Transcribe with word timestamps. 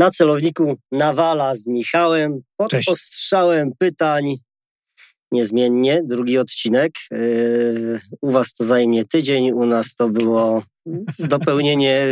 Na 0.00 0.10
celowniku 0.10 0.76
Nawala 0.92 1.54
z 1.54 1.66
Michałem 1.66 2.40
pod 2.56 2.70
Cześć. 2.70 2.88
ostrzałem 2.88 3.70
pytań 3.78 4.36
niezmiennie. 5.32 6.02
Drugi 6.04 6.38
odcinek. 6.38 6.92
Yy, 7.10 8.00
U 8.20 8.32
was 8.32 8.52
to 8.54 8.64
zajmie 8.64 9.04
tydzień, 9.04 9.52
u 9.52 9.66
nas 9.66 9.94
to 9.94 10.08
było 10.08 10.62
dopełnienie 11.18 12.06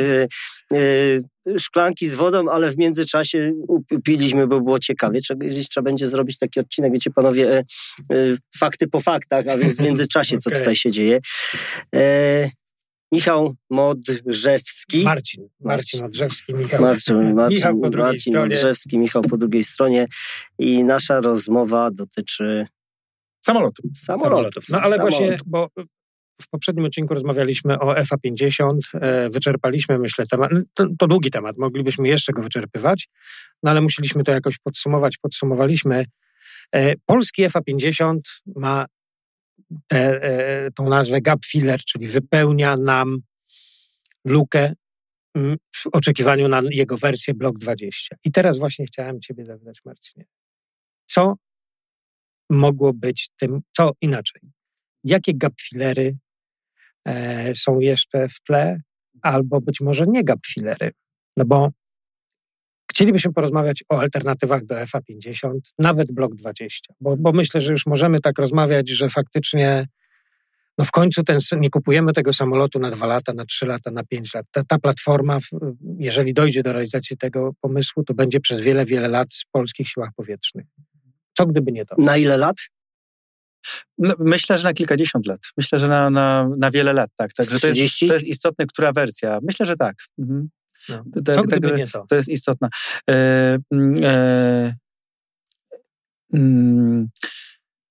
yy, 0.71 1.19
yy, 1.47 1.59
szklanki 1.59 2.09
z 2.09 2.15
wodą, 2.15 2.49
ale 2.49 2.71
w 2.71 2.79
międzyczasie 2.79 3.53
upiliśmy, 3.91 4.47
bo 4.47 4.61
było 4.61 4.79
ciekawie. 4.79 5.21
Gdzieś 5.37 5.69
trzeba 5.69 5.85
będzie 5.85 6.07
zrobić 6.07 6.39
taki 6.39 6.61
odcinek, 6.61 6.93
wiecie 6.93 7.11
panowie, 7.11 7.59
e, 7.59 7.59
e, 7.59 7.65
fakty 8.59 8.89
po 8.89 9.01
faktach, 9.01 9.49
a 9.49 9.59
więc 9.59 9.77
w 9.77 9.81
międzyczasie, 9.81 10.39
co 10.39 10.49
Okej. 10.51 10.61
tutaj 10.61 10.77
się 10.77 10.91
dzieje. 10.91 11.21
E, 11.95 12.51
Michał 13.13 13.57
Modrzewski. 13.71 15.05
Marcin. 15.05 15.49
Marcin 15.61 16.05
Odrzewski, 16.05 16.55
Michał. 16.55 16.81
Marcin, 16.81 17.35
Marcin, 17.35 17.57
Michał 17.59 17.81
po 17.81 17.91
drugiej 17.91 18.11
Marcin 18.13 18.33
stronie. 18.33 18.55
Modrzewski, 18.55 18.99
Michał 18.99 19.23
po 19.23 19.37
drugiej 19.37 19.65
stronie. 19.65 20.07
I 20.59 20.85
nasza 20.85 21.21
rozmowa 21.21 21.91
dotyczy 21.91 22.67
Samolotu. 23.41 23.83
samolotów. 23.95 24.69
No 24.69 24.81
ale 24.81 24.91
Samolot. 24.91 25.11
właśnie, 25.15 25.39
bo 25.47 25.69
w 26.43 26.49
poprzednim 26.49 26.85
odcinku 26.85 27.15
rozmawialiśmy 27.15 27.79
o 27.79 27.95
FA50, 27.95 28.79
e, 28.95 29.31
wyczerpaliśmy, 29.31 29.99
myślę, 29.99 30.27
temat. 30.27 30.51
To, 30.75 30.87
to 30.99 31.07
długi 31.07 31.31
temat, 31.31 31.59
moglibyśmy 31.59 32.09
jeszcze 32.09 32.33
go 32.33 32.43
wyczerpywać, 32.43 33.09
no 33.63 33.71
ale 33.71 33.81
musieliśmy 33.81 34.25
to 34.25 34.33
jakoś 34.33 34.59
podsumować, 34.59 35.17
podsumowaliśmy. 35.17 36.05
E, 36.75 36.95
Polski 37.07 37.47
FA50 37.47 38.19
ma 38.57 38.87
tę 39.87 40.23
e, 40.23 40.71
tą 40.71 40.89
nazwę 40.89 41.21
gap 41.21 41.45
filler, 41.45 41.81
czyli 41.81 42.07
wypełnia 42.07 42.77
nam 42.77 43.19
lukę 44.25 44.73
mm, 45.35 45.57
w 45.77 45.87
oczekiwaniu 45.93 46.49
na 46.49 46.63
jego 46.71 46.97
wersję 46.97 47.35
Block 47.35 47.59
20. 47.59 48.17
I 48.25 48.33
teraz 48.33 48.59
właśnie 48.59 48.87
chciałem 48.87 49.21
Ciebie 49.21 49.45
zapytać, 49.45 49.81
Marcinie, 49.85 50.25
co 51.07 51.35
mogło 52.51 52.93
być 52.93 53.29
tym, 53.37 53.61
co 53.77 53.93
inaczej? 54.01 54.43
Jakie 55.05 55.35
gap 55.35 55.61
fillery 55.61 56.19
e, 57.05 57.55
są 57.55 57.81
jeszcze 57.81 58.29
w 58.29 58.41
tle, 58.41 58.81
albo 59.23 59.61
być 59.61 59.81
może 59.81 60.07
nie 60.07 60.25
gap 60.25 60.47
fillery? 60.47 60.93
No 61.37 61.45
bo 61.45 61.71
chcielibyśmy 62.91 63.33
porozmawiać 63.33 63.85
o 63.89 64.01
alternatywach 64.01 64.65
do 64.65 64.75
FA50, 64.75 65.59
nawet 65.79 66.13
Block 66.13 66.35
20, 66.35 66.95
bo, 67.01 67.17
bo 67.17 67.33
myślę, 67.33 67.61
że 67.61 67.73
już 67.73 67.87
możemy 67.87 68.21
tak 68.21 68.39
rozmawiać, 68.39 68.89
że 68.89 69.09
faktycznie 69.09 69.87
no 70.79 70.85
w 70.85 70.91
końcu 70.91 71.23
ten, 71.23 71.39
nie 71.61 71.71
kupujemy 71.71 72.13
tego 72.13 72.33
samolotu 72.33 72.79
na 72.79 72.91
dwa 72.91 73.07
lata, 73.07 73.33
na 73.33 73.45
trzy 73.45 73.67
lata, 73.67 73.91
na 73.91 74.05
pięć 74.05 74.35
lat. 74.35 74.47
Ta, 74.51 74.65
ta 74.65 74.79
platforma, 74.79 75.39
jeżeli 75.99 76.35
dojdzie 76.35 76.63
do 76.63 76.73
realizacji 76.73 77.17
tego 77.17 77.53
pomysłu, 77.61 78.05
to 78.05 78.15
będzie 78.15 78.41
przez 78.41 78.61
wiele, 78.61 78.85
wiele 78.85 79.09
lat 79.09 79.29
w 79.35 79.51
polskich 79.51 79.89
siłach 79.89 80.11
powietrznych. 80.17 80.67
Co 81.37 81.47
gdyby 81.47 81.73
nie 81.73 81.85
to? 81.85 81.95
Na 81.99 82.17
ile 82.17 82.37
lat? 82.37 82.57
Myślę, 84.19 84.57
że 84.57 84.65
na 84.65 84.73
kilkadziesiąt 84.73 85.27
lat. 85.27 85.41
Myślę, 85.57 85.79
że 85.79 85.89
na, 85.89 86.11
na, 86.11 86.49
na 86.59 86.71
wiele 86.71 86.93
lat, 86.93 87.11
tak. 87.17 87.33
Także 87.33 87.59
to 87.59 87.67
jest, 87.67 87.77
30? 87.77 88.09
to 88.09 88.15
jest 88.15 88.27
istotne, 88.27 88.67
która 88.67 88.93
wersja. 88.93 89.39
Myślę, 89.43 89.67
że 89.67 89.77
tak. 89.77 89.97
Mhm. 90.19 90.49
No. 90.89 91.05
To- 91.15 91.35
to- 91.35 91.61
to- 91.61 91.77
nie 91.77 91.87
to? 91.87 92.07
To 92.09 92.17
jest 92.17 92.29
istotne. 92.29 92.69
E, 93.11 93.59
mm, 93.73 93.95
e, 94.05 94.75
mm, 96.35 97.09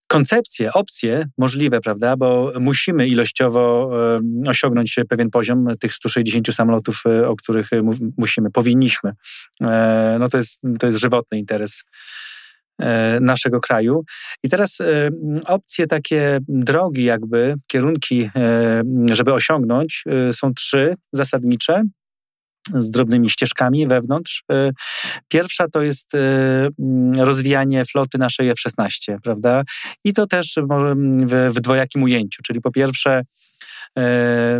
koncepcje, 0.08 0.74
opcje 0.74 1.30
możliwe, 1.38 1.80
prawda, 1.82 2.18
bo 2.18 2.52
musimy 2.60 3.08
ilościowo 3.08 3.92
osiągnąć 4.48 4.96
pewien 5.10 5.30
poziom 5.30 5.68
tych 5.80 5.94
160 5.94 6.52
samolotów, 6.54 7.04
e, 7.06 7.28
o 7.28 7.36
których 7.36 7.74
e, 7.74 7.82
musimy, 8.18 8.52
powinniśmy. 8.52 9.12
E, 9.62 10.18
no 10.20 10.30
to 10.30 10.38
jest, 10.38 10.60
to 10.80 10.86
jest 10.86 11.00
żywotny 11.00 11.38
interes 11.38 11.84
naszego 13.22 13.60
kraju. 13.60 14.04
I 14.44 14.50
teraz 14.50 14.78
opcje 15.46 15.88
takie 15.88 16.40
drogi 16.48 17.04
jakby, 17.04 17.56
kierunki, 17.68 18.30
żeby 19.12 19.34
osiągnąć 19.34 20.04
są 20.32 20.54
trzy 20.54 20.96
zasadnicze 21.14 21.84
z 22.80 22.92
drobnymi 22.92 23.30
ścieżkami 23.30 23.88
wewnątrz. 23.88 24.44
E, 24.52 24.72
Pierwsza 25.28 25.66
to 25.68 25.82
jest 25.82 26.16
e, 26.16 26.20
mm, 26.80 27.20
rozwijanie 27.20 27.86
floty 27.86 28.18
naszej 28.18 28.50
F-16, 28.50 29.18
prawda? 29.24 29.64
I 30.04 30.14
to 30.14 30.28
też 30.28 30.56
w, 30.70 31.50
w 31.50 31.60
dwojakim 31.62 32.04
ujęciu, 32.04 32.42
czyli 32.44 32.62
po 32.62 32.72
pierwsze 32.72 33.22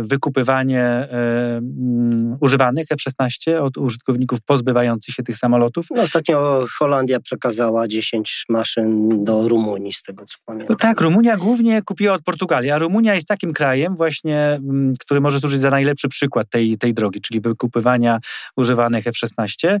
wykupywanie 0.02 0.82
e, 0.82 1.08
mm, 1.56 2.36
używanych 2.40 2.86
F-16 2.90 3.58
od 3.62 3.76
użytkowników 3.76 4.38
pozbywających 4.40 5.14
się 5.14 5.22
tych 5.22 5.36
samolotów. 5.36 5.86
No, 5.90 6.02
ostatnio 6.02 6.66
Holandia 6.78 7.20
przekazała 7.20 7.88
10 7.88 8.44
maszyn 8.48 9.08
do 9.24 9.48
Rumunii, 9.48 9.92
z 9.92 10.02
tego 10.02 10.24
co 10.24 10.36
pamiętam. 10.44 10.66
No 10.70 10.76
tak, 10.76 11.00
Rumunia 11.00 11.36
głównie 11.36 11.82
kupiła 11.82 12.14
od 12.14 12.22
Portugalii, 12.22 12.70
a 12.70 12.78
Rumunia 12.78 13.14
jest 13.14 13.26
takim 13.26 13.52
krajem 13.52 13.96
właśnie, 13.96 14.38
mm, 14.38 14.92
który 15.00 15.20
może 15.20 15.40
służyć 15.40 15.60
za 15.60 15.70
najlepszy 15.70 16.08
przykład 16.08 16.50
tej, 16.50 16.76
tej 16.76 16.94
drogi, 16.94 17.20
czyli 17.20 17.40
wykupywania 17.40 18.18
używanych 18.56 19.06
F-16. 19.06 19.78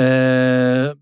E, 0.00 0.92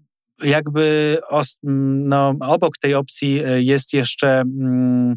jakby 0.43 1.19
os, 1.28 1.59
m, 1.65 2.09
no, 2.09 2.34
obok 2.41 2.78
tej 2.78 2.94
opcji 2.94 3.44
e, 3.44 3.62
jest 3.62 3.93
jeszcze 3.93 4.41
mm, 4.41 5.16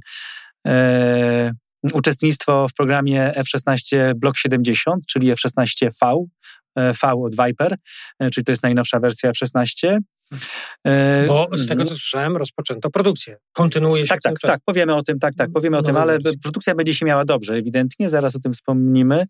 e, 0.67 1.51
uczestnictwo 1.93 2.67
w 2.67 2.73
programie 2.73 3.35
F-16 3.35 4.13
Block 4.15 4.37
70, 4.37 5.05
czyli 5.05 5.31
F-16V, 5.31 6.25
e, 6.75 6.93
V 6.93 7.13
od 7.23 7.35
Viper, 7.35 7.75
e, 8.19 8.29
czyli 8.29 8.45
to 8.45 8.51
jest 8.51 8.63
najnowsza 8.63 8.99
wersja 8.99 9.29
F-16. 9.29 9.97
E, 10.87 11.27
Bo 11.27 11.49
z 11.53 11.67
tego, 11.67 11.83
co 11.83 11.89
słyszałem, 11.89 12.37
rozpoczęto 12.37 12.89
produkcję. 12.89 13.37
Kontynuuje 13.51 14.03
się 14.03 14.09
tak, 14.09 14.21
tak, 14.21 14.39
tak, 14.41 14.59
powiemy 14.65 14.95
o 14.95 15.03
tym, 15.03 15.19
tak, 15.19 15.35
tak, 15.35 15.51
powiemy 15.51 15.77
o 15.77 15.81
tym, 15.81 15.97
ale 15.97 16.19
produkcja 16.43 16.75
będzie 16.75 16.93
się 16.93 17.05
miała 17.05 17.25
dobrze, 17.25 17.55
ewidentnie, 17.55 18.09
zaraz 18.09 18.35
o 18.35 18.39
tym 18.39 18.53
wspomnimy. 18.53 19.25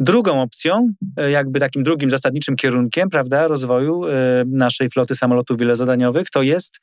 Drugą 0.00 0.42
opcją, 0.42 0.88
jakby 1.30 1.60
takim 1.60 1.82
drugim 1.82 2.10
zasadniczym 2.10 2.56
kierunkiem, 2.56 3.08
prawda, 3.10 3.48
rozwoju 3.48 4.02
naszej 4.46 4.90
floty 4.90 5.14
samolotów 5.14 5.58
wielozadaniowych 5.58 6.30
to 6.30 6.42
jest 6.42 6.80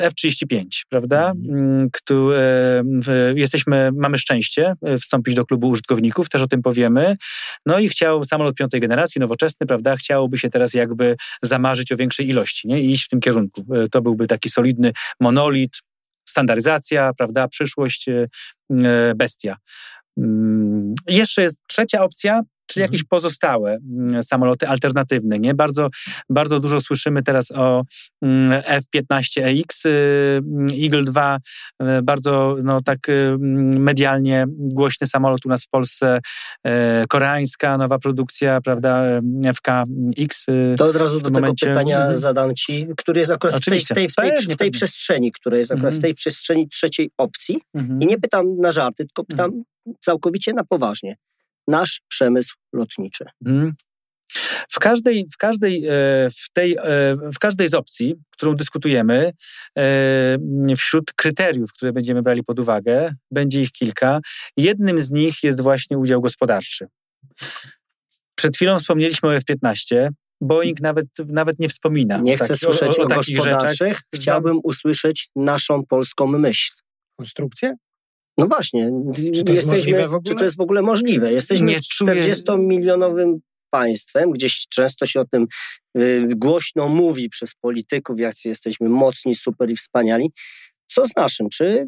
F-35, 0.00 0.64
prawda? 0.88 1.32
Mm, 1.48 1.88
Któ, 1.92 2.32
e, 2.32 2.82
jesteśmy, 3.34 3.90
mamy 3.94 4.18
szczęście 4.18 4.74
e, 4.86 4.98
wstąpić 4.98 5.34
do 5.34 5.46
klubu 5.46 5.68
użytkowników, 5.68 6.28
też 6.28 6.42
o 6.42 6.46
tym 6.46 6.62
powiemy. 6.62 7.16
No 7.66 7.78
i 7.78 7.88
chciał 7.88 8.24
samolot 8.24 8.56
piątej 8.56 8.80
generacji, 8.80 9.20
nowoczesny, 9.20 9.66
prawda? 9.66 9.96
Chciałoby 9.96 10.38
się 10.38 10.50
teraz 10.50 10.74
jakby 10.74 11.16
zamarzyć 11.42 11.92
o 11.92 11.96
większej 11.96 12.28
ilości, 12.28 12.68
nie? 12.68 12.80
I 12.80 12.90
iść 12.90 13.04
w 13.04 13.08
tym 13.08 13.20
kierunku. 13.20 13.64
E, 13.74 13.88
To 13.88 14.02
byłby 14.02 14.26
taki 14.26 14.50
solidny 14.50 14.92
monolit, 15.20 15.80
standaryzacja, 16.28 17.10
prawda? 17.18 17.48
Przyszłość, 17.48 18.08
e, 18.08 18.28
e, 18.70 19.14
bestia. 19.16 19.56
Mm, 20.18 20.94
Jeszcze 21.06 21.42
jest 21.42 21.58
trzecia 21.68 22.02
opcja, 22.04 22.40
czyli 22.70 22.82
Mhm. 22.82 22.92
jakieś 22.92 23.04
pozostałe 23.08 23.78
mm, 23.98 24.22
samoloty 24.22 24.68
alternatywne. 24.68 25.38
Nie? 25.38 25.54
Bardzo, 25.54 25.88
bardzo 26.30 26.60
dużo 26.60 26.80
słyszymy 26.80 27.22
teraz 27.22 27.50
o 27.50 27.82
mm, 28.22 28.62
F-15EX, 28.66 29.86
y, 29.86 29.90
mm, 29.90 30.66
Eagle 30.84 31.04
2, 31.04 31.38
y, 31.82 32.02
bardzo 32.02 32.56
no, 32.62 32.80
tak 32.82 33.08
y, 33.08 33.36
medialnie 33.78 34.44
głośny 34.48 35.06
samolot 35.06 35.46
u 35.46 35.48
nas 35.48 35.64
w 35.64 35.68
Polsce, 35.68 36.20
koreańska 37.08 37.78
nowa 37.78 37.98
produkcja, 37.98 38.60
prawda, 38.60 39.02
FK-X. 39.54 40.46
To 40.76 40.84
od 40.86 40.96
razu 40.96 41.18
do 41.18 41.24
tego 41.24 41.40
momencie- 41.40 41.66
pytania 41.66 41.96
Mhm. 41.98 42.16
zadam 42.16 42.54
ci, 42.54 42.86
który 42.96 43.20
jest 43.20 43.32
akurat 43.32 43.56
w 43.56 43.58
tej, 43.58 43.60
w 43.60 43.66
Oczywiście. 43.68 43.94
tej, 43.94 44.08
w 44.08 44.14
tej, 44.14 44.54
w 44.54 44.56
tej 44.56 44.70
przestrzeni, 44.70 45.32
która 45.32 45.58
jest 45.58 45.70
akurat 45.72 45.92
w 45.94 45.96
Mhm. 45.96 46.02
tej 46.02 46.14
przestrzeni 46.14 46.68
trzeciej 46.68 47.10
opcji. 47.18 47.58
mhm. 47.74 48.02
I 48.02 48.06
nie 48.06 48.18
pytam 48.18 48.56
na 48.56 48.70
żarty, 48.72 49.04
tylko 49.06 49.24
pytam 49.24 49.62
całkowicie 50.00 50.52
na 50.52 50.64
poważnie. 50.64 51.16
Nasz 51.70 52.00
przemysł 52.08 52.54
lotniczy. 52.72 53.24
Mhm. 53.46 53.74
W 54.70 54.78
każdej, 54.78 55.26
w, 55.32 55.36
każdej, 55.36 55.86
e, 55.86 55.90
w, 56.30 56.52
tej, 56.52 56.76
e, 56.76 57.16
w 57.34 57.38
każdej 57.40 57.68
z 57.68 57.74
opcji, 57.74 58.14
którą 58.30 58.54
dyskutujemy, 58.54 59.32
e, 59.78 60.74
wśród 60.76 61.12
kryteriów, 61.16 61.72
które 61.72 61.92
będziemy 61.92 62.22
brali 62.22 62.44
pod 62.44 62.58
uwagę, 62.58 63.14
będzie 63.30 63.60
ich 63.62 63.72
kilka. 63.72 64.20
Jednym 64.56 64.98
z 64.98 65.10
nich 65.10 65.34
jest 65.42 65.60
właśnie 65.60 65.98
udział 65.98 66.20
gospodarczy. 66.20 66.86
Przed 68.34 68.56
chwilą 68.56 68.78
wspomnieliśmy 68.78 69.28
o 69.28 69.34
F-15. 69.34 70.08
Boeing 70.40 70.80
nawet, 70.80 71.06
nawet 71.26 71.58
nie 71.58 71.68
wspomina 71.68 72.18
Nie 72.18 72.34
o 72.34 72.36
chcę 72.36 72.48
taki- 72.48 72.60
słyszeć 72.60 72.98
o, 72.98 73.06
takich 73.06 73.36
rzeczach. 73.36 73.52
gospodarczych, 73.52 74.00
chciałbym 74.14 74.60
usłyszeć 74.62 75.28
naszą 75.36 75.86
polską 75.86 76.26
myśl. 76.26 76.72
Konstrukcję? 77.18 77.74
No 78.40 78.46
właśnie, 78.46 78.90
Czy 79.34 79.44
to 79.44 79.52
jest 79.52 79.68
możliwe 79.68 80.08
w 80.08 80.14
ogóle? 80.14 80.22
czy 80.22 80.34
to 80.34 80.44
jest 80.44 80.56
w 80.56 80.60
ogóle 80.60 80.82
możliwe? 80.82 81.32
Jesteśmy 81.32 81.66
Nie 81.66 81.80
czuję- 81.90 82.14
40-milionowym 82.22 83.38
państwem, 83.70 84.30
gdzieś 84.30 84.66
często 84.68 85.06
się 85.06 85.20
o 85.20 85.24
tym 85.24 85.46
y, 85.98 86.28
głośno 86.36 86.88
mówi 86.88 87.28
przez 87.28 87.54
polityków, 87.54 88.20
jak 88.20 88.34
jesteśmy 88.44 88.88
mocni, 88.88 89.34
super 89.34 89.70
i 89.70 89.76
wspaniali. 89.76 90.30
Co 90.86 91.06
z 91.06 91.16
naszym? 91.16 91.48
Czy 91.48 91.86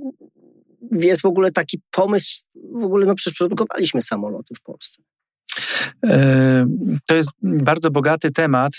jest 0.93 1.23
w 1.23 1.27
ogóle 1.27 1.53
taki 1.53 1.81
pomysł, 1.91 2.41
w 2.81 2.85
ogóle 2.85 3.07
no 3.07 3.15
przecież 3.15 3.39
produkowaliśmy 3.39 4.03
samoloty 4.03 4.55
w 4.55 4.63
Polsce. 4.63 5.03
To 7.09 7.17
jest 7.17 7.31
bardzo 7.43 7.91
bogaty 7.91 8.31
temat, 8.31 8.73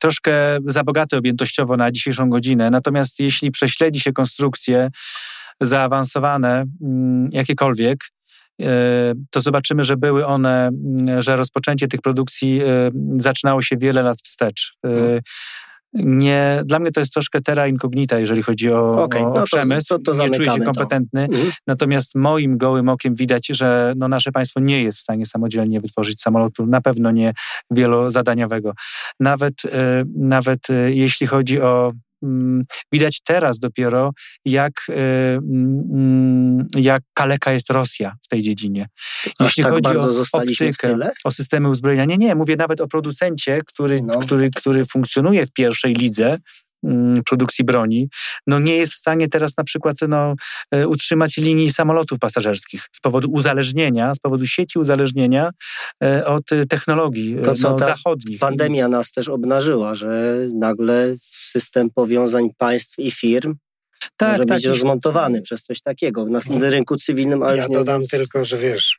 troszkę 0.00 0.58
za 0.66 0.84
bogaty 0.84 1.16
objętościowo 1.16 1.76
na 1.76 1.90
dzisiejszą 1.92 2.30
godzinę. 2.30 2.70
Natomiast 2.70 3.20
jeśli 3.20 3.50
prześledzi 3.50 4.00
się 4.00 4.12
konstrukcje 4.12 4.90
zaawansowane, 5.60 6.64
jakiekolwiek, 7.32 7.98
to 9.30 9.40
zobaczymy, 9.40 9.84
że 9.84 9.96
były 9.96 10.26
one, 10.26 10.70
że 11.18 11.36
rozpoczęcie 11.36 11.88
tych 11.88 12.00
produkcji 12.00 12.60
zaczynało 13.18 13.62
się 13.62 13.76
wiele 13.76 14.02
lat 14.02 14.18
wstecz. 14.18 14.72
Mhm 14.84 15.20
nie, 15.94 16.62
dla 16.64 16.78
mnie 16.78 16.92
to 16.92 17.00
jest 17.00 17.12
troszkę 17.12 17.40
terra 17.40 17.66
incognita, 17.66 18.18
jeżeli 18.18 18.42
chodzi 18.42 18.72
o, 18.72 19.02
okay, 19.02 19.22
o, 19.22 19.32
o 19.32 19.34
no 19.34 19.44
przemysł. 19.44 19.88
To, 19.88 19.98
to, 19.98 20.12
to 20.12 20.22
nie 20.22 20.30
czuję 20.30 20.50
się 20.50 20.60
kompetentny. 20.60 21.22
Mhm. 21.22 21.52
Natomiast 21.66 22.14
moim 22.14 22.58
gołym 22.58 22.88
okiem 22.88 23.14
widać, 23.14 23.46
że 23.50 23.92
no 23.96 24.08
nasze 24.08 24.32
państwo 24.32 24.60
nie 24.60 24.82
jest 24.82 24.98
w 24.98 25.00
stanie 25.00 25.26
samodzielnie 25.26 25.80
wytworzyć 25.80 26.20
samolotu, 26.20 26.66
na 26.66 26.80
pewno 26.80 27.10
nie 27.10 27.32
wielozadaniowego. 27.70 28.72
Nawet, 29.20 29.54
e, 29.64 30.04
nawet 30.16 30.70
e, 30.70 30.92
jeśli 30.92 31.26
chodzi 31.26 31.60
o 31.60 31.92
Mm, 31.92 32.09
widać 32.92 33.20
teraz 33.24 33.58
dopiero, 33.58 34.10
jak, 34.44 34.72
y, 34.88 34.92
mm, 34.92 36.66
jak 36.76 37.02
kaleka 37.14 37.52
jest 37.52 37.70
Rosja 37.70 38.14
w 38.22 38.28
tej 38.28 38.42
dziedzinie. 38.42 38.86
Jeśli 39.40 39.62
tak 39.62 39.72
chodzi 39.72 39.96
o 39.96 40.10
optykę, 40.32 41.10
o 41.24 41.30
systemy 41.30 41.68
uzbrojenia. 41.68 42.04
Nie, 42.04 42.18
nie, 42.18 42.34
mówię 42.34 42.56
nawet 42.56 42.80
o 42.80 42.88
producencie, 42.88 43.58
który, 43.66 44.02
no. 44.02 44.18
który, 44.18 44.50
który 44.56 44.84
funkcjonuje 44.84 45.46
w 45.46 45.52
pierwszej 45.52 45.94
lidze, 45.94 46.30
Mm, 46.30 46.69
produkcji 47.26 47.64
broni, 47.64 48.08
no 48.46 48.58
nie 48.58 48.76
jest 48.76 48.92
w 48.92 48.96
stanie 48.96 49.28
teraz 49.28 49.56
na 49.56 49.64
przykład 49.64 49.96
no, 50.08 50.34
e, 50.70 50.88
utrzymać 50.88 51.36
linii 51.36 51.70
samolotów 51.70 52.18
pasażerskich 52.18 52.88
z 52.92 53.00
powodu 53.00 53.30
uzależnienia, 53.30 54.14
z 54.14 54.18
powodu 54.18 54.46
sieci 54.46 54.78
uzależnienia 54.78 55.50
e, 56.04 56.26
od 56.26 56.42
technologii 56.68 57.36
to, 57.44 57.54
co 57.54 57.70
no, 57.70 57.78
zachodnich. 57.78 58.40
Pandemia 58.40 58.88
nas 58.88 59.12
też 59.12 59.28
obnażyła, 59.28 59.94
że 59.94 60.38
nagle 60.54 61.14
system 61.20 61.90
powiązań 61.90 62.48
państw 62.58 62.98
i 62.98 63.10
firm 63.10 63.54
tak, 64.16 64.30
może 64.32 64.44
tak, 64.44 64.56
być 64.58 64.66
rozmontowany 64.66 65.42
przez 65.42 65.62
coś 65.62 65.80
takiego 65.80 66.24
na 66.24 66.40
rynku 66.60 66.96
cywilnym. 66.96 67.42
Ale 67.42 67.56
ja 67.56 67.68
dodam 67.68 68.02
tylko, 68.02 68.44
że 68.44 68.58
wiesz, 68.58 68.98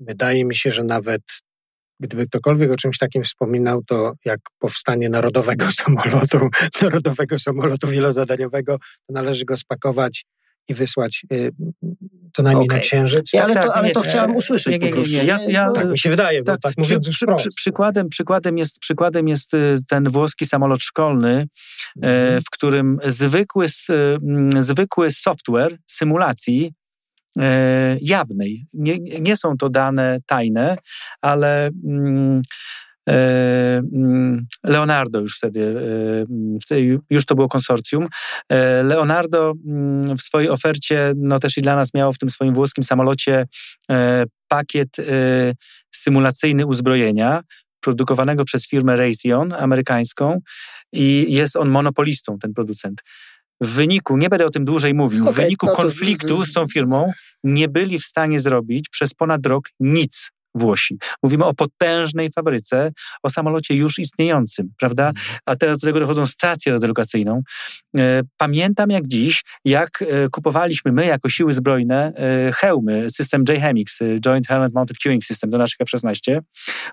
wydaje 0.00 0.44
mi 0.44 0.54
się, 0.54 0.70
że 0.70 0.84
nawet 0.84 1.22
Gdyby 2.00 2.26
ktokolwiek 2.26 2.70
o 2.70 2.76
czymś 2.76 2.98
takim 2.98 3.22
wspominał, 3.22 3.82
to 3.82 4.12
jak 4.24 4.40
powstanie 4.58 5.08
narodowego 5.08 5.64
samolotu, 5.84 6.48
narodowego 6.82 7.38
samolotu 7.38 7.88
wielozadaniowego, 7.88 8.78
to 8.78 9.12
należy 9.12 9.44
go 9.44 9.56
spakować 9.56 10.24
i 10.68 10.74
wysłać 10.74 11.26
y, 11.32 11.50
co 12.36 12.42
najmniej 12.42 12.66
okay. 12.66 12.76
na 12.76 12.82
księżyc. 12.82 13.32
Nie, 13.32 13.42
ale, 13.42 13.54
tak, 13.54 13.66
to, 13.66 13.74
ale 13.74 13.88
nie, 13.88 13.94
to 13.94 14.00
chciałem 14.00 14.36
usłyszeć. 14.36 14.80
Nie, 14.80 14.90
nie, 14.90 15.02
nie, 15.02 15.24
Ja, 15.24 15.38
ja, 15.48 15.70
tak 15.70 15.90
mi 15.90 15.98
się 15.98 16.10
wydaje, 16.10 16.42
tak, 16.42 16.60
tak 16.60 16.74
przy, 16.82 17.00
przy, 17.00 17.26
przy, 17.36 17.50
przykładem, 17.56 18.08
przykładem, 18.08 18.58
jest, 18.58 18.78
przykładem 18.78 19.28
jest 19.28 19.54
y, 19.54 19.76
ten 19.88 20.10
włoski 20.10 20.46
samolot 20.46 20.80
szkolny, 20.80 21.46
mm. 22.02 22.40
w 22.40 22.50
którym 22.52 22.98
zwykły, 23.06 23.66
mm, 23.88 24.62
zwykły 24.62 25.10
software 25.10 25.78
symulacji 25.86 26.72
jawnej. 28.00 28.66
Nie, 28.72 28.98
nie 28.98 29.36
są 29.36 29.56
to 29.56 29.68
dane 29.68 30.18
tajne, 30.26 30.76
ale 31.20 31.70
mm, 31.84 32.42
e, 33.08 33.12
mm, 33.94 34.46
Leonardo 34.64 35.20
już 35.20 35.36
wtedy, 35.36 35.80
e, 36.70 36.80
już 37.10 37.26
to 37.26 37.34
było 37.34 37.48
konsorcjum. 37.48 38.08
Leonardo 38.84 39.52
mm, 39.66 40.16
w 40.16 40.22
swojej 40.22 40.48
ofercie, 40.48 41.12
no 41.16 41.38
też 41.38 41.58
i 41.58 41.62
dla 41.62 41.76
nas 41.76 41.94
miało 41.94 42.12
w 42.12 42.18
tym 42.18 42.30
swoim 42.30 42.54
włoskim 42.54 42.84
samolocie 42.84 43.46
pakiet 44.48 44.96
symulacyjny 45.94 46.66
uzbrojenia, 46.66 47.42
produkowanego 47.80 48.44
przez 48.44 48.68
firmę 48.68 48.96
Raytheon 48.96 49.52
amerykańską 49.52 50.40
i 50.92 51.26
jest 51.28 51.56
on 51.56 51.68
monopolistą, 51.68 52.38
ten 52.38 52.54
producent 52.54 53.02
w 53.60 53.68
wyniku, 53.68 54.16
nie 54.16 54.28
będę 54.28 54.46
o 54.46 54.50
tym 54.50 54.64
dłużej 54.64 54.94
mówił, 54.94 55.22
okay, 55.22 55.32
w 55.32 55.36
wyniku 55.36 55.66
no 55.66 55.72
konfliktu 55.72 56.44
z, 56.44 56.46
z, 56.46 56.50
z 56.50 56.52
tą 56.52 56.62
firmą 56.72 57.12
nie 57.44 57.68
byli 57.68 57.98
w 57.98 58.04
stanie 58.04 58.40
zrobić 58.40 58.88
przez 58.88 59.14
ponad 59.14 59.46
rok 59.46 59.68
nic. 59.80 60.30
Włosi. 60.58 60.98
Mówimy 61.22 61.44
o 61.44 61.54
potężnej 61.54 62.30
fabryce, 62.30 62.92
o 63.22 63.30
samolocie 63.30 63.74
już 63.74 63.98
istniejącym, 63.98 64.72
prawda? 64.78 65.12
A 65.46 65.56
teraz 65.56 65.78
do 65.78 65.86
tego 65.86 66.00
dochodzą 66.00 66.26
stację 66.26 66.72
radiolokacyjną. 66.72 67.42
E, 67.98 68.22
pamiętam 68.36 68.90
jak 68.90 69.08
dziś, 69.08 69.42
jak 69.64 70.02
e, 70.02 70.28
kupowaliśmy 70.28 70.92
my 70.92 71.06
jako 71.06 71.28
siły 71.28 71.52
zbrojne 71.52 72.12
e, 72.16 72.52
hełmy, 72.52 73.10
system 73.10 73.44
JHEMIX, 73.48 73.98
Joint 74.20 74.46
Helmet 74.46 74.74
Mounted 74.74 74.98
Queuing 74.98 75.24
System 75.24 75.50
do 75.50 75.58
naszych 75.58 75.80
F-16. 75.80 76.38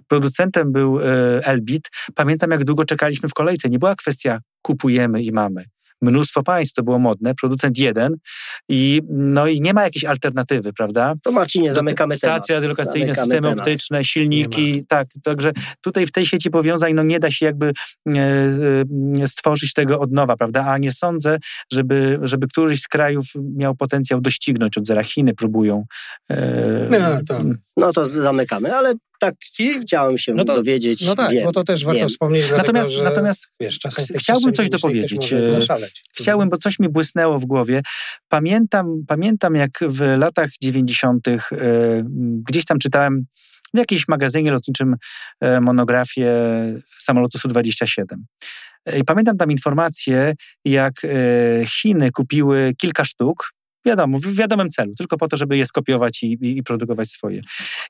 Producentem 0.08 0.72
był 0.72 1.00
Elbit. 1.44 1.90
Pamiętam 2.16 2.52
jak 2.52 2.64
długo 2.64 2.86
czekaliśmy 2.86 3.30
w 3.30 3.34
kolejce. 3.34 3.70
Nie 3.70 3.80
była 3.80 3.96
kwestia 3.96 4.40
kupujemy 4.62 5.24
i 5.24 5.32
mamy 5.32 5.66
mnóstwo 6.04 6.44
państw, 6.44 6.74
to 6.74 6.84
było 6.84 7.00
modne, 7.00 7.36
producent 7.36 7.78
jeden 7.78 8.16
i, 8.70 9.02
no 9.10 9.48
i 9.48 9.62
nie 9.62 9.74
ma 9.74 9.84
jakiejś 9.84 10.06
alternatywy, 10.06 10.74
prawda? 10.74 11.14
To 11.24 11.32
Marcinie, 11.32 11.72
zamykamy 11.72 12.16
Stacje 12.16 12.60
relokacyjne, 12.60 13.16
systemy 13.16 13.42
temat. 13.42 13.60
optyczne, 13.60 14.04
silniki, 14.04 14.86
tak, 14.88 15.08
także 15.24 15.52
tutaj 15.82 16.06
w 16.06 16.12
tej 16.12 16.26
sieci 16.26 16.50
powiązań 16.50 16.94
no 16.94 17.04
nie 17.04 17.20
da 17.20 17.32
się 17.32 17.46
jakby 17.46 17.74
e, 18.08 18.20
e, 19.22 19.28
stworzyć 19.28 19.74
tego 19.74 20.00
od 20.00 20.12
nowa, 20.12 20.38
prawda? 20.38 20.66
A 20.66 20.78
nie 20.78 20.92
sądzę, 20.92 21.38
żeby, 21.72 22.20
żeby 22.22 22.48
któryś 22.48 22.82
z 22.82 22.88
krajów 22.88 23.26
miał 23.56 23.76
potencjał 23.76 24.22
doścignąć 24.22 24.78
od 24.78 24.88
zera. 24.88 25.04
Chiny 25.04 25.34
próbują. 25.34 25.86
E, 26.30 26.90
no, 26.92 27.20
to, 27.28 27.44
no 27.78 27.92
to 27.94 28.06
zamykamy, 28.06 28.76
ale 28.76 28.94
tak 29.24 29.36
chciałem 29.82 30.18
się 30.18 30.34
no 30.34 30.46
to, 30.46 30.56
dowiedzieć. 30.56 31.06
No 31.06 31.16
tak, 31.16 31.32
wiem, 31.32 31.46
bo 31.46 31.52
to 31.52 31.64
też 31.64 31.86
warto 31.86 32.00
wiem. 32.00 32.10
wspomnieć. 32.10 32.52
Natomiast, 32.58 32.90
dlatego, 32.90 33.10
natomiast 33.10 33.48
wiesz, 33.60 33.80
chciałbym 34.18 34.54
coś 34.54 34.70
dopowiedzieć. 34.70 35.34
E, 35.34 35.60
chciałbym, 36.14 36.50
bo 36.50 36.58
coś 36.58 36.80
mi 36.80 36.90
błysnęło 36.90 37.40
w 37.40 37.46
głowie. 37.46 37.82
Pamiętam, 38.28 39.04
pamiętam 39.08 39.56
jak 39.56 39.70
w 39.82 40.02
latach 40.18 40.50
90. 40.62 41.28
E, 41.28 41.38
gdzieś 42.50 42.66
tam 42.66 42.80
czytałem 42.80 43.26
w 43.74 43.78
jakimś 43.78 44.08
magazynie 44.08 44.52
lotniczym 44.52 44.96
e, 45.42 45.62
monografię 45.62 46.32
samolotu 47.00 47.40
Su-27. 47.40 48.04
I 49.00 49.04
pamiętam 49.04 49.38
tam 49.38 49.52
informację, 49.52 50.34
jak 50.66 50.94
Chiny 51.66 52.12
kupiły 52.12 52.74
kilka 52.78 53.04
sztuk 53.04 53.54
Wiadomo, 53.86 54.20
w 54.20 54.36
wiadomym 54.36 54.70
celu, 54.70 54.94
tylko 54.98 55.18
po 55.18 55.28
to, 55.28 55.38
żeby 55.38 55.58
je 55.58 55.66
skopiować 55.66 56.24
i, 56.24 56.38
i, 56.42 56.58
i, 56.58 56.64
produkować 56.64 57.10
swoje. 57.10 57.42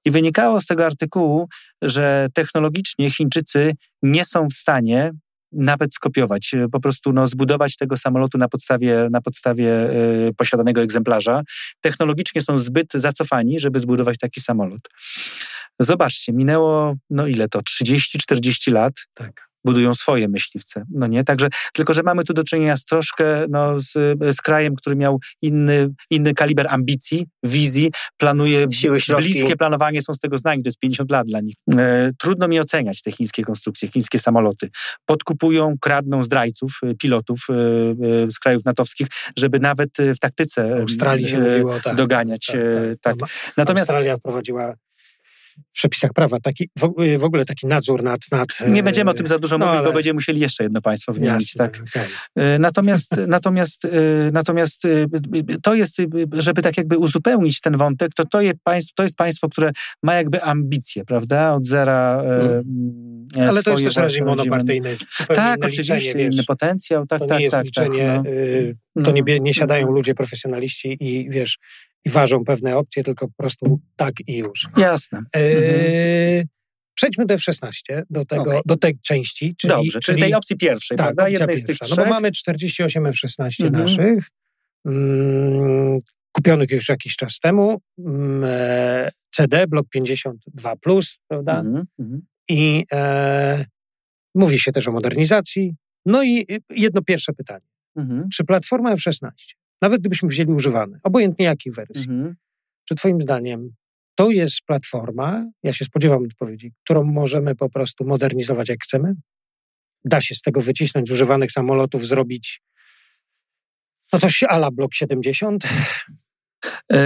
I 0.06 0.12
wynikało 0.12 0.62
z 0.62 0.66
tego 0.66 0.86
artykułu, 0.86 1.48
że 1.82 2.28
technologicznie 2.34 3.12
Chińczycy 3.12 3.72
nie 4.02 4.26
są 4.26 4.48
w 4.48 4.54
stanie 4.54 5.12
nawet 5.52 5.96
skopiować, 5.96 6.56
po 6.72 6.80
prostu 6.80 7.14
no, 7.14 7.28
zbudować 7.28 7.78
tego 7.78 7.98
samolotu 7.98 8.38
na 8.38 8.48
podstawie, 8.48 9.08
na 9.12 9.22
podstawie 9.22 9.90
y, 10.28 10.34
posiadanego 10.38 10.82
egzemplarza. 10.82 11.42
Technologicznie 11.82 12.42
są 12.42 12.58
zbyt 12.58 12.94
zacofani, 12.94 13.60
żeby 13.60 13.80
zbudować 13.80 14.18
taki 14.18 14.42
samolot. 14.42 14.82
Zobaczcie, 15.80 16.34
minęło, 16.34 16.96
no 17.10 17.28
ile 17.28 17.50
to, 17.50 17.60
30-40 17.60 18.72
lat. 18.72 18.94
Tak 19.14 19.53
budują 19.66 19.94
swoje 19.94 20.28
myśliwce. 20.28 20.86
No 20.90 21.08
nie, 21.08 21.24
także 21.24 21.48
tylko, 21.74 21.94
że 21.94 22.04
mamy 22.04 22.24
tu 22.24 22.34
do 22.34 22.44
czynienia 22.44 22.78
z 22.78 22.86
troszkę 22.86 23.46
no, 23.50 23.80
z, 23.80 23.92
z 24.36 24.42
krajem, 24.42 24.76
który 24.76 24.96
miał 24.96 25.20
inny, 25.42 25.90
inny 26.10 26.34
kaliber 26.34 26.68
ambicji, 26.70 27.26
wizji, 27.44 27.92
planuje, 28.18 28.68
Siły, 28.72 28.98
bliskie 29.18 29.56
planowanie 29.56 30.02
są 30.02 30.14
z 30.14 30.20
tego 30.20 30.38
znani, 30.38 30.64
to 30.64 30.68
jest 30.68 30.80
50 30.80 31.12
lat 31.12 31.28
dla 31.28 31.40
nich. 31.42 31.56
E, 31.78 32.12
trudno 32.20 32.48
mi 32.48 32.60
oceniać 32.60 33.02
te 33.02 33.12
chińskie 33.12 33.44
konstrukcje, 33.44 33.90
chińskie 33.90 34.20
samoloty. 34.20 34.70
Podkupują, 35.06 35.76
kradną 35.82 36.24
zdrajców, 36.24 36.80
e, 36.84 36.96
pilotów 36.96 37.40
e, 37.50 37.54
e, 37.54 38.32
z 38.32 38.40
krajów 38.40 38.66
natowskich, 38.66 39.08
żeby 39.38 39.60
nawet 39.60 39.90
w 40.16 40.20
taktyce 40.20 40.76
Australii 40.82 41.28
się 41.28 41.40
mówiło, 41.40 41.80
tak, 41.80 41.96
doganiać. 41.96 42.46
Tak, 42.46 42.56
tak. 43.02 43.18
tak. 43.18 43.30
Natomiast 43.58 43.90
Australia 43.90 44.18
prowadziła 44.18 44.76
w 45.58 45.74
przepisach 45.74 46.14
prawa 46.14 46.40
taki, 46.40 46.70
w 47.18 47.24
ogóle 47.24 47.46
taki 47.46 47.68
nadzór 47.68 48.04
nad... 48.04 48.20
nad 48.32 48.48
nie 48.68 48.84
będziemy 48.84 49.12
o 49.12 49.14
tym 49.14 49.28
za 49.28 49.40
dużo 49.40 49.58
no, 49.58 49.66
mówić, 49.66 49.80
ale... 49.80 49.88
bo 49.88 49.94
będziemy 49.94 50.14
musieli 50.14 50.40
jeszcze 50.40 50.64
jedno 50.64 50.82
państwo 50.82 51.14
wymienić. 51.14 51.56
Jasne, 51.56 51.70
tak. 51.70 51.84
Okay. 52.36 52.60
Natomiast, 52.60 53.12
natomiast, 53.28 53.86
y, 53.86 53.90
natomiast 54.34 54.86
y, 54.86 55.08
to 55.64 55.76
jest, 55.76 56.00
y, 56.00 56.08
żeby 56.34 56.62
tak 56.62 56.78
jakby 56.78 56.98
uzupełnić 56.98 57.62
ten 57.62 57.78
wątek, 57.78 58.14
to 58.16 58.26
to 58.26 58.42
jest 58.42 58.58
państwo, 58.64 58.94
to 58.96 59.04
jest 59.04 59.16
państwo 59.16 59.50
które 59.50 59.72
ma 60.04 60.16
jakby 60.16 60.42
ambicje, 60.42 61.06
prawda? 61.06 61.54
Od 61.54 61.68
zera... 61.68 62.24
Hmm. 62.24 63.28
Ale 63.50 63.64
to 63.64 63.72
jest 63.72 63.84
też 63.84 63.96
reżim 63.96 64.26
monopartyjny. 64.26 64.96
Tak, 65.28 65.66
oczywiście, 65.66 65.94
wiesz, 65.94 66.34
inny 66.34 66.44
potencjał. 66.44 67.08
Tak, 67.08 67.20
to 67.20 67.26
tak, 67.26 67.38
nie 67.38 67.44
jest 67.44 67.56
tak, 67.56 67.66
liczenie, 67.66 68.22
tak, 68.24 68.34
no. 68.96 69.04
to 69.04 69.12
nie, 69.12 69.40
nie 69.40 69.54
siadają 69.54 69.92
ludzie 69.92 70.16
profesjonaliści 70.16 70.98
i 71.00 71.30
wiesz, 71.30 71.58
i 72.06 72.10
ważą 72.10 72.44
pewne 72.44 72.78
opcje, 72.78 73.04
tylko 73.04 73.28
po 73.28 73.34
prostu 73.38 73.80
tak 73.96 74.14
i 74.28 74.38
już. 74.38 74.68
Jasne. 74.78 75.24
E, 75.36 75.40
mhm. 75.40 76.48
Przejdźmy 76.96 77.26
do 77.26 77.34
F-16, 77.34 78.04
do, 78.10 78.26
tego, 78.26 78.42
okay. 78.44 78.62
do 78.66 78.78
tej 78.78 79.00
części. 79.00 79.56
Czyli, 79.58 79.74
Dobrze, 79.74 80.00
czyli, 80.00 80.22
tej 80.22 80.34
opcji 80.34 80.58
pierwszej, 80.58 80.98
tak, 80.98 81.06
prawda? 81.06 81.30
Jednej 81.30 81.58
z 81.58 81.64
tych 81.64 81.78
No 81.90 81.96
bo 81.96 82.06
mamy 82.06 82.32
48 82.32 83.06
F-16 83.06 83.66
mhm. 83.66 83.72
naszych, 83.84 84.28
mm, 84.86 85.98
kupionych 86.32 86.72
już 86.72 86.90
jakiś 86.90 87.16
czas 87.16 87.40
temu. 87.40 87.82
Mm, 88.00 88.44
e, 88.46 89.10
CD, 89.30 89.68
blok 89.68 89.90
52, 89.90 90.76
prawda? 91.28 91.60
Mm 91.60 91.86
-hmm. 92.00 92.18
I 92.50 92.86
e, 92.92 93.66
mówi 94.36 94.60
się 94.60 94.72
też 94.72 94.88
o 94.88 94.92
modernizacji. 94.92 95.76
No 96.06 96.24
i 96.24 96.46
jedno 96.70 97.02
pierwsze 97.02 97.34
pytanie. 97.34 97.66
-hmm. 97.98 98.24
Czy 98.34 98.44
platforma 98.44 98.96
F16, 98.96 99.30
nawet 99.82 100.00
gdybyśmy 100.00 100.30
wzięli 100.30 100.52
używane, 100.52 101.00
obojętnie 101.04 101.46
jakich 101.46 101.74
wersji, 101.74 102.08
-hmm. 102.08 102.34
czy 102.88 102.96
Twoim 102.96 103.22
zdaniem 103.22 103.70
to 104.16 104.32
jest 104.32 104.62
platforma, 104.62 105.46
ja 105.64 105.74
się 105.74 105.86
spodziewam 105.86 106.24
odpowiedzi, 106.24 106.74
którą 106.84 107.04
możemy 107.04 107.56
po 107.56 107.70
prostu 107.70 108.06
modernizować 108.06 108.70
jak 108.70 108.84
chcemy? 108.84 109.14
Da 110.06 110.22
się 110.22 110.36
z 110.36 110.42
tego 110.42 110.62
wycisnąć 110.62 111.12
używanych 111.12 111.52
samolotów, 111.52 112.08
zrobić 112.08 112.62
no 114.14 114.20
coś 114.20 114.44
ala 114.44 114.72
blok 114.72 114.94
70? 114.94 115.68
Yy, 116.90 116.98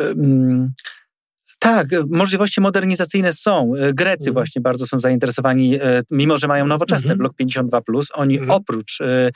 yy, 0.00 0.70
tak, 1.58 1.86
możliwości 2.10 2.60
modernizacyjne 2.60 3.32
są. 3.32 3.72
E, 3.78 3.94
Grecy 3.94 4.28
mhm. 4.28 4.34
właśnie 4.34 4.62
bardzo 4.62 4.86
są 4.86 5.00
zainteresowani, 5.00 5.74
e, 5.74 6.02
mimo 6.10 6.36
że 6.36 6.48
mają 6.48 6.66
nowoczesny 6.66 7.04
mhm. 7.04 7.18
blok 7.18 7.34
52, 7.36 7.80
oni 8.14 8.34
mhm. 8.34 8.50
oprócz 8.50 9.00
e, 9.00 9.30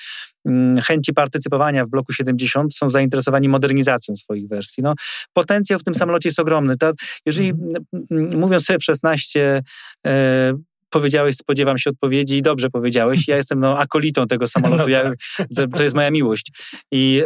mm, 0.47 0.81
chęci 0.81 1.13
partycypowania 1.13 1.85
w 1.85 1.89
bloku 1.89 2.13
70 2.13 2.75
są 2.75 2.91
zainteresowani 2.91 3.49
modernizacją 3.49 4.17
swoich 4.17 4.49
wersji. 4.49 4.83
No, 4.83 4.95
potencjał 5.33 5.79
w 5.79 5.85
tym 5.85 5.95
samolocie 5.95 6.29
jest 6.29 6.41
ogromny. 6.41 6.77
Ta, 6.77 6.93
jeżeli 7.27 7.49
mhm. 7.51 8.41
mówiąc 8.41 8.65
sobie 8.65 8.77
F-16, 8.77 9.63
powiedziałeś, 10.93 11.37
spodziewam 11.37 11.79
się 11.79 11.91
odpowiedzi 11.91 12.37
i 12.37 12.43
dobrze 12.43 12.71
powiedziałeś. 12.71 13.29
Ja 13.29 13.37
jestem 13.37 13.61
no, 13.61 13.79
akolitą 13.79 14.27
tego 14.27 14.47
samolotu, 14.47 14.83
no 14.83 14.89
ja, 14.89 15.03
tak. 15.03 15.15
to, 15.57 15.67
to, 15.67 15.83
jest 15.83 15.95
moja 15.95 16.11
miłość. 16.11 16.53
I 16.93 17.23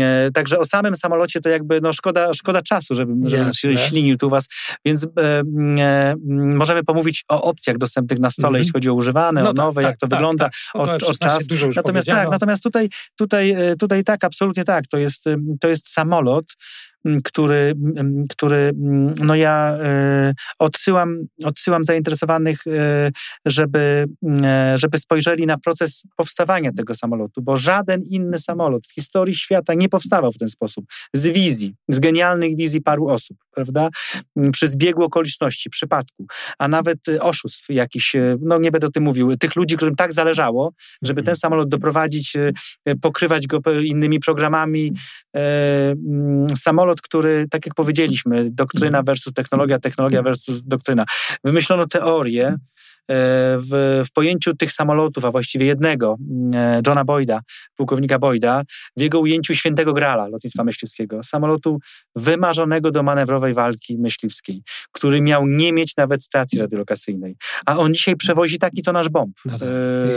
e, 0.00 0.30
także 0.30 0.58
o 0.58 0.64
samym 0.64 0.96
samolocie 0.96 1.40
to 1.40 1.48
jakby 1.48 1.80
no, 1.80 1.92
szkoda, 1.92 2.34
szkoda 2.34 2.62
czasu, 2.62 2.94
żebym, 2.94 3.28
żebym 3.28 3.52
się 3.52 3.76
ślinił 3.76 4.16
tu 4.16 4.28
was, 4.28 4.48
więc 4.84 5.04
e, 5.04 5.42
e, 5.78 6.14
możemy 6.54 6.84
pomówić 6.84 7.24
o 7.28 7.42
opcjach 7.42 7.78
dostępnych 7.78 8.18
na 8.18 8.30
stole, 8.30 8.48
mm 8.48 8.54
-hmm. 8.54 8.58
jeśli 8.58 8.72
chodzi 8.72 8.90
o 8.90 8.94
używane, 8.94 9.42
no 9.42 9.50
o 9.50 9.52
nowe, 9.52 9.82
tak, 9.82 9.90
jak 9.90 9.98
to 9.98 10.08
tak, 10.08 10.18
wygląda, 10.18 10.44
tak. 10.44 10.54
o, 10.74 10.78
o, 10.78 10.94
o 10.94 11.14
czas. 11.22 11.46
Natomiast 11.76 12.08
tak, 12.08 12.30
natomiast 12.30 12.62
tutaj, 12.62 12.88
tutaj, 13.18 13.50
e, 13.50 13.74
tutaj 13.76 14.04
tak, 14.04 14.24
absolutnie 14.24 14.64
tak, 14.64 14.86
to 14.86 14.98
jest, 14.98 15.24
to 15.60 15.68
jest 15.68 15.92
samolot, 15.92 16.44
który, 17.24 17.74
który 18.30 18.72
no 19.20 19.34
ja 19.34 19.76
e, 19.80 20.34
odsyłam, 20.58 21.18
odsyłam 21.44 21.84
zainteresowanych, 21.84 22.66
e, 22.66 23.10
żeby, 23.46 24.06
e, 24.42 24.74
żeby 24.78 24.98
spojrzeli 24.98 25.46
na 25.46 25.58
proces 25.58 26.02
powstawania 26.16 26.70
tego 26.72 26.94
samolotu, 26.94 27.42
bo 27.42 27.56
żaden 27.56 28.02
inny 28.02 28.38
samolot 28.38 28.86
w 28.86 28.94
historii 28.94 29.34
świata 29.34 29.74
nie 29.74 29.88
powstawał 29.88 30.32
w 30.32 30.38
ten 30.38 30.48
sposób. 30.48 30.84
Z 31.14 31.26
wizji, 31.26 31.74
z 31.88 31.98
genialnych 31.98 32.56
wizji 32.56 32.82
paru 32.82 33.06
osób, 33.06 33.38
prawda? 33.54 33.88
Przy 34.52 34.68
zbiegu 34.68 35.02
okoliczności, 35.02 35.70
przypadku, 35.70 36.26
a 36.58 36.68
nawet 36.68 36.98
oszustw 37.20 37.68
jakichś, 37.68 38.16
no 38.40 38.58
nie 38.58 38.70
będę 38.70 38.86
o 38.86 38.90
tym 38.90 39.02
mówił, 39.02 39.36
tych 39.36 39.56
ludzi, 39.56 39.76
którym 39.76 39.94
tak 39.94 40.12
zależało, 40.12 40.72
żeby 41.02 41.22
ten 41.22 41.36
samolot 41.36 41.68
doprowadzić, 41.68 42.36
pokrywać 43.00 43.46
go 43.46 43.60
innymi 43.82 44.20
programami. 44.20 44.92
Samolot 46.56 46.87
samolot, 46.88 47.00
który, 47.00 47.46
tak 47.50 47.66
jak 47.66 47.74
powiedzieliśmy, 47.74 48.50
doktryna 48.50 48.98
mhm. 48.98 49.04
versus 49.04 49.32
technologia, 49.32 49.78
technologia 49.78 50.22
versus 50.22 50.62
doktryna. 50.62 51.04
Wymyślono 51.44 51.86
teorię, 51.86 52.56
w, 53.08 54.02
w 54.06 54.12
pojęciu 54.12 54.56
tych 54.56 54.72
samolotów, 54.72 55.24
a 55.24 55.30
właściwie 55.30 55.66
jednego, 55.66 56.16
e, 56.54 56.82
Johna 56.86 57.04
Boyda, 57.04 57.40
pułkownika 57.76 58.18
Boyda, 58.18 58.62
w 58.96 59.00
jego 59.00 59.20
ujęciu 59.20 59.54
świętego 59.54 59.92
grala 59.92 60.28
lotnictwa 60.28 60.64
myśliwskiego, 60.64 61.22
samolotu 61.22 61.78
wymarzonego 62.16 62.90
do 62.90 63.02
manewrowej 63.02 63.54
walki 63.54 63.98
myśliwskiej, 63.98 64.62
który 64.92 65.20
miał 65.20 65.46
nie 65.46 65.72
mieć 65.72 65.96
nawet 65.96 66.22
stacji 66.22 66.58
radiolokacyjnej. 66.58 67.36
A 67.66 67.78
on 67.78 67.94
dzisiaj 67.94 68.16
przewozi 68.16 68.58
taki 68.58 68.82
to 68.82 68.92
nasz 68.92 69.08
bomb. 69.08 69.36
No 69.44 69.58
tak, 69.58 69.68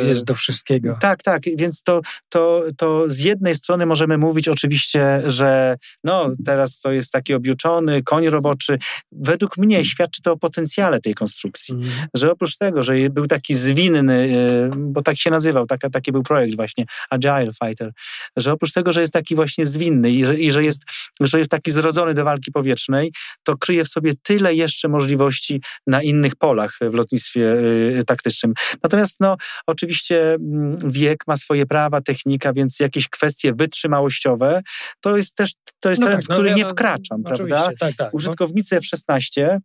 e, 0.03 0.07
jest 0.07 0.25
do 0.25 0.35
wszystkiego. 0.35 0.97
Tak, 1.01 1.23
tak, 1.23 1.41
więc 1.55 1.81
to, 1.83 2.01
to, 2.29 2.63
to 2.77 3.03
z 3.07 3.19
jednej 3.19 3.55
strony 3.55 3.85
możemy 3.85 4.17
mówić 4.17 4.47
oczywiście, 4.47 5.21
że 5.25 5.77
no 6.03 6.29
teraz 6.45 6.79
to 6.79 6.91
jest 6.91 7.11
taki 7.11 7.33
objuczony 7.33 8.03
koń 8.03 8.29
roboczy. 8.29 8.77
Według 9.11 9.57
mnie 9.57 9.85
świadczy 9.85 10.21
to 10.21 10.31
o 10.31 10.37
potencjale 10.37 11.01
tej 11.01 11.13
konstrukcji, 11.13 11.75
mm. 11.75 11.89
że 12.13 12.31
oprócz 12.31 12.57
tego, 12.57 12.80
że 12.83 12.93
był 13.09 13.27
taki 13.27 13.55
zwinny, 13.55 14.35
e, 14.71 14.75
bo 14.77 15.01
tak 15.01 15.17
się 15.17 15.29
nazywał, 15.29 15.65
taka, 15.65 15.89
taki 15.89 16.11
był 16.11 16.23
projekt 16.23 16.55
właśnie, 16.55 16.85
Agile 17.09 17.51
Fighter, 17.63 17.91
że 18.37 18.53
oprócz 18.53 18.73
tego, 18.73 18.91
że 18.91 19.01
jest 19.01 19.13
taki 19.13 19.35
właśnie 19.35 19.65
zwinny 19.65 20.11
i 20.11 20.25
że, 20.25 20.35
i 20.35 20.51
że, 20.51 20.63
jest, 20.63 20.81
że 21.21 21.37
jest 21.37 21.51
taki 21.51 21.71
zrodzony 21.71 22.13
do 22.13 22.23
walki 22.23 22.51
powietrznej, 22.51 23.13
to 23.43 23.57
kryje 23.57 23.83
w 23.83 23.87
sobie 23.87 24.11
tyle 24.23 24.55
jeszcze 24.55 24.87
możliwości 24.87 25.61
na 25.87 26.01
innych 26.01 26.35
polach 26.35 26.77
w 26.81 26.93
lotnictwie 26.93 27.53
e, 27.99 28.03
taktycznym. 28.03 28.53
Natomiast 28.83 29.15
no, 29.19 29.37
oczywiście 29.67 30.33
mm, 30.33 30.77
wiek 30.85 31.27
ma 31.27 31.37
swoje 31.37 31.65
prawa, 31.65 32.01
technika, 32.01 32.53
więc 32.53 32.79
jakieś 32.79 33.09
kwestie 33.09 33.53
wytrzymałościowe, 33.53 34.61
to 35.01 35.17
jest 35.17 35.35
też 35.35 35.51
to 35.79 35.89
jest 35.89 36.01
no 36.01 36.07
tak, 36.07 36.21
w 36.23 36.29
no, 36.29 36.35
który 36.35 36.51
no, 36.51 36.57
nie 36.57 36.65
wkraczam, 36.65 37.23
prawda? 37.23 37.69
Tak, 37.79 37.95
tak, 37.95 38.13
Użytkownicy 38.13 38.75
F-16 38.75 39.57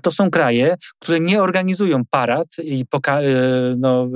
to 0.00 0.12
są 0.12 0.30
kraje, 0.30 0.76
które 0.98 1.20
nie 1.20 1.42
organizują 1.42 2.02
parad 2.10 2.46
i 2.62 2.84
poka- 2.86 3.22
e, 3.22 3.76
no, 3.78 4.04
e, 4.04 4.08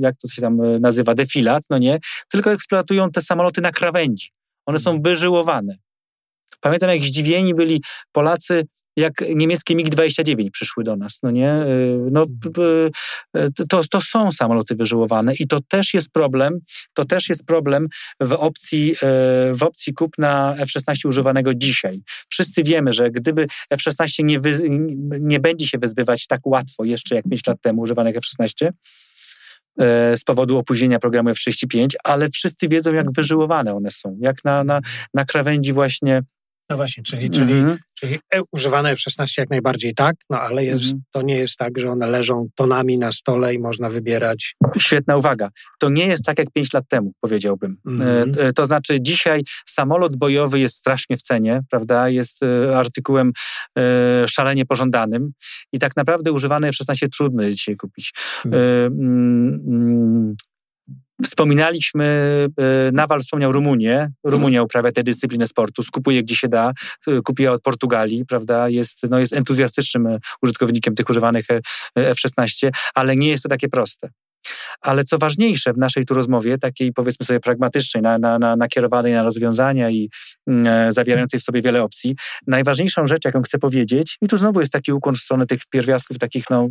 jak 0.00 0.16
to 0.18 0.28
się 0.28 0.42
tam 0.42 0.60
e, 0.60 0.80
nazywa, 0.80 1.14
defilat, 1.14 1.62
no 1.70 1.78
nie, 1.78 1.98
tylko 2.30 2.52
eksploatują 2.52 3.10
te 3.10 3.20
samoloty 3.20 3.60
na 3.60 3.70
krawędzi. 3.70 4.30
One 4.66 4.78
są 4.78 4.90
mhm. 4.90 5.02
wyżyłowane. 5.02 5.76
Pamiętam, 6.60 6.90
jak 6.90 7.00
zdziwieni 7.00 7.54
byli 7.54 7.82
Polacy, 8.12 8.66
jak 8.96 9.12
niemieckie 9.34 9.76
MiG-29 9.76 10.50
przyszły 10.50 10.84
do 10.84 10.96
nas, 10.96 11.18
no 11.22 11.30
nie? 11.30 11.52
Y, 11.52 11.98
no, 12.10 12.22
mhm. 12.46 12.90
y, 13.36 13.66
to, 13.68 13.80
to 13.90 14.00
są 14.00 14.30
samoloty 14.30 14.74
wyżyłowane 14.74 15.34
i 15.34 15.46
to 15.46 15.58
też 15.68 15.94
jest 15.94 16.12
problem, 16.12 16.58
to 16.94 17.04
też 17.04 17.28
jest 17.28 17.46
problem 17.46 17.86
w 18.20 18.32
opcji, 18.32 18.92
y, 18.92 18.96
w 19.54 19.62
opcji 19.62 19.94
kupna 19.94 20.54
F-16 20.58 21.08
używanego 21.08 21.54
dzisiaj. 21.54 22.02
Wszyscy 22.28 22.62
wiemy, 22.62 22.92
że 22.92 23.10
gdyby 23.10 23.46
F-16 23.70 24.24
nie, 24.24 24.40
wy, 24.40 24.58
nie 25.20 25.40
będzie 25.40 25.66
się 25.66 25.78
wyzbywać 25.78 26.26
tak 26.26 26.46
łatwo 26.46 26.84
jeszcze 26.84 27.14
jak 27.14 27.24
5 27.30 27.46
lat 27.46 27.60
temu 27.60 27.82
używanych 27.82 28.16
F-16, 28.16 28.70
z 30.16 30.24
powodu 30.24 30.58
opóźnienia 30.58 30.98
programu 30.98 31.30
F-35, 31.30 31.86
ale 32.04 32.30
wszyscy 32.30 32.68
wiedzą, 32.68 32.92
jak 32.92 33.12
wyżyłowane 33.12 33.74
one 33.74 33.90
są, 33.90 34.16
jak 34.20 34.44
na, 34.44 34.64
na, 34.64 34.80
na 35.14 35.24
krawędzi 35.24 35.72
właśnie 35.72 36.22
no 36.70 36.76
właśnie, 36.76 37.02
czyli, 37.02 37.30
czyli, 37.30 37.54
-hmm. 37.54 37.76
czyli 37.94 38.18
e, 38.34 38.40
używane 38.52 38.90
F-16 38.90 39.38
jak 39.38 39.50
najbardziej 39.50 39.94
tak, 39.94 40.16
no 40.30 40.40
ale 40.40 40.64
jest, 40.64 40.84
-hmm. 40.84 40.98
to 41.12 41.22
nie 41.22 41.36
jest 41.36 41.58
tak, 41.58 41.78
że 41.78 41.90
one 41.90 42.06
leżą 42.06 42.48
tonami 42.54 42.98
na 42.98 43.12
stole 43.12 43.54
i 43.54 43.58
można 43.58 43.90
wybierać. 43.90 44.56
Świetna 44.78 45.16
uwaga. 45.16 45.48
To 45.78 45.88
nie 45.88 46.06
jest 46.06 46.24
tak 46.24 46.38
jak 46.38 46.50
pięć 46.50 46.72
lat 46.72 46.84
temu, 46.88 47.12
powiedziałbym. 47.20 47.76
Mm 47.86 48.00
-hmm. 48.00 48.52
to 48.52 48.66
znaczy 48.66 49.00
dzisiaj 49.00 49.42
samolot 49.66 50.16
bojowy 50.16 50.60
jest 50.60 50.74
strasznie 50.74 51.16
w 51.16 51.22
cenie, 51.22 51.60
prawda? 51.70 52.08
Jest 52.08 52.40
artykułem 52.74 53.32
szalenie 54.26 54.66
pożądanym 54.66 55.32
i 55.72 55.78
tak 55.78 55.96
naprawdę 55.96 56.32
używane 56.32 56.68
F-16 56.68 57.08
trudno 57.16 57.42
jest 57.42 57.58
dzisiaj 57.58 57.76
kupić. 57.76 58.12
Mhm. 58.44 58.92
Mm, 58.92 59.60
mm, 59.66 60.36
Wspominaliśmy, 61.24 62.04
e, 62.58 62.92
Nawal 62.92 63.20
wspomniał 63.20 63.52
Rumunię. 63.52 64.10
Rumunia 64.24 64.62
uprawia 64.62 64.92
tę 64.92 65.02
dyscyplinę 65.02 65.46
sportu, 65.46 65.82
skupuje 65.82 66.22
gdzie 66.22 66.36
się 66.36 66.48
da, 66.48 66.72
e, 67.06 67.20
kupiła 67.22 67.52
od 67.52 67.62
Portugalii, 67.62 68.24
prawda? 68.24 68.68
Jest, 68.68 68.98
no 69.10 69.18
jest 69.18 69.32
entuzjastycznym 69.32 70.06
e, 70.06 70.18
użytkownikiem 70.42 70.94
tych 70.94 71.10
używanych 71.10 71.46
F-16, 71.96 72.70
ale 72.94 73.16
nie 73.16 73.28
jest 73.28 73.42
to 73.42 73.48
takie 73.48 73.68
proste. 73.68 74.08
Ale 74.80 75.04
co 75.04 75.18
ważniejsze 75.18 75.72
w 75.72 75.78
naszej 75.78 76.04
tu 76.04 76.14
rozmowie, 76.14 76.58
takiej 76.58 76.92
powiedzmy 76.92 77.26
sobie 77.26 77.40
pragmatycznej, 77.40 78.02
na, 78.02 78.18
na, 78.18 78.38
na, 78.38 78.56
nakierowanej 78.56 79.12
na 79.12 79.22
rozwiązania 79.22 79.90
i 79.90 80.10
mm, 80.46 80.66
e, 80.66 80.92
zawierającej 80.92 81.40
w 81.40 81.42
sobie 81.42 81.62
wiele 81.62 81.82
opcji, 81.82 82.16
najważniejszą 82.46 83.06
rzecz, 83.06 83.24
jaką 83.24 83.42
chcę 83.42 83.58
powiedzieć, 83.58 84.16
i 84.22 84.28
tu 84.28 84.36
znowu 84.36 84.60
jest 84.60 84.72
taki 84.72 84.92
ukłon 84.92 85.14
w 85.14 85.18
stronę 85.18 85.46
tych 85.46 85.60
pierwiastków 85.70 86.18
takich 86.18 86.44
no, 86.50 86.68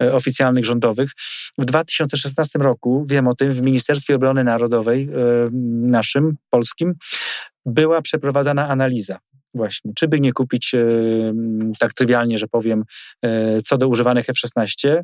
e, 0.00 0.06
e, 0.06 0.14
oficjalnych, 0.14 0.64
rządowych. 0.64 1.10
W 1.58 1.64
2016 1.64 2.58
roku, 2.58 3.04
wiem 3.08 3.28
o 3.28 3.34
tym, 3.34 3.52
w 3.52 3.62
Ministerstwie 3.62 4.14
Obrony 4.14 4.44
Narodowej, 4.44 5.02
e, 5.02 5.48
naszym, 5.86 6.36
polskim, 6.50 6.94
była 7.66 8.02
przeprowadzana 8.02 8.68
analiza 8.68 9.18
właśnie, 9.56 9.92
czy 9.96 10.08
by 10.08 10.20
nie 10.20 10.32
kupić, 10.32 10.74
e, 10.74 10.86
tak 11.78 11.94
trywialnie, 11.94 12.38
że 12.38 12.46
powiem, 12.46 12.84
e, 13.22 13.60
co 13.62 13.78
do 13.78 13.88
używanych 13.88 14.30
F-16, 14.30 15.02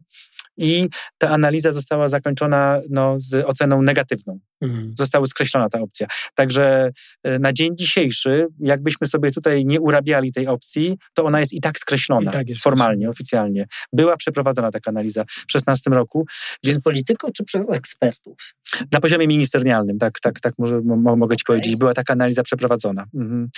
i 0.57 0.89
ta 1.19 1.29
analiza 1.29 1.73
została 1.73 2.09
zakończona 2.09 2.81
no, 2.91 3.15
z 3.19 3.35
oceną 3.47 3.83
negatywną. 3.83 4.39
Mhm. 4.61 4.95
Została 4.99 5.27
skreślona 5.27 5.69
ta 5.69 5.81
opcja. 5.81 6.07
Także 6.35 6.91
e, 7.23 7.39
na 7.39 7.53
dzień 7.53 7.77
dzisiejszy, 7.77 8.47
jakbyśmy 8.61 9.07
sobie 9.07 9.31
tutaj 9.31 9.65
nie 9.65 9.81
urabiali 9.81 10.33
tej 10.33 10.47
opcji, 10.47 10.99
to 11.15 11.25
ona 11.25 11.41
jest 11.41 11.53
i 11.53 11.61
tak 11.61 11.79
skreślona 11.79 12.31
I 12.31 12.33
tak 12.33 12.47
formalnie, 12.63 13.11
oficjalnie. 13.11 13.67
Była 13.93 14.17
przeprowadzona 14.17 14.71
taka 14.71 14.91
analiza 14.91 15.25
w 15.25 15.27
2016 15.27 15.91
roku. 15.91 16.25
Przez 16.63 16.75
więc... 16.75 16.85
polityków 16.85 17.31
czy 17.33 17.45
przez 17.45 17.71
ekspertów? 17.71 18.55
Na 18.93 19.01
poziomie 19.01 19.29
ministerialnym, 19.29 19.99
tak, 19.99 20.21
tak, 20.21 20.41
tak 20.41 20.55
może, 20.59 20.81
mo, 20.81 21.17
mogę 21.17 21.37
ci 21.37 21.45
powiedzieć. 21.45 21.77
Była 21.77 21.95
taka 21.95 22.13
analiza 22.13 22.43
przeprowadzona. 22.43 23.07
Mhm. 23.15 23.49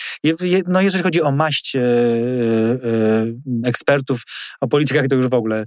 No 0.66 0.80
jeżeli 0.80 1.04
chodzi 1.04 1.22
o 1.22 1.30
maść 1.30 1.76
e, 1.76 1.80
e, 1.80 3.26
ekspertów, 3.64 4.22
o 4.60 4.68
politykach 4.68 5.08
to 5.08 5.14
już 5.14 5.28
w 5.28 5.34
ogóle 5.34 5.64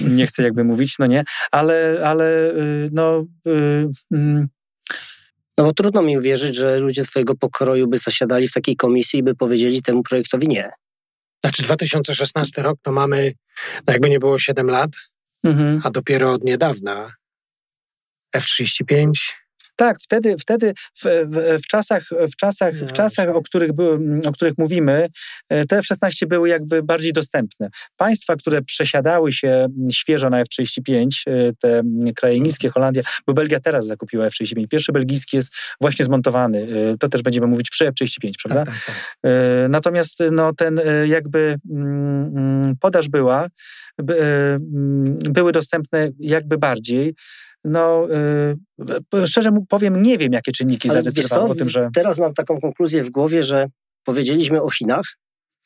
nie 0.00 0.26
chcę 0.26 0.42
jakby 0.42 0.64
mówić, 0.64 0.98
no 0.98 1.06
nie, 1.06 1.24
ale, 1.50 2.00
ale 2.04 2.50
e, 2.50 2.54
no... 2.92 3.24
E, 3.46 3.88
mm. 4.12 4.48
no 5.58 5.64
bo 5.64 5.72
trudno 5.72 6.02
mi 6.02 6.18
uwierzyć, 6.18 6.54
że 6.54 6.78
ludzie 6.78 7.04
swojego 7.04 7.34
pokroju 7.34 7.88
by 7.88 7.98
zasiadali 7.98 8.48
w 8.48 8.52
takiej 8.52 8.76
komisji 8.76 9.20
i 9.20 9.22
by 9.22 9.34
powiedzieli 9.34 9.82
temu 9.82 10.02
projektowi 10.02 10.48
nie. 10.48 10.70
Znaczy 11.40 11.62
2016 11.62 12.62
rok 12.62 12.78
to 12.82 12.92
mamy, 12.92 13.32
no 13.86 13.92
jakby 13.92 14.10
nie 14.10 14.18
było 14.18 14.38
7 14.38 14.70
lat, 14.70 14.90
mhm. 15.44 15.80
a 15.84 15.90
dopiero 15.90 16.32
od 16.32 16.44
niedawna 16.44 17.12
F-35. 18.36 19.10
Tak, 19.76 19.96
wtedy, 20.02 20.36
wtedy 20.38 20.74
w, 20.94 21.04
w, 21.04 21.62
w 21.62 21.66
czasach, 21.66 22.08
w 22.32 22.36
czasach, 22.36 22.74
w 22.74 22.92
czasach 22.92 23.28
o, 23.28 23.42
których 23.42 23.72
były, 23.72 24.20
o 24.26 24.32
których 24.32 24.58
mówimy, 24.58 25.08
e, 25.48 25.64
te 25.64 25.78
F-16 25.78 26.26
były 26.26 26.48
jakby 26.48 26.82
bardziej 26.82 27.12
dostępne. 27.12 27.68
Państwa, 27.96 28.36
które 28.36 28.62
przesiadały 28.62 29.32
się 29.32 29.66
świeżo 29.92 30.30
na 30.30 30.40
F-35, 30.40 31.06
e, 31.26 31.52
te 31.60 31.82
kraje 32.16 32.40
niskie, 32.40 32.68
Holandia, 32.68 33.02
bo 33.26 33.32
Belgia 33.32 33.60
teraz 33.60 33.86
zakupiła 33.86 34.26
F-35. 34.26 34.68
Pierwszy 34.68 34.92
belgijski 34.92 35.36
jest 35.36 35.54
właśnie 35.80 36.04
zmontowany. 36.04 36.68
E, 36.92 36.98
to 36.98 37.08
też 37.08 37.22
będziemy 37.22 37.46
mówić 37.46 37.70
przy 37.70 37.86
F-35, 37.86 38.30
prawda? 38.44 38.64
Tak, 38.64 38.84
tak, 38.86 38.94
tak. 38.94 39.30
Natomiast 39.68 40.18
no, 40.32 40.52
ten 40.54 40.80
jakby 41.06 41.58
mm, 41.70 42.36
mm, 42.36 42.74
podaż 42.80 43.08
była, 43.08 43.48
mm, 43.98 45.18
były 45.18 45.52
dostępne 45.52 46.10
jakby 46.18 46.58
bardziej. 46.58 47.14
No, 47.68 48.08
yy, 49.12 49.26
szczerze 49.26 49.50
powiem, 49.68 50.02
nie 50.02 50.18
wiem, 50.18 50.32
jakie 50.32 50.52
czynniki 50.52 50.88
zadecydowały 50.88 51.50
o 51.50 51.54
tym, 51.54 51.68
że. 51.68 51.88
Teraz 51.94 52.18
mam 52.18 52.34
taką 52.34 52.60
konkluzję 52.60 53.04
w 53.04 53.10
głowie, 53.10 53.42
że 53.42 53.66
powiedzieliśmy 54.04 54.62
o 54.62 54.70
Chinach 54.70 55.16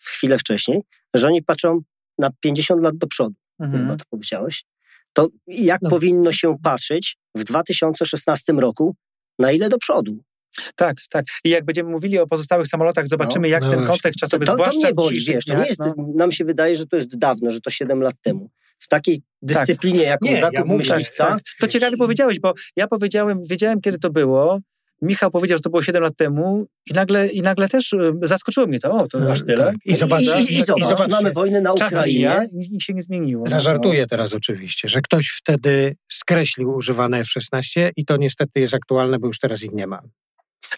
chwilę 0.02 0.38
wcześniej, 0.38 0.82
że 1.14 1.28
oni 1.28 1.42
patrzą 1.42 1.80
na 2.18 2.30
50 2.40 2.82
lat 2.82 2.96
do 2.96 3.06
przodu. 3.06 3.34
Mhm. 3.60 3.82
Chyba 3.82 3.96
to 3.96 4.04
powiedziałeś. 4.10 4.64
To 5.12 5.28
jak 5.46 5.82
no. 5.82 5.90
powinno 5.90 6.32
się 6.32 6.56
patrzeć 6.62 7.16
w 7.34 7.44
2016 7.44 8.52
roku, 8.52 8.96
na 9.38 9.52
ile 9.52 9.68
do 9.68 9.78
przodu? 9.78 10.18
Tak, 10.76 10.96
tak. 11.10 11.24
I 11.44 11.50
jak 11.50 11.64
będziemy 11.64 11.90
mówili 11.90 12.18
o 12.18 12.26
pozostałych 12.26 12.66
samolotach, 12.66 13.08
zobaczymy, 13.08 13.48
no, 13.48 13.52
jak 13.52 13.62
no 13.62 13.70
ten 13.70 13.86
kontekst 13.86 14.20
czasowy, 14.20 14.46
to, 14.46 14.52
to, 14.52 14.56
zwłaszcza... 14.56 14.80
To 14.80 14.86
nie 14.86 14.94
boli, 14.94 15.20
wiesz, 15.20 15.44
to 15.44 15.54
nie 15.54 15.66
jest, 15.66 15.80
no. 15.80 15.94
nam 16.14 16.32
się 16.32 16.44
wydaje, 16.44 16.76
że 16.76 16.86
to 16.86 16.96
jest 16.96 17.18
dawno, 17.18 17.50
że 17.50 17.60
to 17.60 17.70
7 17.70 18.02
lat 18.02 18.14
temu. 18.22 18.50
W 18.80 18.88
takiej 18.88 19.16
tak. 19.16 19.24
dyscyplinie, 19.42 19.98
tak. 19.98 20.08
jaką 20.08 20.40
zakup 20.40 20.68
ja 20.68 20.76
myśliwca... 20.76 21.24
Tak, 21.24 21.34
tak. 21.34 21.42
To 21.60 21.68
ciekawie 21.68 21.96
powiedziałeś, 21.96 22.40
bo 22.40 22.54
ja 22.76 22.88
powiedziałem, 22.88 23.40
wiedziałem, 23.44 23.80
kiedy 23.80 23.98
to 23.98 24.10
było, 24.10 24.60
Michał 25.02 25.30
powiedział, 25.30 25.56
że 25.58 25.62
to 25.62 25.70
było 25.70 25.82
7 25.82 26.02
lat 26.02 26.16
temu 26.16 26.66
i 26.90 26.94
nagle, 26.94 27.28
i 27.28 27.42
nagle 27.42 27.68
też 27.68 27.92
y, 27.92 28.12
zaskoczyło 28.22 28.66
mnie 28.66 28.78
to. 28.78 28.92
O, 28.92 29.08
to 29.08 29.32
aż 29.32 29.40
tyle. 29.40 29.56
Tak. 29.56 29.76
I, 29.84 29.94
zobacz, 29.94 30.22
I, 30.22 30.54
i, 30.58 30.64
zobacz, 30.64 30.88
zobacz, 30.88 31.10
mamy 31.10 31.32
wojnę 31.32 31.60
na 31.60 31.72
Ukrainie. 31.72 32.48
Nic 32.52 32.82
się 32.82 32.94
nie 32.94 33.02
zmieniło. 33.02 33.46
Zażartuję 33.46 34.06
teraz 34.06 34.32
oczywiście, 34.32 34.88
że 34.88 35.00
ktoś 35.00 35.28
wtedy 35.28 35.96
skreślił 36.08 36.70
używane 36.70 37.18
F-16 37.18 37.90
i 37.96 38.04
to 38.04 38.16
niestety 38.16 38.60
jest 38.60 38.74
aktualne, 38.74 39.18
bo 39.18 39.26
już 39.26 39.38
teraz 39.38 39.62
ich 39.62 39.72
nie 39.72 39.86
ma. 39.86 40.02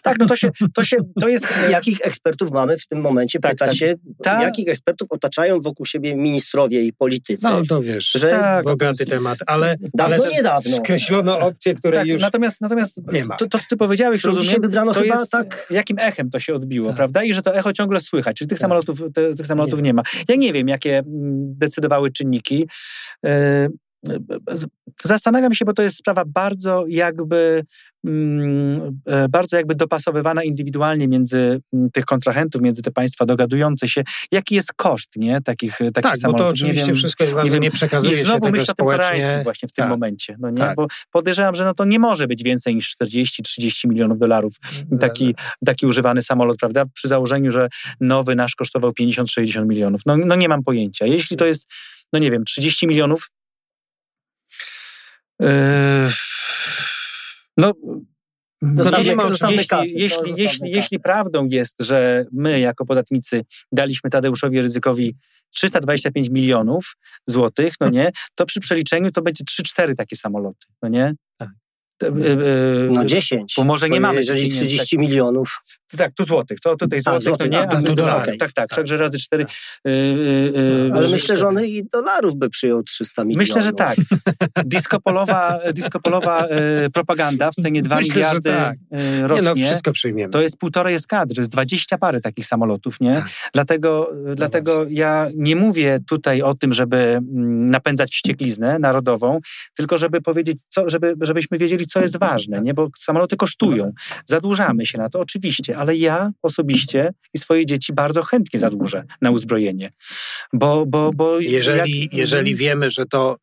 Tak, 0.03 0.19
no 0.19 0.25
to 0.25 0.35
się, 0.35 0.49
to 0.73 0.83
się, 0.83 0.97
to 1.21 1.27
jest... 1.27 1.53
Jakich 1.71 2.01
ekspertów 2.01 2.51
mamy 2.51 2.77
w 2.77 2.87
tym 2.87 3.01
momencie? 3.01 3.39
Tak, 3.39 3.51
Pytacie, 3.51 3.95
tak, 4.23 4.41
jakich 4.41 4.67
ekspertów 4.67 5.07
otaczają 5.11 5.59
wokół 5.59 5.85
siebie 5.85 6.15
ministrowie 6.15 6.81
i 6.81 6.93
politycy? 6.93 7.47
No 7.49 7.61
to 7.69 7.81
wiesz, 7.81 8.11
że 8.11 8.29
tak, 8.29 8.65
bogaty 8.65 9.05
temat, 9.05 9.39
ale... 9.47 9.75
Dawno, 9.93 10.15
ale 10.15 10.31
niedawno. 10.31 10.77
Skreślono 10.77 11.39
opcje, 11.39 11.75
które 11.75 11.97
tak, 11.97 12.07
już 12.07 12.21
natomiast, 12.21 12.61
natomiast 12.61 12.99
nie 13.13 13.23
ma. 13.25 13.37
To, 13.37 13.47
to 13.47 13.59
ty 13.69 13.77
powiedziałeś, 13.77 14.23
rozumiem, 14.23 14.61
wybrano 14.61 14.93
to 14.93 14.99
chyba 14.99 15.15
jest, 15.15 15.31
tak... 15.31 15.67
jakim 15.69 15.99
echem 15.99 16.29
to 16.29 16.39
się 16.39 16.53
odbiło, 16.53 16.87
tak. 16.87 16.95
prawda? 16.95 17.23
I 17.23 17.33
że 17.33 17.41
to 17.41 17.55
echo 17.55 17.73
ciągle 17.73 18.01
słychać, 18.01 18.37
czyli 18.37 18.47
tych 18.49 18.59
tak. 18.59 18.61
samolotów, 18.61 18.99
te, 19.13 19.35
tych 19.35 19.47
samolotów 19.47 19.79
nie. 19.79 19.83
nie 19.83 19.93
ma. 19.93 20.03
Ja 20.27 20.35
nie 20.35 20.53
wiem, 20.53 20.67
jakie 20.67 20.97
mm, 20.97 21.05
decydowały 21.57 22.11
czynniki. 22.11 22.67
E, 24.09 24.17
zastanawiam 25.03 25.53
się, 25.53 25.65
bo 25.65 25.73
to 25.73 25.83
jest 25.83 25.97
sprawa 25.97 26.23
bardzo 26.25 26.85
jakby 26.87 27.63
Mm, 28.07 29.01
e, 29.05 29.29
bardzo 29.29 29.57
jakby 29.57 29.75
dopasowywana 29.75 30.43
indywidualnie 30.43 31.07
między 31.07 31.61
mm, 31.73 31.91
tych 31.91 32.05
kontrahentów, 32.05 32.61
między 32.61 32.81
te 32.81 32.91
państwa 32.91 33.25
dogadujące 33.25 33.87
się. 33.87 34.03
Jaki 34.31 34.55
jest 34.55 34.73
koszt 34.73 35.15
nie? 35.15 35.41
takich, 35.41 35.77
takich 35.77 35.93
tak, 35.93 36.17
samolotów? 36.17 36.45
bo 36.45 36.49
to 36.49 36.53
oczywiście 36.53 36.87
nie 36.87 36.93
wszystko 36.93 37.23
jest 37.23 37.35
ważne, 37.35 37.51
nie, 37.51 37.59
nie 37.59 37.71
przekazuje 37.71 38.21
I 38.21 38.23
znowu 38.23 38.51
myślę 38.51 38.73
o 38.77 39.21
tym 39.21 39.43
właśnie 39.43 39.69
w 39.69 39.73
tym 39.73 39.83
tak. 39.83 39.89
momencie. 39.89 40.35
No 40.39 40.49
nie? 40.49 40.57
Tak. 40.57 40.75
Bo 40.75 40.87
podejrzewam, 41.11 41.55
że 41.55 41.65
no 41.65 41.73
to 41.73 41.85
nie 41.85 41.99
może 41.99 42.27
być 42.27 42.43
więcej 42.43 42.75
niż 42.75 42.95
40-30 43.01 43.89
milionów 43.89 44.19
dolarów 44.19 44.53
mm, 44.75 44.99
taki, 44.99 45.35
taki 45.65 45.85
używany 45.85 46.21
samolot, 46.21 46.57
prawda? 46.57 46.85
Przy 46.93 47.07
założeniu, 47.07 47.51
że 47.51 47.67
nowy 47.99 48.35
nasz 48.35 48.55
kosztował 48.55 48.91
50-60 48.91 49.67
milionów. 49.67 50.01
No, 50.05 50.17
no 50.17 50.35
nie 50.35 50.49
mam 50.49 50.63
pojęcia. 50.63 51.05
Jeśli 51.05 51.37
to 51.37 51.45
jest, 51.45 51.67
no 52.13 52.19
nie 52.19 52.31
wiem, 52.31 52.45
30 52.45 52.87
milionów, 52.87 53.29
yy, 55.39 55.47
no, 57.57 57.73
no 58.61 58.97
jeśli, 58.97 59.15
jeśli, 59.49 59.67
kasy, 59.67 59.91
jeśli, 59.95 60.33
jeśli, 60.37 60.71
jeśli 60.71 60.99
prawdą 60.99 61.47
jest, 61.47 61.75
że 61.79 62.25
my 62.31 62.59
jako 62.59 62.85
podatnicy 62.85 63.45
daliśmy 63.71 64.09
Tadeuszowi 64.09 64.61
Ryzykowi 64.61 65.15
325 65.53 66.29
milionów 66.29 66.95
złotych, 67.27 67.73
no 67.79 67.89
nie, 67.89 68.11
to 68.35 68.45
przy 68.45 68.59
przeliczeniu 68.59 69.11
to 69.11 69.21
będzie 69.21 69.43
3-4 69.43 69.95
takie 69.95 70.15
samoloty, 70.15 70.67
no 70.81 70.89
nie? 70.89 71.13
Tak. 72.03 72.13
E, 72.13 72.91
no 72.91 73.05
10. 73.05 73.53
Bo 73.57 73.63
może 73.63 73.89
nie 73.89 73.99
mamy. 73.99 74.19
Jeżeli 74.19 74.49
30 74.49 74.99
milionów. 74.99 75.61
Tak, 75.97 76.13
tu 76.13 76.23
złotych. 76.23 76.59
To 76.59 76.75
tutaj 76.75 77.01
złotych, 77.01 77.37
to 77.37 77.47
nie, 77.47 77.69
a, 77.69 77.81
tu 77.81 77.95
dolarów. 77.95 78.23
Okay. 78.23 78.37
Tak, 78.37 78.53
tak, 78.53 78.69
tak, 78.69 78.77
także 78.77 78.97
razy 78.97 79.19
4. 79.19 79.45
Tak. 79.45 79.55
Yy, 79.85 80.91
Ale 80.95 81.07
myślę, 81.07 81.37
że 81.37 81.47
on 81.47 81.65
i 81.65 81.83
dolarów 81.91 82.35
by 82.35 82.49
przyjął 82.49 82.83
300 82.83 83.23
milionów. 83.23 83.47
Myślę, 83.47 83.61
że 83.61 83.73
tak. 83.73 83.95
Diskopolowa, 84.65 85.59
diskopolowa 85.73 86.47
propaganda 86.93 87.51
w 87.51 87.55
cenie 87.55 87.81
2 87.81 87.95
myślę, 87.95 88.15
miliardy 88.15 88.49
tak. 88.49 88.77
rocznie. 89.21 89.35
Nie, 89.35 89.41
no 89.41 89.55
wszystko 89.55 89.91
przyjmiemy. 89.91 90.31
To 90.31 90.41
jest 90.41 90.57
półtorej 90.57 90.95
eskadry, 90.95 91.41
jest 91.41 91.51
20 91.51 91.97
pary 91.97 92.21
takich 92.21 92.45
samolotów, 92.45 92.99
nie? 92.99 93.13
Tak. 93.13 93.29
Dlatego, 93.53 94.11
no 94.25 94.35
dlatego 94.35 94.85
ja 94.89 95.27
nie 95.35 95.55
mówię 95.55 95.99
tutaj 96.07 96.41
o 96.41 96.53
tym, 96.53 96.73
żeby 96.73 96.97
mm, 96.97 97.69
napędzać 97.69 98.11
wściekliznę 98.11 98.79
narodową, 98.79 99.39
tylko 99.73 99.97
żeby 99.97 100.21
powiedzieć, 100.21 100.59
co, 100.69 100.89
żeby, 100.89 101.13
żebyśmy 101.21 101.57
wiedzieli, 101.57 101.85
co 101.93 102.01
jest 102.01 102.19
ważne, 102.19 102.61
nie? 102.61 102.73
bo 102.73 102.89
samoloty 102.97 103.35
kosztują. 103.35 103.91
Zadłużamy 104.25 104.85
się 104.85 104.97
na 104.97 105.09
to 105.09 105.19
oczywiście, 105.19 105.77
ale 105.77 105.95
ja 105.95 106.31
osobiście 106.41 107.13
i 107.33 107.37
swoje 107.37 107.65
dzieci 107.65 107.93
bardzo 107.93 108.23
chętnie 108.23 108.59
zadłużę 108.59 109.03
na 109.21 109.31
uzbrojenie. 109.31 109.89
Bo, 110.53 110.85
bo, 110.85 111.11
bo 111.15 111.39
jeżeli, 111.39 112.01
jak... 112.01 112.13
jeżeli 112.13 112.55
wiemy, 112.55 112.89
że 112.89 113.05
to 113.05 113.37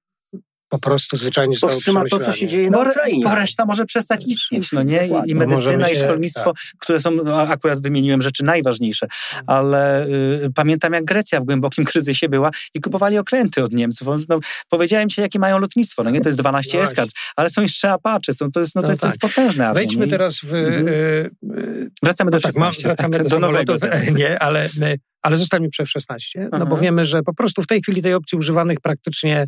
po 0.71 0.79
prostu 0.79 1.17
zwyczajnie 1.17 1.57
powstrzyma 1.61 2.03
to, 2.11 2.19
co 2.19 2.33
się 2.33 2.47
dzieje 2.47 2.71
na 2.71 2.79
Ukrainie. 2.79 3.25
Bo 3.25 3.35
reszta 3.35 3.65
może 3.65 3.87
przestać 3.87 4.25
istnieć, 4.27 4.73
no 4.73 4.83
nie? 4.83 5.07
I, 5.07 5.31
i 5.31 5.35
medycyna, 5.35 5.87
się, 5.87 5.93
i 5.93 5.97
szkolnictwo, 5.97 6.45
tak. 6.45 6.63
które 6.79 7.01
są, 7.01 7.11
no, 7.11 7.43
akurat 7.43 7.81
wymieniłem 7.81 8.23
rzeczy 8.23 8.45
najważniejsze, 8.45 9.07
ale 9.47 10.07
y, 10.07 10.51
pamiętam 10.55 10.93
jak 10.93 11.05
Grecja 11.05 11.41
w 11.41 11.45
głębokim 11.45 11.85
kryzysie 11.85 12.29
była 12.29 12.51
i 12.75 12.81
kupowali 12.81 13.19
okręty 13.19 13.65
od 13.65 13.73
Niemców. 13.73 14.09
No, 14.29 14.41
powiedziałem 14.69 15.09
ci, 15.09 15.21
jakie 15.21 15.39
mają 15.39 15.59
lotnictwo, 15.59 16.03
no 16.03 16.11
nie? 16.11 16.21
To 16.21 16.29
jest 16.29 16.39
12 16.39 16.79
no 16.79 16.85
eskad, 16.85 17.09
ale 17.37 17.51
są 17.51 17.63
jeszcze 17.63 17.91
Apache, 17.91 18.33
są, 18.33 18.53
to 18.53 18.61
jest, 18.61 18.75
no, 18.75 18.83
to, 18.83 18.87
no 18.87 18.93
jest, 18.93 19.01
tak. 19.01 19.19
to 19.19 19.27
jest 19.27 19.37
potężne. 19.37 19.69
Armii, 19.69 19.75
Wejdźmy 19.75 20.07
teraz 20.07 20.41
w... 20.43 20.55
Mhm. 20.55 20.89
Y, 20.89 21.31
y, 21.59 21.91
wracamy 22.03 22.31
do 22.31 22.37
no, 22.37 22.41
tak, 22.41 22.75
wracamy 22.83 23.13
tak, 23.13 23.23
do, 23.23 23.29
do 23.29 23.39
nowego. 23.39 23.77
Nie, 24.15 24.39
ale, 24.39 24.69
ale 25.23 25.37
zostańmy 25.37 25.69
przy 25.69 25.83
F-16, 25.83 26.49
no 26.59 26.67
bo 26.67 26.77
wiemy, 26.77 27.05
że 27.05 27.23
po 27.23 27.35
prostu 27.35 27.63
w 27.63 27.67
tej 27.67 27.83
chwili 27.83 28.03
tej 28.03 28.15
opcji 28.15 28.39
używanych 28.39 28.81
praktycznie 28.81 29.47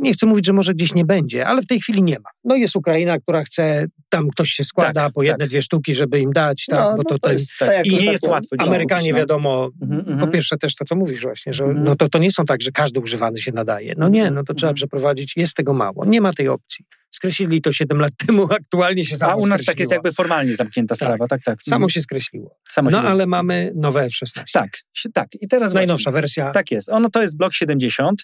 nie 0.00 0.12
chcę 0.12 0.26
mówić, 0.26 0.46
że 0.46 0.52
może 0.52 0.74
gdzieś 0.74 0.94
nie 0.94 1.04
będzie, 1.04 1.46
ale 1.46 1.62
w 1.62 1.66
tej 1.66 1.80
chwili 1.80 2.02
nie 2.02 2.18
ma. 2.18 2.30
No 2.44 2.56
jest 2.56 2.76
Ukraina, 2.76 3.18
która 3.18 3.44
chce, 3.44 3.86
tam 4.08 4.30
ktoś 4.30 4.50
się 4.50 4.64
składa 4.64 5.04
tak, 5.04 5.12
po 5.12 5.22
jedne, 5.22 5.38
tak. 5.38 5.48
dwie 5.48 5.62
sztuki, 5.62 5.94
żeby 5.94 6.20
im 6.20 6.32
dać, 6.32 6.64
tak, 6.66 6.78
no, 6.78 6.96
bo 6.96 7.04
to, 7.04 7.14
no 7.14 7.18
to 7.18 7.32
jest, 7.32 7.52
tak, 7.58 7.86
i 7.86 7.94
nie 7.94 8.12
jest 8.12 8.26
łatwo. 8.26 8.56
Amerykanie 8.58 9.12
no. 9.12 9.18
wiadomo, 9.18 9.70
mm 9.82 10.00
-hmm. 10.00 10.20
po 10.20 10.26
pierwsze 10.26 10.56
też 10.56 10.74
to, 10.74 10.84
co 10.84 10.96
mówisz 10.96 11.22
właśnie, 11.22 11.52
że 11.52 11.64
-hmm. 11.64 11.82
no 11.84 11.96
to, 11.96 12.08
to 12.08 12.18
nie 12.18 12.30
są 12.30 12.44
tak, 12.44 12.62
że 12.62 12.70
każdy 12.70 13.00
używany 13.00 13.38
się 13.38 13.52
nadaje. 13.52 13.94
No 13.98 14.08
nie, 14.08 14.30
no 14.30 14.44
to 14.44 14.54
trzeba 14.54 14.70
mhm. 14.70 14.74
przeprowadzić, 14.74 15.36
jest 15.36 15.54
tego 15.54 15.72
mało, 15.72 16.04
nie 16.04 16.20
ma 16.20 16.32
tej 16.32 16.48
opcji. 16.48 16.84
Skreślili 17.10 17.60
to 17.60 17.72
7 17.72 18.00
lat 18.00 18.12
temu, 18.26 18.48
aktualnie 18.60 19.04
się 19.04 19.16
samo 19.16 19.32
A 19.32 19.36
u 19.36 19.46
nas 19.46 19.64
tak 19.64 19.80
jest 19.80 19.92
jakby 19.92 20.12
formalnie 20.12 20.54
zamknięta 20.54 20.94
tak. 20.96 21.08
sprawa, 21.08 21.28
tak, 21.28 21.42
tak. 21.42 21.62
Samo 21.62 21.76
mhm. 21.76 21.90
się 21.90 22.02
skreśliło. 22.02 22.56
Samo 22.68 22.90
no 22.90 23.00
ale 23.00 23.26
mamy 23.26 23.72
nowe 23.76 24.02
F-16. 24.02 24.42
Tak, 24.52 24.70
tak. 25.14 25.28
I 25.40 25.48
teraz 25.48 25.74
Najnowsza 25.74 26.10
wersja. 26.10 26.50
Tak 26.50 26.70
jest. 26.70 26.88
Ono 26.88 27.10
to 27.10 27.22
jest 27.22 27.36
Block 27.36 27.54
70. 27.54 28.22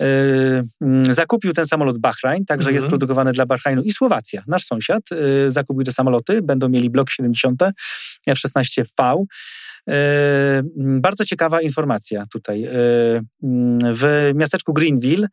Yy, 0.00 0.06
mm, 0.80 1.14
zakupił 1.14 1.52
ten 1.52 1.66
samolot 1.66 1.98
Bahrain, 1.98 2.44
także 2.44 2.72
jest 2.72 2.84
mhm. 2.84 2.90
produkowany 2.90 3.32
dla 3.32 3.46
Bahrainu 3.46 3.82
i 3.82 3.92
Słowacja. 3.92 4.42
Nasz 4.46 4.64
sąsiad 4.64 5.02
yy, 5.10 5.50
zakupił 5.50 5.84
te 5.84 5.92
samoloty, 5.92 6.42
będą 6.42 6.68
mieli 6.68 6.90
Block 6.90 7.10
70 7.10 7.62
F-16V. 8.26 9.24
Yy, 9.86 9.94
mm, 9.94 11.00
bardzo 11.00 11.24
ciekawa 11.24 11.60
informacja 11.60 12.24
tutaj. 12.32 12.60
Yy, 12.60 12.70
mm, 13.42 13.78
w 13.94 14.32
miasteczku 14.34 14.72
Greenville 14.72 15.26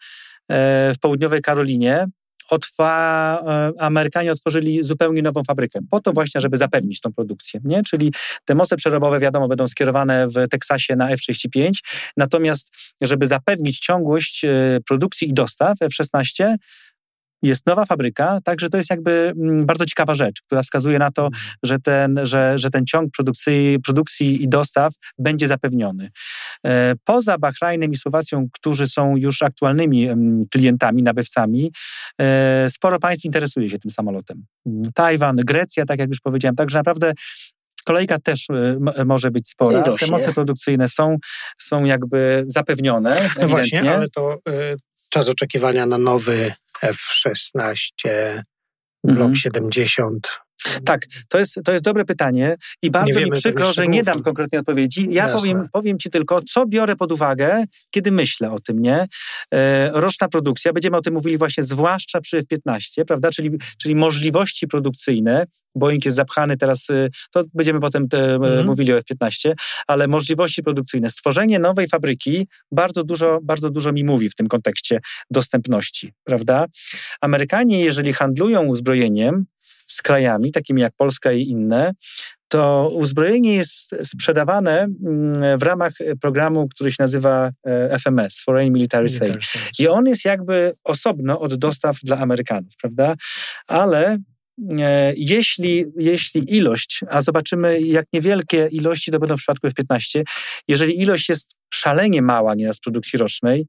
w 0.94 0.96
południowej 1.02 1.42
Karolinie 1.42 2.08
otwa, 2.50 3.74
e, 3.78 3.82
Amerykanie 3.82 4.32
otworzyli 4.32 4.84
zupełnie 4.84 5.22
nową 5.22 5.44
fabrykę, 5.48 5.80
po 5.90 6.00
to 6.00 6.14
właśnie, 6.14 6.42
żeby 6.42 6.58
zapewnić 6.58 7.02
tą 7.02 7.14
produkcję, 7.14 7.60
nie? 7.64 7.84
Czyli 7.84 8.14
te 8.46 8.56
moce 8.56 8.76
przerobowe, 8.76 9.20
wiadomo, 9.20 9.48
będą 9.48 9.68
skierowane 9.68 10.28
w 10.28 10.48
Teksasie 10.50 10.96
na 10.96 11.10
F-35, 11.10 11.72
natomiast 12.18 12.72
żeby 13.02 13.28
zapewnić 13.28 13.80
ciągłość 13.80 14.46
e, 14.46 14.80
produkcji 14.88 15.30
i 15.30 15.34
dostaw 15.34 15.82
F-16, 15.82 16.56
jest 17.48 17.66
nowa 17.66 17.86
fabryka, 17.86 18.40
także 18.44 18.70
to 18.70 18.78
jest 18.78 18.90
jakby 18.90 19.34
mm, 19.42 19.66
bardzo 19.66 19.86
ciekawa 19.86 20.14
rzecz, 20.14 20.42
która 20.42 20.62
wskazuje 20.62 21.00
na 21.00 21.12
to, 21.12 21.26
mhm. 21.26 21.44
że 21.64 21.80
ten, 21.80 22.20
że, 22.24 22.58
że 22.58 22.70
ten 22.70 22.86
ciąg 22.86 23.12
produkcji, 23.12 23.78
produkcji 23.84 24.44
i 24.44 24.50
dostaw 24.50 24.94
będzie 25.20 25.48
zapewniony. 25.48 26.10
E, 26.66 26.94
poza 27.04 27.38
Bahrajnem 27.38 27.92
i 27.92 27.96
Słowacją, 27.96 28.48
którzy 28.54 28.88
są 28.88 29.16
już 29.16 29.42
aktualnymi 29.42 30.10
klientami, 30.52 31.04
nabywcami, 31.04 31.72
e, 32.22 32.66
sporo 32.70 33.00
państw 33.00 33.26
interesuje 33.26 33.70
się 33.70 33.80
tym 33.80 33.92
samolotem. 33.92 34.46
Tajwan, 34.96 35.36
Grecja, 35.36 35.86
tak 35.86 36.00
jak 36.00 36.10
już 36.10 36.20
powiedziałem, 36.20 36.56
także 36.56 36.78
naprawdę 36.78 37.14
Kolejka 37.86 38.20
też 38.20 38.48
e, 38.98 39.06
może 39.06 39.32
być 39.32 39.50
spora. 39.50 39.84
Te 39.84 40.08
moce 40.08 40.34
produkcyjne 40.34 40.88
są, 40.88 41.18
są 41.58 41.84
jakby 41.84 42.46
zapewnione. 42.48 43.30
No 43.42 43.48
właśnie, 43.48 43.94
ale 43.96 44.10
to 44.10 44.38
czas 45.16 45.30
oczekiwania 45.30 45.86
na 45.86 45.98
nowy 45.98 46.54
F-16, 46.82 47.90
Blok 49.04 49.18
mhm. 49.18 49.36
70. 49.36 50.45
Tak, 50.86 51.06
to 51.30 51.40
jest, 51.40 51.60
to 51.66 51.72
jest 51.72 51.84
dobre 51.84 52.06
pytanie 52.06 52.56
i 52.82 52.92
bardzo 52.92 53.22
mi 53.22 53.32
przykro, 53.32 53.74
że 53.74 53.88
nie 53.88 54.04
dam 54.04 54.24
konkretnej 54.24 54.60
odpowiedzi. 54.60 55.08
Ja 55.12 55.28
powiem, 55.28 55.68
powiem 55.74 56.00
Ci 56.00 56.10
tylko, 56.10 56.42
co 56.42 56.66
biorę 56.66 56.96
pod 56.96 57.12
uwagę, 57.12 57.64
kiedy 57.90 58.12
myślę 58.12 58.52
o 58.52 58.60
tym, 58.60 58.82
nie? 58.82 59.06
E, 59.54 59.92
roczna 59.94 60.28
produkcja, 60.28 60.74
będziemy 60.74 60.98
o 60.98 61.02
tym 61.02 61.14
mówili 61.14 61.38
właśnie 61.38 61.64
zwłaszcza 61.64 62.22
przy 62.22 62.38
F-15, 62.38 63.06
prawda? 63.08 63.32
Czyli, 63.32 63.58
czyli 63.78 63.96
możliwości 63.96 64.68
produkcyjne, 64.68 65.46
Boeing 65.76 66.06
jest 66.06 66.18
zapchany 66.18 66.58
teraz, 66.58 66.90
y, 66.90 67.10
to 67.32 67.44
będziemy 67.54 67.80
potem 67.80 68.08
te, 68.08 68.36
mm. 68.36 68.66
mówili 68.66 68.94
o 68.94 68.98
F-15, 68.98 69.54
ale 69.88 70.08
możliwości 70.08 70.64
produkcyjne, 70.64 71.10
stworzenie 71.10 71.60
nowej 71.60 71.88
fabryki 71.88 72.48
bardzo 72.72 73.04
dużo, 73.04 73.40
bardzo 73.44 73.70
dużo 73.70 73.92
mi 73.92 74.04
mówi 74.04 74.30
w 74.30 74.36
tym 74.36 74.48
kontekście 74.48 75.00
dostępności, 75.32 76.14
prawda? 76.24 76.66
Amerykanie, 77.22 77.84
jeżeli 77.84 78.14
handlują 78.14 78.64
uzbrojeniem 78.64 79.46
z 79.96 80.02
krajami, 80.02 80.52
takimi 80.52 80.82
jak 80.82 80.94
Polska 80.98 81.32
i 81.32 81.42
inne, 81.42 81.92
to 82.48 82.90
uzbrojenie 82.94 83.54
jest 83.54 83.96
sprzedawane 84.04 84.82
mm, 84.82 85.60
w 85.60 85.64
ramach 85.64 85.94
programu, 86.22 86.68
który 86.68 86.92
się 86.92 86.98
nazywa 87.00 87.52
e, 87.68 88.00
FMS, 88.00 88.42
Foreign 88.44 88.74
Military 88.74 89.10
Sale. 89.10 89.38
I 89.80 89.88
on 89.88 90.06
jest 90.06 90.26
jakby 90.26 90.74
osobno 90.84 91.40
od 91.40 91.56
dostaw 91.56 91.98
dla 92.04 92.18
Amerykanów, 92.18 92.74
prawda? 92.82 93.16
Ale 93.68 94.18
E, 94.80 95.14
jeśli, 95.18 95.86
jeśli 95.98 96.56
ilość, 96.56 97.02
a 97.10 97.22
zobaczymy 97.22 97.82
jak 97.82 98.06
niewielkie 98.14 98.68
ilości 98.72 99.12
to 99.12 99.20
będą 99.20 99.36
w 99.36 99.38
przypadku 99.38 99.68
F-15, 99.68 100.24
jeżeli 100.68 101.02
ilość 101.02 101.30
jest 101.30 101.56
szalenie 101.74 102.22
mała 102.22 102.56
nieraz 102.56 102.80
produkcji 102.80 103.20
rocznej, 103.20 103.68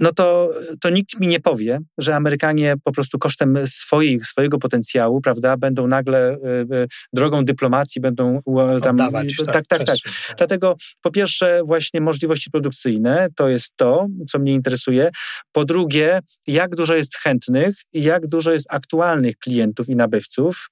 no 0.00 0.12
to, 0.12 0.50
to 0.80 0.90
nikt 0.90 1.20
mi 1.20 1.28
nie 1.28 1.40
powie, 1.40 1.78
że 1.98 2.16
Amerykanie 2.16 2.74
po 2.84 2.92
prostu 2.92 3.18
kosztem 3.18 3.58
swoich, 3.64 4.26
swojego 4.26 4.58
potencjału, 4.58 5.20
prawda, 5.20 5.56
będą 5.56 5.86
nagle 5.86 6.34
y, 6.34 6.38
y, 6.74 6.86
drogą 7.12 7.44
dyplomacji, 7.44 8.00
będą 8.00 8.40
tam... 8.82 8.94
Oddawać, 8.94 9.36
tak, 9.36 9.52
tak, 9.52 9.66
tak, 9.66 9.86
tak. 9.86 9.96
Dlatego 10.38 10.76
po 11.02 11.10
pierwsze 11.10 11.60
właśnie 11.64 12.00
możliwości 12.00 12.50
produkcyjne, 12.50 13.28
to 13.36 13.48
jest 13.48 13.72
to, 13.76 14.06
co 14.28 14.38
mnie 14.38 14.52
interesuje. 14.52 15.10
Po 15.52 15.64
drugie, 15.64 16.20
jak 16.46 16.76
dużo 16.76 16.94
jest 16.94 17.16
chętnych 17.16 17.76
i 17.92 18.02
jak 18.02 18.26
dużo 18.26 18.52
jest 18.52 18.66
aktualnych 18.70 19.38
klientów 19.38 19.88
i 19.88 19.96
nabywców, 19.96 20.68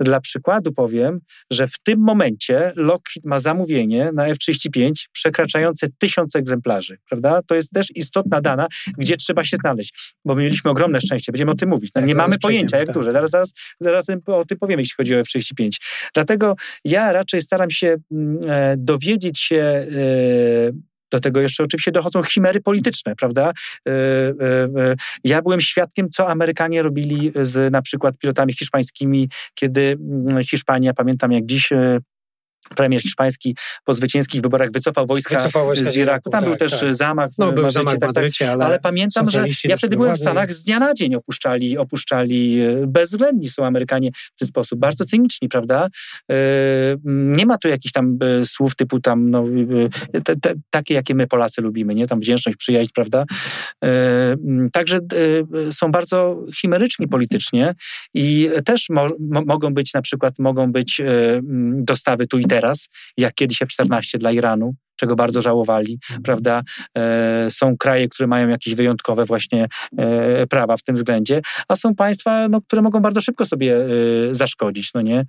dla 0.00 0.20
przykładu 0.20 0.72
powiem, 0.72 1.20
że 1.50 1.68
w 1.68 1.78
tym 1.82 2.00
momencie 2.00 2.72
Lockheed 2.76 3.24
ma 3.24 3.38
zamówienie 3.38 4.10
na 4.14 4.26
F-35 4.26 4.92
przekraczające 5.12 5.86
tysiąc 5.98 6.36
egzemplarzy, 6.36 6.98
prawda? 7.08 7.40
To 7.46 7.54
jest 7.54 7.70
też 7.70 7.86
istotna 7.94 8.40
dana, 8.40 8.66
gdzie 8.98 9.16
trzeba 9.16 9.44
się 9.44 9.56
znaleźć, 9.56 10.14
bo 10.24 10.34
mieliśmy 10.34 10.70
ogromne 10.70 11.00
szczęście, 11.00 11.32
będziemy 11.32 11.50
o 11.50 11.54
tym 11.54 11.68
mówić. 11.68 11.90
No, 11.94 12.00
tak, 12.00 12.08
nie 12.08 12.14
mamy 12.14 12.38
pojęcia, 12.38 12.78
jak 12.78 12.86
tak. 12.86 12.94
duże. 12.94 13.12
Zaraz, 13.12 13.30
zaraz, 13.30 13.52
zaraz 13.80 14.06
o 14.26 14.44
tym 14.44 14.58
powiem, 14.58 14.80
jeśli 14.80 14.94
chodzi 14.96 15.16
o 15.16 15.18
F-35. 15.18 15.70
Dlatego 16.14 16.54
ja 16.84 17.12
raczej 17.12 17.42
staram 17.42 17.70
się 17.70 17.96
mm, 18.12 18.50
e, 18.50 18.74
dowiedzieć 18.76 19.40
się 19.40 19.56
e, 19.56 19.86
do 21.10 21.20
tego 21.20 21.40
jeszcze 21.40 21.62
oczywiście 21.62 21.92
dochodzą 21.92 22.22
chimery 22.22 22.60
polityczne, 22.60 23.16
prawda? 23.16 23.52
E, 23.88 23.90
e, 23.90 23.92
e, 24.90 24.94
ja 25.24 25.42
byłem 25.42 25.60
świadkiem, 25.60 26.10
co 26.10 26.28
Amerykanie 26.28 26.82
robili 26.82 27.32
z 27.42 27.72
na 27.72 27.82
przykład 27.82 28.18
pilotami 28.18 28.52
hiszpańskimi, 28.52 29.28
kiedy 29.54 29.96
mm, 30.00 30.42
Hiszpania, 30.42 30.94
pamiętam 30.94 31.32
jak 31.32 31.46
dziś 31.46 31.72
premier 32.76 33.02
hiszpański 33.02 33.56
po 33.84 33.94
zwycięskich 33.94 34.40
wyborach 34.40 34.70
wycofał 34.72 35.06
wojska, 35.06 35.36
wycofał 35.36 35.66
wojska 35.66 35.90
z 35.90 35.96
Iraku. 35.96 36.30
Tam 36.30 36.40
tak, 36.40 36.50
był 36.50 36.58
też 36.58 36.80
tak. 36.80 36.94
zamach 36.94 37.30
no, 37.38 37.52
w 37.52 37.54
był 37.54 37.70
zamach 37.70 37.96
w 37.96 37.98
tak, 37.98 38.08
Madrycie, 38.08 38.52
ale, 38.52 38.64
ale 38.64 38.80
pamiętam, 38.80 39.30
że 39.30 39.46
ja 39.64 39.76
wtedy 39.76 39.96
byłem 39.96 40.16
w 40.16 40.18
Stanach, 40.18 40.52
z 40.52 40.64
dnia 40.64 40.78
na 40.78 40.94
dzień 40.94 41.14
opuszczali, 41.14 41.78
opuszczali 41.78 42.60
e, 42.60 42.86
bezwzględni 42.86 43.48
są 43.48 43.66
Amerykanie 43.66 44.10
w 44.12 44.38
ten 44.38 44.48
sposób, 44.48 44.78
bardzo 44.78 45.04
cyniczni, 45.04 45.48
prawda? 45.48 45.88
E, 46.30 46.34
nie 47.06 47.46
ma 47.46 47.58
tu 47.58 47.68
jakichś 47.68 47.92
tam 47.92 48.18
e, 48.20 48.44
słów 48.44 48.76
typu 48.76 49.00
tam, 49.00 49.30
no, 49.30 49.44
te, 50.24 50.36
te, 50.36 50.54
takie, 50.70 50.94
jakie 50.94 51.14
my 51.14 51.26
Polacy 51.26 51.62
lubimy, 51.62 51.94
nie? 51.94 52.06
Tam 52.06 52.20
wdzięczność, 52.20 52.58
przyjaźń, 52.58 52.90
prawda? 52.94 53.24
Także 54.72 54.98
są 55.70 55.90
bardzo 55.90 56.44
chimeryczni 56.54 57.08
politycznie 57.08 57.74
i 58.14 58.48
też 58.64 58.88
mo 58.88 59.06
mogą 59.46 59.74
być 59.74 59.94
na 59.94 60.02
przykład, 60.02 60.38
mogą 60.38 60.72
być 60.72 61.02
dostawy 61.72 62.26
tu 62.26 62.38
i 62.38 62.44
teraz, 62.50 62.88
jak 63.16 63.34
kiedyś 63.34 63.62
F-14 63.62 64.18
dla 64.18 64.32
Iranu, 64.32 64.74
czego 65.00 65.16
bardzo 65.16 65.42
żałowali, 65.42 65.92
mhm. 65.92 66.22
prawda? 66.22 66.62
E, 66.98 67.46
są 67.50 67.76
kraje, 67.76 68.08
które 68.08 68.26
mają 68.26 68.48
jakieś 68.48 68.74
wyjątkowe 68.74 69.24
właśnie 69.24 69.66
e, 69.98 70.46
prawa 70.46 70.76
w 70.76 70.82
tym 70.82 70.94
względzie, 70.94 71.40
a 71.68 71.76
są 71.76 71.94
państwa, 71.94 72.48
no, 72.48 72.60
które 72.60 72.82
mogą 72.82 73.00
bardzo 73.00 73.20
szybko 73.20 73.44
sobie 73.44 73.76
e, 73.76 73.86
zaszkodzić, 74.34 74.94
no 74.94 75.00
nie? 75.00 75.24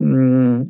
Mm, 0.00 0.68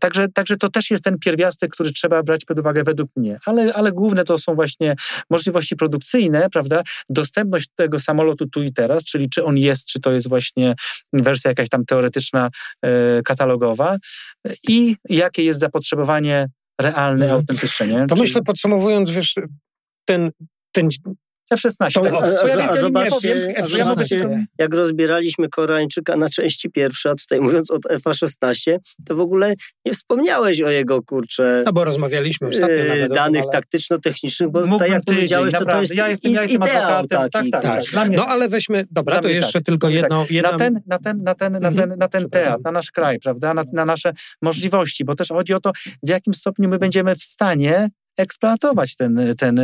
także, 0.00 0.28
także 0.28 0.56
to 0.56 0.68
też 0.68 0.90
jest 0.90 1.04
ten 1.04 1.18
pierwiastek, 1.18 1.70
który 1.70 1.92
trzeba 1.92 2.22
brać 2.22 2.44
pod 2.44 2.58
uwagę 2.58 2.82
według 2.84 3.10
mnie, 3.16 3.38
ale, 3.46 3.72
ale 3.74 3.92
główne 3.92 4.24
to 4.24 4.38
są 4.38 4.54
właśnie 4.54 4.94
możliwości 5.30 5.76
produkcyjne, 5.76 6.50
prawda? 6.52 6.82
Dostępność 7.08 7.68
tego 7.76 8.00
samolotu 8.00 8.46
tu 8.46 8.62
i 8.62 8.72
teraz, 8.72 9.04
czyli 9.04 9.30
czy 9.30 9.44
on 9.44 9.56
jest, 9.56 9.86
czy 9.86 10.00
to 10.00 10.12
jest 10.12 10.28
właśnie 10.28 10.74
wersja 11.12 11.50
jakaś 11.50 11.68
tam 11.68 11.84
teoretyczna, 11.84 12.50
katalogowa 13.24 13.96
i 14.68 14.96
jakie 15.08 15.44
jest 15.44 15.60
zapotrzebowanie 15.60 16.48
realne, 16.80 17.24
mhm. 17.24 17.40
autentyczne. 17.40 17.86
Nie? 17.86 18.00
To 18.06 18.06
Czyli... 18.08 18.20
myślę 18.20 18.42
podsumowując, 18.42 19.10
wiesz, 19.10 19.34
ten, 20.04 20.30
ten 20.72 20.88
F-16. 21.50 21.92
To, 21.92 22.20
a, 22.20 22.62
a, 22.62 22.68
a, 22.68 22.76
zobaczcie, 22.76 23.54
a 23.58 23.66
zobaczcie, 23.66 24.46
jak 24.58 24.74
rozbieraliśmy 24.74 25.48
Koreańczyka 25.48 26.16
na 26.16 26.28
części 26.28 26.70
pierwsze, 26.70 27.10
a 27.10 27.14
tutaj 27.14 27.40
mówiąc 27.40 27.70
od 27.70 27.90
F-16, 27.90 28.76
to 29.06 29.16
w 29.16 29.20
ogóle 29.20 29.54
nie 29.84 29.92
wspomniałeś 29.92 30.62
o 30.62 30.70
jego, 30.70 31.02
kurcze 31.02 31.62
No 31.66 31.72
bo 31.72 31.84
rozmawialiśmy 31.84 32.48
ostatnio 32.48 32.74
yy, 32.74 33.08
danych 33.08 33.42
ale... 33.42 33.52
taktyczno-technicznych, 33.52 34.50
bo 34.50 34.78
tak 34.78 34.90
jak 34.90 35.02
powiedziałeś, 35.04 35.52
to, 35.52 35.64
to 35.64 35.80
jest 35.80 35.96
ja 35.96 36.08
jestem, 36.08 36.32
ja 36.32 36.42
jestem 36.42 36.62
ideał 36.62 37.06
taki. 37.06 37.50
Tak, 37.50 37.62
tak, 37.62 37.84
tak. 37.94 38.10
No 38.10 38.26
ale 38.26 38.48
weźmy, 38.48 38.86
dobra, 38.90 39.20
to 39.20 39.28
jeszcze 39.28 39.52
tak, 39.52 39.62
tylko 39.62 39.88
jedno, 39.88 40.22
tak. 40.22 40.30
jedno... 40.30 40.52
Na 40.52 40.58
ten, 40.58 40.80
na 40.86 40.98
ten, 40.98 41.22
na 41.22 41.34
ten, 41.34 41.52
na 41.52 41.72
ten, 41.72 41.94
na 41.98 42.08
ten 42.08 42.30
teatr, 42.30 42.64
na 42.64 42.72
nasz 42.72 42.90
kraj, 42.90 43.18
prawda, 43.18 43.54
na, 43.54 43.64
na 43.72 43.84
nasze 43.84 44.12
możliwości, 44.42 45.04
bo 45.04 45.14
też 45.14 45.28
chodzi 45.28 45.54
o 45.54 45.60
to, 45.60 45.72
w 46.02 46.08
jakim 46.08 46.34
stopniu 46.34 46.68
my 46.68 46.78
będziemy 46.78 47.14
w 47.14 47.22
stanie 47.22 47.90
eksploatować 48.16 48.96
ten, 48.96 49.34
ten, 49.38 49.60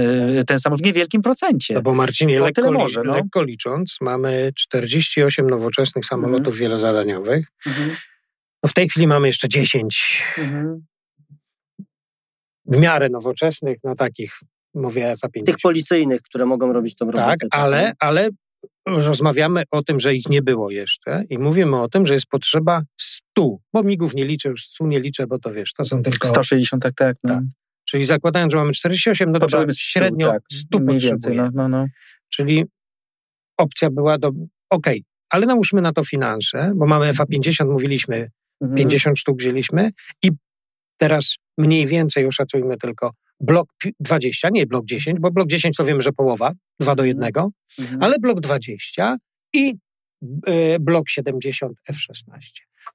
ten 0.47 0.59
samolot 0.59 0.81
w 0.81 0.85
niewielkim 0.85 1.23
procencie. 1.23 1.75
No 1.75 1.83
bo 1.83 1.95
Marcinie, 1.95 2.41
lekko, 2.41 2.73
może, 2.73 3.03
no. 3.05 3.13
lekko 3.13 3.43
licząc, 3.43 3.97
mamy 4.01 4.53
48 4.55 5.51
nowoczesnych 5.51 6.05
samolotów 6.05 6.55
mhm. 6.55 6.61
wielozadaniowych. 6.61 7.47
Mhm. 7.67 7.97
No 8.63 8.69
w 8.69 8.73
tej 8.73 8.89
chwili 8.89 9.07
mamy 9.07 9.27
jeszcze 9.27 9.49
10 9.49 10.23
mhm. 10.39 10.85
w 12.65 12.77
miarę 12.77 13.09
nowoczesnych, 13.09 13.79
no 13.85 13.95
takich, 13.95 14.41
mówię 14.75 15.15
FA-50. 15.17 15.45
Tych 15.45 15.57
policyjnych, 15.63 16.23
które 16.23 16.47
mogą 16.47 16.73
robić 16.73 16.95
tą 16.95 17.07
robotę. 17.07 17.25
Tak, 17.27 17.39
ale, 17.51 17.93
ale 17.99 18.29
rozmawiamy 18.87 19.63
o 19.71 19.83
tym, 19.83 20.01
że 20.01 20.15
ich 20.15 20.29
nie 20.29 20.43
było 20.43 20.71
jeszcze 20.71 21.25
i 21.31 21.39
mówimy 21.39 21.81
o 21.81 21.89
tym, 21.89 22.07
że 22.07 22.15
jest 22.15 22.27
potrzeba 22.27 22.83
100, 23.01 23.57
bo 23.73 23.83
migów 23.83 24.15
nie 24.15 24.25
liczę, 24.25 24.49
już 24.49 24.65
100 24.65 24.87
nie 24.87 25.01
liczę, 25.01 25.27
bo 25.27 25.39
to 25.39 25.53
wiesz, 25.53 25.73
to 25.73 25.85
są 25.85 26.03
tylko... 26.03 26.29
160, 26.29 26.83
tak, 26.83 26.95
tak. 26.95 27.17
No. 27.25 27.35
tak. 27.35 27.43
Czyli 27.97 28.07
zakładając, 28.07 28.53
że 28.53 28.59
mamy 28.59 28.73
48, 28.73 29.33
no 29.33 29.39
to 29.39 29.47
trzeba 29.47 29.65
średnio 29.73 30.27
100, 30.27 30.33
tak, 30.33 30.43
100 30.53 30.81
potrzebuje. 30.81 31.37
No, 31.37 31.51
no, 31.55 31.69
no. 31.69 31.87
Czyli 32.29 32.65
opcja 33.57 33.91
była 33.91 34.19
do... 34.19 34.29
Okej, 34.29 34.45
okay, 34.71 35.03
ale 35.31 35.47
nałóżmy 35.47 35.83
na 35.83 35.93
to 35.93 36.05
finanse, 36.05 36.73
bo 36.75 36.87
mamy 36.87 37.13
FA50, 37.13 37.71
mówiliśmy, 37.71 38.31
mhm. 38.61 38.79
50 38.79 39.19
sztuk 39.19 39.39
wzięliśmy 39.39 39.91
i 40.23 40.31
teraz 40.97 41.37
mniej 41.59 41.87
więcej 41.87 42.27
oszacujmy 42.27 42.77
tylko 42.77 43.11
blok 43.41 43.69
20, 44.01 44.49
nie 44.53 44.67
blok 44.67 44.85
10, 44.85 45.19
bo 45.21 45.31
blok 45.31 45.49
10 45.49 45.77
to 45.77 45.85
wiemy, 45.85 46.03
że 46.03 46.13
połowa, 46.13 46.53
2 46.81 46.95
do 46.95 47.05
1, 47.05 47.33
mhm. 47.79 48.03
ale 48.03 48.19
blok 48.19 48.41
20 48.41 49.17
i 49.53 49.75
e, 50.47 50.79
blok 50.79 51.09
70 51.09 51.73
F-16. 51.89 52.41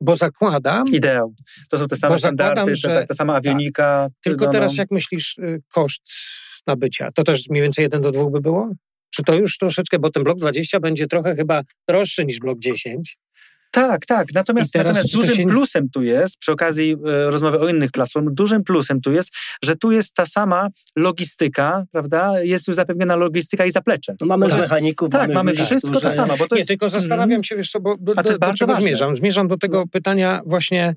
Bo 0.01 0.15
zakładam... 0.15 0.87
Ideał. 0.91 1.33
To 1.69 1.77
są 1.77 1.87
te 1.87 1.95
same 1.95 2.17
standardy, 2.17 2.75
że, 2.75 2.87
ta, 2.87 3.05
ta 3.05 3.13
sama 3.13 3.35
awionika. 3.35 4.07
Tak. 4.09 4.13
Tylko 4.23 4.45
no, 4.45 4.51
teraz 4.51 4.77
no. 4.77 4.81
jak 4.81 4.91
myślisz 4.91 5.37
y, 5.37 5.61
koszt 5.73 6.11
nabycia, 6.67 7.09
to 7.15 7.23
też 7.23 7.49
mniej 7.49 7.63
więcej 7.63 7.83
1 7.83 8.01
do 8.01 8.11
2 8.11 8.29
by 8.29 8.41
było? 8.41 8.71
Czy 9.15 9.23
to 9.23 9.35
już 9.35 9.57
troszeczkę, 9.57 9.99
bo 9.99 10.09
ten 10.09 10.23
blok 10.23 10.37
20 10.37 10.79
będzie 10.79 11.07
trochę 11.07 11.35
chyba 11.35 11.61
droższy 11.87 12.25
niż 12.25 12.39
blok 12.39 12.59
10? 12.59 13.17
Tak, 13.71 14.05
tak. 14.05 14.27
Natomiast, 14.33 14.75
natomiast 14.75 15.13
dużym 15.13 15.35
się... 15.35 15.45
plusem 15.45 15.89
tu 15.89 16.03
jest, 16.03 16.37
przy 16.37 16.51
okazji 16.51 16.97
e, 17.07 17.29
rozmowy 17.29 17.59
o 17.59 17.69
innych 17.69 17.91
platformach, 17.91 18.33
dużym 18.33 18.63
plusem 18.63 19.01
tu 19.01 19.13
jest, 19.13 19.29
że 19.63 19.75
tu 19.75 19.91
jest 19.91 20.13
ta 20.13 20.25
sama 20.25 20.67
logistyka, 20.95 21.85
prawda? 21.91 22.41
Jest 22.43 22.67
już 22.67 22.75
zapewniona 22.75 23.15
logistyka 23.15 23.65
i 23.65 23.71
zaplecze. 23.71 24.15
No 24.21 24.27
mamy 24.27 24.47
mechaników. 24.47 25.09
Tak, 25.09 25.21
mamy, 25.21 25.33
mamy 25.33 25.53
wszystko 25.53 26.01
to 26.01 26.11
samo. 26.11 26.37
Bo 26.37 26.47
to 26.47 26.55
Nie, 26.55 26.59
jest... 26.59 26.67
tylko 26.67 26.89
zastanawiam 26.89 27.43
się, 27.43 27.55
wiesz 27.55 27.71
co, 27.71 27.79
bo 27.79 27.97
do, 27.99 28.13
A 28.15 28.23
to 28.23 28.29
jest 28.29 28.41
do, 28.41 28.47
bardzo 28.47 28.67
do 28.67 28.75
zmierzam? 28.75 29.17
Zmierzam 29.17 29.47
do 29.47 29.57
tego 29.57 29.77
no. 29.77 29.87
pytania 29.87 30.41
właśnie 30.45 30.95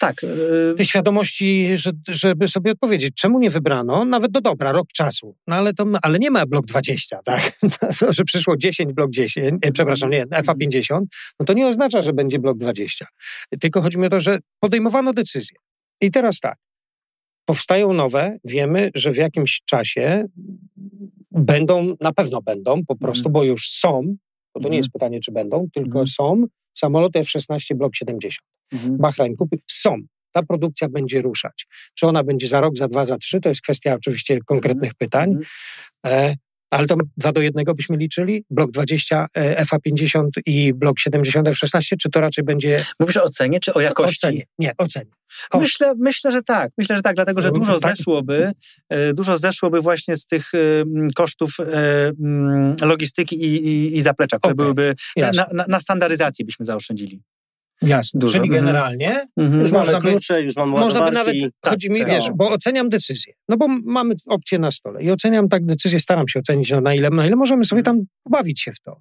tak. 0.00 0.22
Yy... 0.22 0.74
Tej 0.76 0.86
świadomości, 0.86 1.68
że, 1.74 1.90
żeby 2.08 2.48
sobie 2.48 2.72
odpowiedzieć, 2.72 3.14
czemu 3.14 3.38
nie 3.38 3.50
wybrano, 3.50 4.04
nawet 4.04 4.30
do 4.30 4.40
dobra, 4.40 4.72
rok 4.72 4.86
czasu. 4.94 5.36
No 5.46 5.56
ale, 5.56 5.74
to, 5.74 5.86
ale 6.02 6.18
nie 6.18 6.30
ma 6.30 6.46
blok 6.46 6.66
20, 6.66 7.20
tak? 7.24 7.52
To, 8.00 8.12
że 8.12 8.24
przyszło 8.24 8.56
10, 8.56 8.92
blok 8.92 9.10
10, 9.10 9.54
e, 9.62 9.72
przepraszam, 9.72 10.10
nie, 10.10 10.26
FA50, 10.26 11.00
no 11.40 11.46
to 11.46 11.52
nie 11.52 11.68
oznacza, 11.68 12.02
że 12.02 12.12
będzie 12.12 12.38
blok 12.38 12.58
20. 12.58 13.06
Tylko 13.60 13.82
chodzi 13.82 13.98
mi 13.98 14.06
o 14.06 14.10
to, 14.10 14.20
że 14.20 14.38
podejmowano 14.60 15.12
decyzję. 15.12 15.56
I 16.00 16.10
teraz 16.10 16.40
tak, 16.40 16.58
powstają 17.44 17.92
nowe, 17.92 18.36
wiemy, 18.44 18.90
że 18.94 19.12
w 19.12 19.16
jakimś 19.16 19.60
czasie 19.64 20.24
będą, 21.30 21.94
na 22.00 22.12
pewno 22.12 22.42
będą, 22.42 22.84
po 22.84 22.96
prostu, 22.96 23.28
mm. 23.28 23.32
bo 23.32 23.44
już 23.44 23.70
są, 23.70 24.16
bo 24.54 24.60
to 24.60 24.68
nie 24.68 24.76
jest 24.76 24.90
pytanie, 24.90 25.20
czy 25.20 25.32
będą, 25.32 25.66
tylko 25.74 25.98
mm. 25.98 26.06
są 26.06 26.44
samoloty 26.74 27.18
F-16 27.18 27.74
blok 27.74 27.96
70 27.96 28.53
mhm. 28.72 28.96
Bahrain 28.98 29.36
kupi, 29.36 29.58
są. 29.70 29.96
Ta 30.32 30.42
produkcja 30.42 30.88
będzie 30.88 31.22
ruszać. 31.22 31.66
Czy 31.94 32.06
ona 32.06 32.24
będzie 32.24 32.48
za 32.48 32.60
rok, 32.60 32.76
za 32.76 32.88
dwa, 32.88 33.06
za 33.06 33.18
trzy, 33.18 33.40
to 33.40 33.48
jest 33.48 33.60
kwestia 33.60 33.94
oczywiście 33.94 34.38
konkretnych 34.46 34.92
mhm. 34.92 34.94
pytań. 34.98 35.30
Mhm. 35.30 35.46
E, 36.06 36.36
ale 36.70 36.86
to 36.86 36.96
2 37.16 37.32
do 37.32 37.40
1 37.40 37.64
byśmy 37.76 37.96
liczyli? 37.96 38.44
Blok 38.50 38.70
20 38.70 39.26
e, 39.34 39.64
FA50 39.64 40.28
i 40.46 40.74
blok 40.74 40.98
70 40.98 41.48
F16, 41.48 41.96
czy 41.98 42.10
to 42.10 42.20
raczej 42.20 42.44
będzie... 42.44 42.84
Mówisz 43.00 43.16
o 43.16 43.22
ocenie, 43.22 43.60
czy 43.60 43.74
o 43.74 43.80
jakości? 43.80 44.26
Ocenie. 44.26 44.46
Nie, 44.58 44.72
ocenie. 44.78 45.10
Myślę, 45.54 45.94
myślę, 45.98 46.30
że 46.30 46.42
tak. 46.42 46.72
Myślę, 46.78 46.96
że 46.96 47.02
tak, 47.02 47.16
dlatego, 47.16 47.40
że 47.40 47.52
dużo 47.52 47.78
tak. 47.78 47.96
zeszłoby, 47.96 48.52
e, 48.88 49.14
dużo 49.14 49.36
zeszłoby 49.36 49.80
właśnie 49.80 50.16
z 50.16 50.26
tych 50.26 50.52
kosztów 51.14 51.56
logistyki 52.82 53.44
i, 53.44 53.66
i, 53.66 53.96
i 53.96 54.00
zaplecza, 54.00 54.38
które 54.38 54.54
okay. 54.54 54.64
byłyby... 54.64 54.94
Na, 55.16 55.30
na, 55.52 55.64
na 55.68 55.80
standaryzację 55.80 56.44
byśmy 56.44 56.64
zaoszczędzili. 56.64 57.22
Jasne. 57.86 58.20
Dużo. 58.20 58.32
Czyli 58.32 58.48
mhm. 58.48 58.64
generalnie 58.64 59.26
mhm. 59.36 59.60
już 59.60 59.72
mamy 59.72 60.00
klucze, 60.00 60.42
już 60.42 60.56
mamy 60.56 60.72
Można 60.72 61.04
by 61.04 61.10
nawet, 61.10 61.36
tak, 61.60 61.72
chodzi 61.72 61.90
mi, 61.90 62.00
tak. 62.00 62.08
wiesz, 62.08 62.30
bo 62.34 62.50
oceniam 62.50 62.88
decyzję. 62.88 63.34
No 63.48 63.56
bo 63.56 63.66
mamy 63.84 64.14
opcję 64.26 64.58
na 64.58 64.70
stole 64.70 65.02
i 65.02 65.10
oceniam 65.10 65.48
tak 65.48 65.66
decyzję, 65.66 66.00
staram 66.00 66.28
się 66.28 66.40
ocenić, 66.40 66.70
no 66.70 66.80
na 66.80 66.94
ile, 66.94 67.10
na 67.10 67.26
ile 67.26 67.36
możemy 67.36 67.64
sobie 67.64 67.82
tam 67.82 68.00
pobawić 68.22 68.60
się 68.60 68.72
w 68.72 68.80
to. 68.80 69.00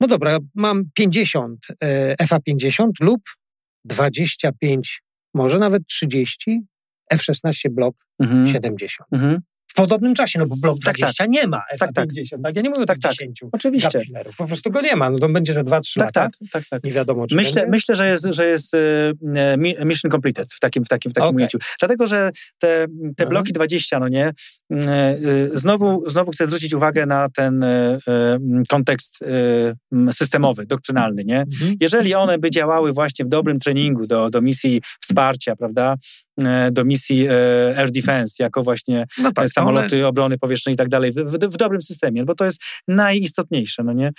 No 0.00 0.06
dobra, 0.06 0.38
mam 0.54 0.84
50 0.94 1.66
e, 1.82 2.14
FA50 2.24 2.90
lub 3.00 3.20
25, 3.84 5.02
może 5.34 5.58
nawet 5.58 5.86
30 5.86 6.60
F16 7.14 7.68
blok 7.70 7.96
mhm. 8.20 8.48
70. 8.48 9.08
Mhm 9.12 9.40
w 9.72 9.74
podobnym 9.74 10.14
czasie, 10.14 10.38
no 10.38 10.46
bo 10.46 10.56
blok 10.56 10.78
20 10.78 11.06
tak, 11.06 11.16
tak. 11.16 11.28
nie 11.28 11.46
ma 11.46 11.56
F50, 11.58 11.78
tak, 11.78 11.92
tak. 11.92 12.08
tak, 12.42 12.56
Ja 12.56 12.62
nie 12.62 12.70
mówię 12.70 12.86
tak, 12.86 12.98
tak 12.98 13.12
10 13.12 13.40
Oczywiście. 13.52 14.00
Po 14.38 14.46
prostu 14.46 14.70
go 14.70 14.80
nie 14.80 14.96
ma, 14.96 15.10
no 15.10 15.18
to 15.18 15.28
będzie 15.28 15.52
za 15.52 15.62
2-3 15.62 15.64
tak, 15.64 15.82
lata. 15.96 16.12
Tak, 16.12 16.50
tak, 16.52 16.64
tak. 16.70 16.84
Nie 16.84 16.92
wiadomo, 16.92 17.26
czy 17.26 17.36
myślę, 17.36 17.54
będzie. 17.54 17.70
myślę, 17.70 17.94
że 17.94 18.08
jest, 18.08 18.26
że 18.30 18.46
jest 18.46 18.74
e, 18.74 19.84
mission 19.84 20.10
completed 20.10 20.52
w 20.52 20.60
takim, 20.60 20.84
w 20.84 20.88
takim, 20.88 21.10
w 21.10 21.14
takim 21.14 21.28
okay. 21.28 21.36
ujęciu. 21.36 21.58
Dlatego, 21.80 22.06
że 22.06 22.30
te, 22.58 22.86
te 23.16 23.26
bloki 23.26 23.52
20, 23.52 23.98
no 23.98 24.08
nie, 24.08 24.26
e, 24.26 24.32
e, 24.72 25.16
znowu, 25.54 26.10
znowu 26.10 26.30
chcę 26.30 26.46
zwrócić 26.46 26.74
uwagę 26.74 27.06
na 27.06 27.28
ten 27.28 27.64
kontekst 28.68 29.18
systemowy, 30.12 30.66
doktrynalny, 30.66 31.24
nie? 31.24 31.40
Mhm. 31.40 31.76
Jeżeli 31.80 32.14
one 32.14 32.38
by 32.38 32.50
działały 32.50 32.92
właśnie 32.92 33.24
w 33.24 33.28
dobrym 33.28 33.58
treningu 33.58 34.06
do, 34.06 34.30
do 34.30 34.40
misji 34.42 34.82
wsparcia, 35.00 35.56
prawda, 35.56 35.96
do 36.72 36.84
misji 36.84 37.28
air 37.76 37.90
defense, 37.90 38.42
jako 38.42 38.62
właśnie 38.62 39.06
no 39.18 39.32
tak, 39.32 39.50
samoloty 39.50 39.96
one... 39.96 40.06
obrony 40.06 40.38
powietrznej 40.38 40.74
i 40.74 40.78
tak 40.78 40.88
dalej, 40.88 41.12
w, 41.12 41.14
w, 41.14 41.32
w, 41.32 41.56
dobrym 41.56 41.82
systemie, 41.82 42.24
bo 42.24 42.34
to 42.34 42.44
jest 42.44 42.62
najistotniejsze, 42.88 43.84
no 43.84 43.92
nie? 43.92 44.12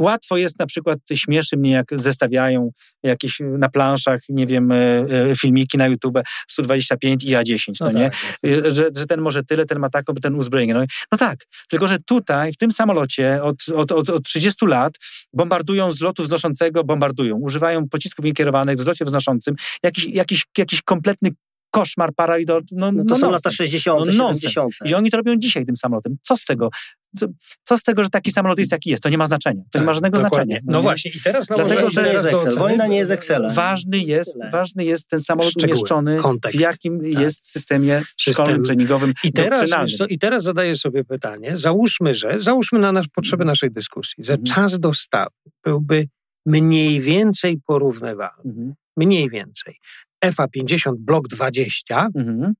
Łatwo 0.00 0.36
jest 0.36 0.58
na 0.58 0.66
przykład, 0.66 0.98
śmieszy 1.14 1.56
mnie, 1.56 1.70
jak 1.70 1.86
zestawiają 1.92 2.70
jakieś 3.02 3.38
na 3.58 3.68
planszach, 3.68 4.20
nie 4.28 4.46
wiem, 4.46 4.72
e, 4.72 4.76
e, 4.76 5.36
filmiki 5.36 5.78
na 5.78 5.86
YouTube 5.86 6.18
125 6.48 7.24
i 7.24 7.28
A10, 7.34 7.72
no, 7.80 7.86
no 7.86 7.98
nie? 7.98 8.10
Tak, 8.10 8.50
e, 8.66 8.70
że, 8.70 8.90
że 8.96 9.06
ten 9.06 9.20
może 9.20 9.42
tyle, 9.44 9.66
ten 9.66 9.78
ma 9.78 9.90
taką, 9.90 10.14
ten 10.14 10.34
uzbrojenie. 10.34 10.74
No, 10.74 10.84
no 11.12 11.18
tak, 11.18 11.38
tylko 11.70 11.88
że 11.88 11.98
tutaj, 11.98 12.52
w 12.52 12.56
tym 12.56 12.72
samolocie 12.72 13.42
od, 13.42 13.56
od, 13.74 13.92
od, 13.92 14.10
od 14.10 14.24
30 14.24 14.66
lat 14.66 14.92
bombardują 15.32 15.92
z 15.92 16.00
lotu 16.00 16.22
wznoszącego, 16.22 16.84
bombardują, 16.84 17.36
używają 17.36 17.88
pocisków 17.88 18.24
niekierowanych 18.24 18.76
w 18.76 18.82
zlocie 18.82 19.04
wznoszącym, 19.04 19.54
jakiś, 19.82 20.04
jakiś, 20.04 20.44
jakiś 20.58 20.82
kompletny 20.82 21.30
koszmar, 21.70 22.10
parador. 22.16 22.62
No, 22.72 22.92
no 22.92 23.04
to 23.04 23.08
no 23.08 23.14
są 23.14 23.30
lata 23.30 23.50
60., 23.50 24.06
no 24.06 24.34
70. 24.34 24.74
I 24.84 24.94
oni 24.94 25.10
to 25.10 25.16
robią 25.16 25.36
dzisiaj 25.36 25.66
tym 25.66 25.76
samolotem. 25.76 26.16
Co 26.22 26.36
z 26.36 26.44
tego? 26.44 26.68
Co, 27.16 27.26
co, 27.62 27.78
z 27.78 27.82
tego, 27.82 28.04
że 28.04 28.10
taki 28.10 28.30
samolot 28.30 28.58
jest 28.58 28.72
jaki 28.72 28.90
jest? 28.90 29.02
To 29.02 29.08
nie 29.08 29.18
ma 29.18 29.26
znaczenia. 29.26 29.62
To 29.62 29.68
tak, 29.72 29.82
nie 29.82 29.86
ma 29.86 29.92
żadnego 29.92 30.22
dokładnie. 30.22 30.54
znaczenia. 30.54 30.72
No, 30.72 30.72
no 30.72 30.82
właśnie 30.82 31.10
i 31.10 31.20
teraz 31.20 31.46
Dlatego, 31.46 31.90
że 31.90 32.12
jest 32.12 32.26
Excel. 32.26 32.58
Wojna 32.58 32.86
nie 32.86 32.96
jest 32.96 33.10
Excel. 33.10 33.50
Ważny 33.52 33.98
jest, 33.98 34.36
ważny 34.52 34.84
jest 34.84 35.08
ten 35.08 35.20
samolot 35.20 35.50
Szczegóły, 35.50 35.78
umieszczony 35.78 36.16
kontekst. 36.16 36.58
w 36.58 36.60
jakim 36.60 37.00
tak. 37.00 37.22
jest 37.22 37.50
systemie 37.50 38.02
szkolnym, 38.16 38.64
treningowym, 38.64 39.12
I 39.24 39.32
teraz, 39.32 39.70
I 40.08 40.18
teraz 40.18 40.42
zadaję 40.42 40.76
sobie 40.76 41.04
pytanie, 41.04 41.56
załóżmy, 41.56 42.14
że, 42.14 42.38
załóżmy 42.38 42.78
na 42.78 42.92
nasz, 42.92 43.08
potrzeby 43.08 43.42
mhm. 43.42 43.48
naszej 43.48 43.70
dyskusji, 43.70 44.24
że 44.24 44.32
mhm. 44.32 44.46
czas 44.46 44.78
dostawy 44.78 45.30
byłby 45.64 46.06
mniej 46.46 47.00
więcej 47.00 47.58
porównywalny. 47.66 48.42
Mhm. 48.44 48.74
Mniej 48.96 49.28
więcej. 49.28 49.76
FA50 50.24 50.92
Block 50.98 51.28
20, 51.28 52.08
mhm. 52.14 52.52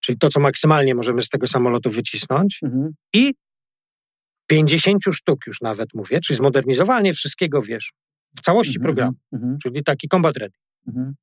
czyli 0.00 0.18
to, 0.18 0.28
co 0.28 0.40
maksymalnie 0.40 0.94
możemy 0.94 1.22
z 1.22 1.28
tego 1.28 1.46
samolotu 1.46 1.90
wycisnąć, 1.90 2.60
mhm. 2.62 2.94
i 3.14 3.34
50 4.46 5.02
sztuk 5.12 5.46
już 5.46 5.60
nawet 5.60 5.94
mówię, 5.94 6.20
czyli 6.20 6.36
zmodernizowanie 6.36 7.12
wszystkiego, 7.12 7.62
wiesz, 7.62 7.92
w 8.38 8.40
całości 8.40 8.78
mhm. 8.78 8.84
programu, 8.84 9.16
mhm, 9.32 9.58
czyli 9.62 9.82
taki 9.82 10.08
combat 10.08 10.36
ready. 10.36 10.56
Mhm. 10.88 11.14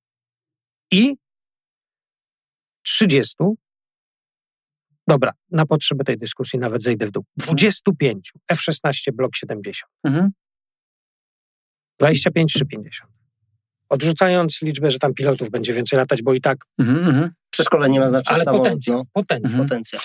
I 0.92 1.16
30, 2.82 3.36
dobra, 5.08 5.34
na 5.52 5.66
potrzeby 5.66 6.04
tej 6.04 6.18
dyskusji 6.18 6.60
nawet 6.60 6.84
zejdę 6.84 7.06
w 7.06 7.12
dół, 7.12 7.26
25 7.38 8.32
F-16 8.48 9.12
Block 9.14 9.36
70. 9.36 9.92
25 12.00 12.54
czy 12.54 12.66
50. 12.66 13.19
Odrzucając 13.90 14.62
liczbę, 14.62 14.92
że 14.92 15.00
tam 15.00 15.14
pilotów 15.14 15.50
będzie 15.50 15.74
więcej 15.74 15.98
latać, 15.98 16.22
bo 16.22 16.34
i 16.34 16.42
tak. 16.42 16.58
Mhm, 16.80 16.98
mhm. 16.98 17.32
Przeszkolenie 17.50 18.00
ma 18.00 18.08
znaczenie. 18.08 18.36
Ale 18.36 18.44
samo, 18.44 18.58
potencjał. 18.58 18.98
No. 18.98 19.06
Potencjał. 19.14 19.52
Mhm. 19.52 19.68
potencjał. 19.68 20.02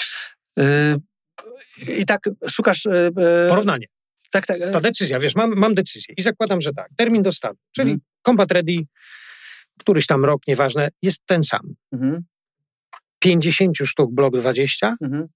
Yy, 0.56 1.94
I 1.94 2.06
tak 2.06 2.30
szukasz. 2.48 2.84
Yy, 2.84 3.46
Porównanie. 3.48 3.86
Tak, 4.32 4.46
tak. 4.46 4.58
Ta 4.72 4.80
decyzja, 4.80 5.18
wiesz, 5.18 5.34
mam, 5.34 5.54
mam 5.54 5.74
decyzję 5.74 6.14
i 6.16 6.22
zakładam, 6.22 6.60
że 6.60 6.72
tak. 6.72 6.88
Termin 6.96 7.22
dostawy, 7.22 7.56
czyli 7.72 7.90
mhm. 7.90 8.00
Combat 8.26 8.52
Ready, 8.52 8.84
któryś 9.78 10.06
tam 10.06 10.24
rok, 10.24 10.42
nieważne, 10.48 10.88
jest 11.02 11.22
ten 11.26 11.44
sam. 11.44 11.74
Mhm. 11.92 12.24
50 13.18 13.76
sztuk 13.84 14.14
blok 14.14 14.36
20. 14.36 14.96
Mhm. 15.02 15.26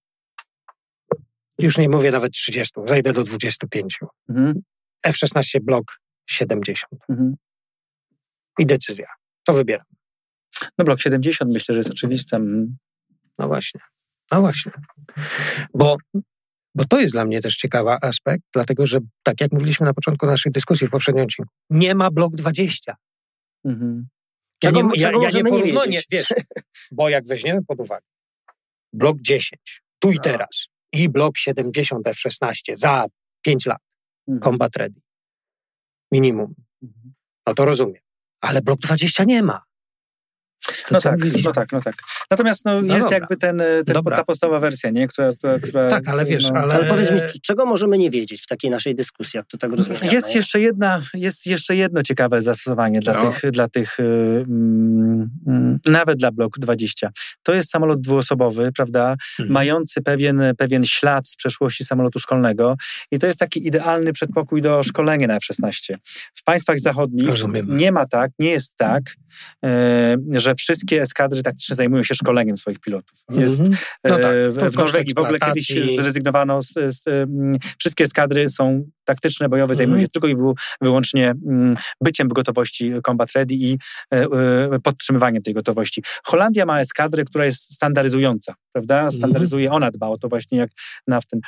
Już 1.58 1.78
nie 1.78 1.88
mówię 1.88 2.10
nawet 2.10 2.32
30, 2.32 2.80
zajdę 2.86 3.12
do 3.12 3.24
25. 3.24 3.98
Mhm. 4.28 4.62
F-16 5.02 5.60
blok 5.60 6.00
70. 6.26 7.02
Mhm 7.08 7.36
i 8.58 8.66
decyzja. 8.66 9.06
To 9.46 9.52
wybieram. 9.52 9.86
No 10.78 10.84
blok 10.84 11.00
70 11.00 11.52
myślę, 11.52 11.74
że 11.74 11.78
jest 11.78 11.90
oczywistym. 11.90 12.76
No 13.38 13.48
właśnie. 13.48 13.80
No 14.32 14.40
właśnie. 14.40 14.72
Bo, 15.74 15.96
bo 16.74 16.84
to 16.84 17.00
jest 17.00 17.12
dla 17.12 17.24
mnie 17.24 17.40
też 17.40 17.56
ciekawy 17.56 17.90
aspekt, 17.90 18.44
dlatego 18.52 18.86
że 18.86 18.98
tak 19.22 19.40
jak 19.40 19.52
mówiliśmy 19.52 19.86
na 19.86 19.94
początku 19.94 20.26
naszej 20.26 20.52
dyskusji 20.52 20.86
w 20.86 20.90
poprzednim 20.90 21.24
odcinku, 21.24 21.52
nie 21.70 21.94
ma 21.94 22.10
blok 22.10 22.36
20. 22.36 22.96
Mhm. 23.64 24.08
Ja 24.64 24.70
nie, 24.70 24.82
ja, 24.96 25.10
ja 25.22 25.30
nie 25.30 25.44
porównuję, 25.44 25.88
nie, 25.88 26.00
wiesz, 26.10 26.28
bo 26.92 27.08
jak 27.08 27.26
weźmiemy 27.26 27.64
pod 27.64 27.80
uwagę 27.80 28.06
blok 28.92 29.20
10, 29.20 29.82
tu 29.98 30.10
i 30.10 30.16
no. 30.16 30.22
teraz, 30.22 30.68
i 30.92 31.08
blok 31.08 31.38
70 31.38 32.06
F16 32.06 32.76
za 32.76 33.06
5 33.42 33.66
lat, 33.66 33.82
mhm. 34.28 34.42
combat 34.42 34.76
ready, 34.76 35.00
minimum, 36.12 36.54
mhm. 36.82 37.14
no 37.46 37.54
to 37.54 37.64
rozumiem 37.64 38.02
ale 38.40 38.62
blok 38.62 38.80
20 38.80 39.24
nie 39.24 39.42
ma. 39.42 39.67
No 40.90 41.00
tak, 41.00 41.18
no 41.44 41.52
tak, 41.52 41.72
no 41.72 41.80
tak. 41.80 41.94
Natomiast 42.30 42.64
no, 42.64 42.82
No 42.82 42.94
jest 42.94 43.06
dobra. 43.06 43.18
jakby 43.18 43.36
ten, 43.36 43.58
ten, 43.86 43.94
Dobra. 43.94 44.16
ta 44.16 44.24
podstawowa 44.24 44.60
wersja, 44.60 44.90
nie? 44.90 45.08
Która, 45.08 45.32
która, 45.32 45.58
która, 45.58 45.88
Tak, 45.88 46.08
ale 46.08 46.24
wiesz, 46.24 46.50
no, 46.50 46.60
ale- 46.60 46.74
Ale 46.74 46.84
powiedz 46.84 47.10
mi, 47.10 47.18
czego 47.42 47.66
możemy 47.66 47.98
nie 47.98 48.10
wiedzieć 48.10 48.42
w 48.42 48.46
takiej 48.46 48.70
naszej 48.70 48.94
dyskusji, 48.94 49.36
jak 49.38 49.46
to 49.46 49.58
tak 49.58 49.72
rozmawiamy? 49.72 50.12
Jest 50.12 50.34
jeszcze, 50.34 50.60
jedna, 50.60 51.02
jest 51.14 51.46
jeszcze 51.46 51.76
jedno 51.76 52.02
ciekawe 52.02 52.42
zastosowanie 52.42 53.00
dla 53.00 53.12
No. 53.14 53.32
tych, 53.32 53.50
dla 53.50 53.68
tych 53.68 54.00
mm, 54.00 55.30
mm, 55.46 55.78
nawet 55.86 56.18
dla 56.18 56.30
Block 56.32 56.58
20. 56.58 57.10
To 57.42 57.54
jest 57.54 57.70
samolot 57.70 58.00
dwuosobowy, 58.00 58.70
prawda, 58.76 59.10
Mhm. 59.38 59.52
mający 59.52 60.02
pewien, 60.02 60.42
pewien 60.58 60.84
ślad 60.84 61.28
z 61.28 61.36
przeszłości 61.36 61.84
samolotu 61.84 62.18
szkolnego 62.18 62.76
i 63.10 63.18
to 63.18 63.26
jest 63.26 63.38
taki 63.38 63.66
idealny 63.66 64.12
przedpokój 64.12 64.62
do 64.62 64.82
szkolenia 64.82 65.26
na 65.26 65.34
F-16. 65.36 65.94
W 66.34 66.44
państwach 66.44 66.78
zachodnich 66.80 67.28
Rozumiem. 67.28 67.76
nie 67.76 67.92
ma 67.92 68.06
tak, 68.06 68.30
nie 68.38 68.50
jest 68.50 68.76
tak, 68.76 69.02
e, 69.08 69.27
że 70.36 70.54
wszystkie 70.54 71.02
eskadry 71.02 71.42
taktyczne 71.42 71.76
zajmują 71.76 72.02
się 72.02 72.14
szkoleniem 72.14 72.58
swoich 72.58 72.78
pilotów. 72.80 73.18
Jest, 73.30 73.60
Mhm. 73.60 73.76
No 74.04 74.16
tak, 74.18 74.24
e, 74.24 74.52
to 74.52 74.70
w 74.70 74.76
Norwegii 74.76 75.14
w 75.14 75.18
ogóle 75.18 75.38
kiedyś 75.38 75.72
zrezygnowano 75.96 76.62
z, 76.62 76.74
z 76.86 77.28
wszystkie 77.78 78.04
eskadry 78.04 78.48
są 78.48 78.84
taktyczne, 79.04 79.48
bojowe, 79.48 79.74
zajmują 79.74 79.94
Mhm. 79.94 80.06
się 80.06 80.08
tylko 80.08 80.28
i 80.28 80.36
wy, 80.36 80.42
wyłącznie 80.80 81.30
mm, 81.46 81.76
byciem 82.00 82.28
w 82.28 82.32
gotowości 82.32 82.92
combat 83.06 83.32
ready 83.32 83.54
i 83.54 83.78
e, 84.14 84.22
e, 84.22 84.78
podtrzymywaniem 84.82 85.42
tej 85.42 85.54
gotowości. 85.54 86.02
Holandia 86.24 86.66
ma 86.66 86.80
eskadrę, 86.80 87.24
która 87.24 87.44
jest 87.44 87.72
standaryzująca, 87.74 88.54
prawda? 88.78 88.94
Mhm. 88.94 89.12
Standaryzuje, 89.12 89.72
ona 89.72 89.90
dba 89.90 90.08
o 90.08 90.18
to 90.18 90.28
właśnie 90.28 90.58
jak 90.58 90.70
na 91.06 91.20
w 91.20 91.26
ten, 91.26 91.40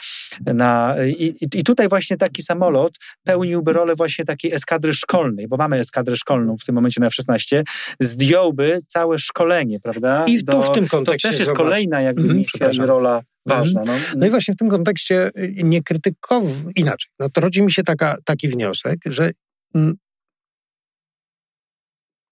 na, 0.54 0.94
i, 1.18 1.34
i- 1.54 1.64
tutaj 1.64 1.88
właśnie 1.88 2.16
taki 2.16 2.42
samolot 2.42 2.92
pełniłby 3.24 3.72
rolę 3.72 3.94
właśnie 3.94 4.24
takiej 4.24 4.52
eskadry 4.52 4.92
szkolnej, 4.92 5.48
bo 5.48 5.56
mamy 5.56 5.78
eskadrę 5.78 6.16
szkolną 6.16 6.56
w 6.56 6.64
tym 6.64 6.74
momencie 6.74 7.00
na 7.00 7.06
F-16, 7.06 7.62
zdjąłby 8.00 8.78
całe 8.88 9.18
szkolenie, 9.18 9.80
prawda? 9.80 10.24
I 10.28 10.44
tu 10.44 10.62
w 10.62 10.72
tym 10.72 10.84
to 10.84 10.90
kontekście 10.90 11.28
też 11.28 11.38
jest 11.38 11.48
zobacz. 11.48 11.62
kolejna 11.62 12.00
jakby 12.00 12.20
Mhm, 12.22 12.38
misja 12.38 12.70
i 12.70 12.78
rola 12.78 13.22
ważna. 13.46 13.82
No. 13.86 13.92
No 14.16 14.26
i 14.26 14.30
właśnie 14.30 14.54
w 14.54 14.56
tym 14.56 14.68
kontekście 14.68 15.30
y, 15.38 15.54
nie 15.64 15.82
krytykow... 15.82 16.44
inaczej. 16.76 17.10
No 17.18 17.28
to 17.30 17.40
rodzi 17.40 17.62
mi 17.62 17.72
się 17.72 17.82
taka, 17.82 18.16
taki 18.24 18.48
wniosek, 18.48 18.98
że 19.06 19.30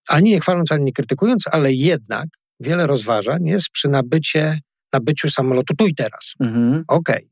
ani 0.08 0.30
nie 0.30 0.40
chwaląc, 0.40 0.72
ani 0.72 0.84
nie 0.84 0.92
krytykując, 0.92 1.44
ale 1.52 1.72
jednak 1.72 2.26
wiele 2.60 2.86
rozważań 2.86 3.46
jest 3.46 3.66
przy 3.72 3.88
nabycie, 3.88 4.58
nabyciu 4.92 5.30
samolotu 5.30 5.74
tu 5.76 5.86
i 5.86 5.94
teraz. 5.94 6.34
Mhm. 6.40 6.84
Okej. 6.88 7.30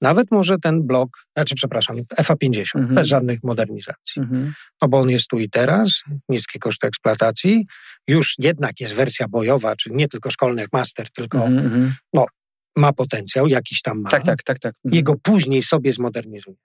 Nawet 0.00 0.30
może 0.30 0.58
ten 0.58 0.82
blok, 0.86 1.26
znaczy 1.36 1.54
przepraszam, 1.54 1.96
FA-50, 2.16 2.64
Mhm. 2.74 2.94
bez 2.94 3.06
żadnych 3.06 3.42
modernizacji. 3.42 4.22
Mhm. 4.22 4.52
No 4.82 4.88
bo 4.88 4.98
on 5.00 5.10
jest 5.10 5.28
tu 5.28 5.38
i 5.38 5.50
teraz, 5.50 6.02
niskie 6.28 6.58
koszty 6.58 6.86
eksploatacji, 6.86 7.66
już 8.08 8.34
jednak 8.38 8.80
jest 8.80 8.94
wersja 8.94 9.28
bojowa, 9.28 9.76
czyli 9.76 9.96
nie 9.96 10.08
tylko 10.08 10.30
szkolny 10.30 10.62
jak 10.62 10.72
master, 10.72 11.10
tylko 11.10 11.38
Mhm. 11.44 11.66
Mhm. 11.66 11.92
ma 12.76 12.92
potencjał, 12.92 13.48
jakiś 13.48 13.82
tam 13.82 14.00
ma. 14.00 14.10
Tak, 14.10 14.22
tak, 14.22 14.42
tak, 14.42 14.58
tak. 14.58 14.74
Mhm. 14.84 14.96
Jego 14.96 15.14
później 15.22 15.62
sobie 15.62 15.92
zmodernizujemy. 15.92 16.60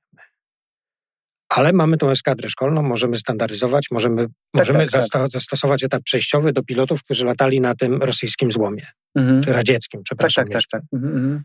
Ale 1.56 1.74
mamy 1.74 1.98
tą 1.98 2.10
eskadrę 2.10 2.50
szkolną, 2.50 2.82
możemy 2.84 3.18
standaryzować, 3.18 3.86
możemy, 3.91 4.26
możemy 4.54 4.80
tak, 4.80 4.91
tak. 4.91 5.02
zasta- 5.02 5.30
zastosować 5.30 5.84
etap 5.84 6.04
przejściowy 6.04 6.54
do 6.54 6.63
pilotów, 6.63 7.04
którzy 7.04 7.26
latali 7.26 7.62
na 7.62 7.76
tym 7.76 8.04
rosyjskim 8.04 8.52
złomie, 8.52 8.86
Mhm. 9.15 9.44
czy 9.44 9.54
radzieckim, 9.54 10.00
Tak, 10.00 10.04
przepraszam. 10.06 10.44
tak, 10.46 10.50
tak, 10.52 10.56
jeszcze. 10.56 10.78
tak. 10.80 10.82
Mhm. 10.94 11.18
Mhm. 11.18 11.44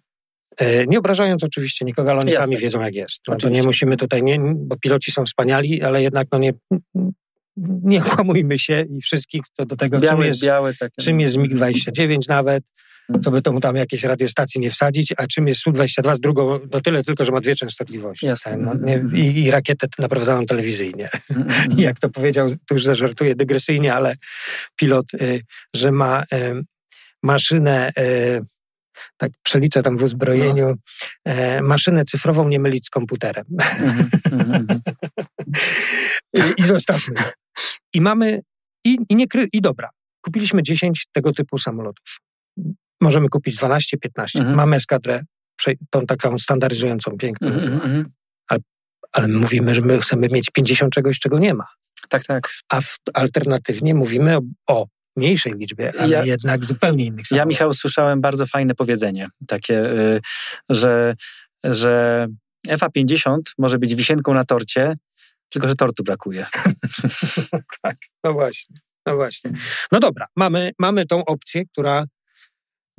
E, 0.58 0.86
Nie 0.86 0.98
obrażając 0.98 1.44
oczywiście 1.44 1.84
nikogo, 1.84 2.10
ale 2.10 2.20
oni 2.20 2.30
Jasne. 2.30 2.44
sami 2.46 2.56
wiedzą, 2.56 2.80
jak 2.80 2.94
jest. 2.94 3.20
No 3.28 3.36
to 3.36 3.48
nie 3.48 3.62
musimy 3.62 3.96
tutaj, 3.96 4.22
nie, 4.22 4.40
bo 4.56 4.76
piloci 4.76 5.12
są 5.12 5.24
wspaniali, 5.24 5.82
ale 5.82 6.02
jednak 6.02 6.26
no 6.32 6.38
nie, 6.38 6.52
nie 7.82 8.00
kłamujmy 8.00 8.58
się 8.58 8.84
i 8.90 9.00
wszystkich 9.00 9.42
co 9.52 9.66
do 9.66 9.76
tego, 9.76 10.00
czym 10.00 10.18
jest, 10.18 10.26
jest 10.28 10.44
biały. 10.46 10.74
Tak. 10.74 10.90
czym 11.00 11.20
jest 11.20 11.36
MiG-29 11.36 12.18
nawet, 12.28 12.64
co 13.24 13.30
by 13.30 13.42
tomu 13.42 13.60
tam 13.60 13.76
jakieś 13.76 14.02
radiostacji 14.02 14.60
nie 14.60 14.70
wsadzić, 14.70 15.14
a 15.16 15.26
czym 15.26 15.48
jest 15.48 15.60
Su-22 15.60 16.16
z 16.16 16.20
drugą, 16.20 16.60
no 16.72 16.80
tyle 16.80 17.04
tylko, 17.04 17.24
że 17.24 17.32
ma 17.32 17.40
dwie 17.40 17.56
częstotliwości. 17.56 18.26
Jasne. 18.26 18.56
No, 18.56 18.74
nie, 18.74 19.04
i, 19.14 19.44
I 19.44 19.50
rakietę 19.50 19.86
naprawdzaną 19.98 20.46
telewizyjnie. 20.46 21.08
Mhm. 21.30 21.50
Mhm. 21.50 21.78
I 21.78 21.82
jak 21.82 22.00
to 22.00 22.08
powiedział, 22.10 22.48
tu 22.48 22.74
już 22.74 22.84
zażartuję 22.84 23.34
dygresyjnie, 23.34 23.94
ale 23.94 24.16
pilot, 24.76 25.14
y, 25.14 25.40
że 25.74 25.92
ma 25.92 26.22
y, 26.22 26.62
maszynę, 27.22 27.92
y, 27.98 28.40
tak 29.16 29.32
przeliczę 29.42 29.82
tam 29.82 29.98
w 29.98 30.02
uzbrojeniu, 30.02 30.74
y, 31.28 31.62
maszynę 31.62 32.04
cyfrową 32.04 32.48
nie 32.48 32.60
mylić 32.60 32.86
z 32.86 32.90
komputerem. 32.90 33.44
Mhm. 33.60 34.10
Mhm. 34.32 34.80
I, 36.58 36.62
i 36.62 36.66
zostawmy. 36.66 37.14
I 37.94 38.00
mamy, 38.00 38.40
i, 38.84 38.98
i, 39.08 39.16
nie 39.16 39.26
i 39.52 39.60
dobra, 39.60 39.90
kupiliśmy 40.20 40.62
10 40.62 41.06
tego 41.12 41.32
typu 41.32 41.58
samolotów. 41.58 42.20
Możemy 43.00 43.28
kupić 43.28 43.56
12, 43.56 43.98
15. 43.98 44.38
Mhm. 44.38 44.56
Mamy 44.56 44.76
eskadrę, 44.76 45.22
tą 45.90 46.06
taką 46.06 46.38
standaryzującą, 46.38 47.16
piękną, 47.16 47.48
Mhm. 47.48 47.72
Mhm. 47.72 48.04
ale 49.12 49.28
my 49.28 49.38
mówimy, 49.38 49.74
że 49.74 49.80
my 49.80 49.98
chcemy 50.00 50.28
mieć 50.28 50.50
50 50.50 50.92
czegoś, 50.92 51.18
czego 51.18 51.38
nie 51.38 51.54
ma. 51.54 51.66
Tak, 52.08 52.24
tak. 52.24 52.50
A 52.68 52.80
w, 52.80 52.96
alternatywnie 53.14 53.94
mówimy 53.94 54.36
o, 54.36 54.40
o 54.66 54.86
mniejszej 55.16 55.52
liczbie, 55.52 55.92
ale 55.98 56.08
Ja- 56.12 56.24
jednak 56.24 56.64
zupełnie 56.64 57.04
innych 57.04 57.20
Ja, 57.20 57.24
samolotów. 57.28 57.48
Michał, 57.48 57.72
słyszałem 57.72 58.20
bardzo 58.20 58.46
fajne 58.46 58.74
powiedzenie, 58.74 59.28
takie, 59.48 59.90
y, 59.90 60.20
że, 60.68 61.14
że 61.64 62.26
FA50 62.68 63.38
może 63.58 63.78
być 63.78 63.94
wisienką 63.94 64.34
na 64.34 64.44
torcie, 64.44 64.94
tylko 65.48 65.68
że 65.68 65.76
tortu 65.76 66.02
brakuje. 66.04 66.46
No 68.24 68.32
właśnie, 68.32 68.76
no 69.06 69.14
właśnie. 69.16 69.50
No 69.92 70.00
dobra, 70.00 70.26
mamy, 70.36 70.72
mamy 70.78 71.06
tą 71.06 71.24
opcję, 71.24 71.64
która, 71.66 72.04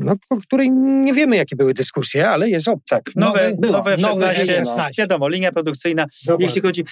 no, 0.06 0.16
o 0.30 0.38
której 0.38 0.72
nie 0.72 1.14
wiemy, 1.14 1.36
jakie 1.36 1.56
były 1.56 1.74
dyskusje, 1.74 2.30
ale 2.30 2.50
jest 2.50 2.68
opcja. 2.68 2.98
Tak, 2.98 3.16
nowe, 3.16 3.54
nowe 3.62 3.98
Nowe 3.98 4.30
F-16, 4.30 4.60
F-16. 4.60 4.90
wiadomo, 4.98 5.28
linia 5.28 5.52
produkcyjna. 5.52 6.06
Zobacz. 6.24 6.42
Jeśli 6.42 6.62
chodzi, 6.62 6.84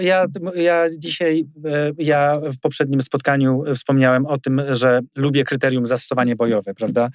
ja, 0.00 0.26
ja 0.56 0.86
dzisiaj, 0.98 1.44
e, 1.66 1.92
ja 1.98 2.40
w 2.52 2.58
poprzednim 2.60 3.00
spotkaniu 3.00 3.62
wspomniałem 3.74 4.26
o 4.26 4.38
tym, 4.38 4.62
że 4.70 5.00
lubię 5.16 5.44
kryterium 5.44 5.86
zastosowanie 5.86 6.36
bojowe, 6.36 6.74
prawda? 6.74 7.08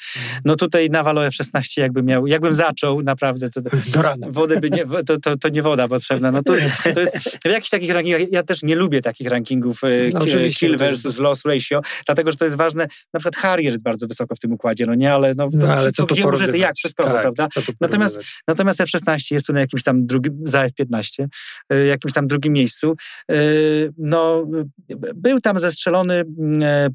No 0.45 0.55
tutaj 0.55 0.89
na 0.89 1.03
Walo 1.03 1.25
F-16 1.25 1.81
jakby 1.81 2.03
miał, 2.03 2.27
jakbym 2.27 2.53
zaczął 2.53 3.01
naprawdę, 3.01 3.49
to 3.49 3.62
Do 3.93 4.01
rana. 4.01 4.27
wodę 4.29 4.59
by 4.59 4.69
nie, 4.69 4.85
to, 5.05 5.17
to, 5.19 5.38
to 5.38 5.49
nie 5.49 5.62
woda 5.62 5.88
potrzebna. 5.88 6.31
No 6.31 6.43
to, 6.43 6.53
to 6.93 6.99
jest 6.99 7.17
w 7.17 7.49
jakichś 7.49 7.69
takich 7.69 7.91
rankingach, 7.91 8.21
ja 8.31 8.43
też 8.43 8.63
nie 8.63 8.75
lubię 8.75 9.01
takich 9.01 9.27
rankingów 9.27 9.83
e, 9.83 9.88
No 10.13 10.19
kill 10.59 10.77
versus 10.77 11.19
loss 11.19 11.45
ratio, 11.45 11.81
dlatego, 12.05 12.31
że 12.31 12.38
to 12.38 12.45
jest 12.45 12.57
ważne, 12.57 12.88
na 13.13 13.19
przykład 13.19 13.35
Harrier 13.35 13.71
jest 13.71 13.83
bardzo 13.83 14.07
wysoko 14.07 14.35
w 14.35 14.39
tym 14.39 14.53
układzie, 14.53 14.85
no 14.85 14.95
nie, 14.95 15.13
ale 15.13 15.33
no, 15.45 15.67
No, 15.67 15.73
ale 15.73 15.82
wszystko, 15.82 16.06
co 16.08 16.13
gdzie 16.13 16.28
użyte, 16.28 16.58
jak 16.58 16.75
wszystko, 16.75 17.04
Tak, 17.04 17.21
prawda? 17.21 17.47
Natomiast-? 17.82 18.19
Natomiast 18.47 18.82
F-16 18.82 19.34
jest 19.34 19.47
tu 19.47 19.54
na 19.54 19.60
jakimś 19.60 19.84
tam 19.84 20.06
drugim, 20.06 20.39
za 20.43 20.63
F-15, 20.63 21.28
y, 21.73 21.86
jakimś 21.86 22.13
tam 22.13 22.28
drugim 22.28 22.54
miejscu. 22.54 22.95
Y, 23.32 23.93
No, 23.97 24.47
był 25.15 25.39
tam 25.39 25.60
zestrzelony 25.60 26.13
mm, 26.39 26.63
e, 26.63 26.89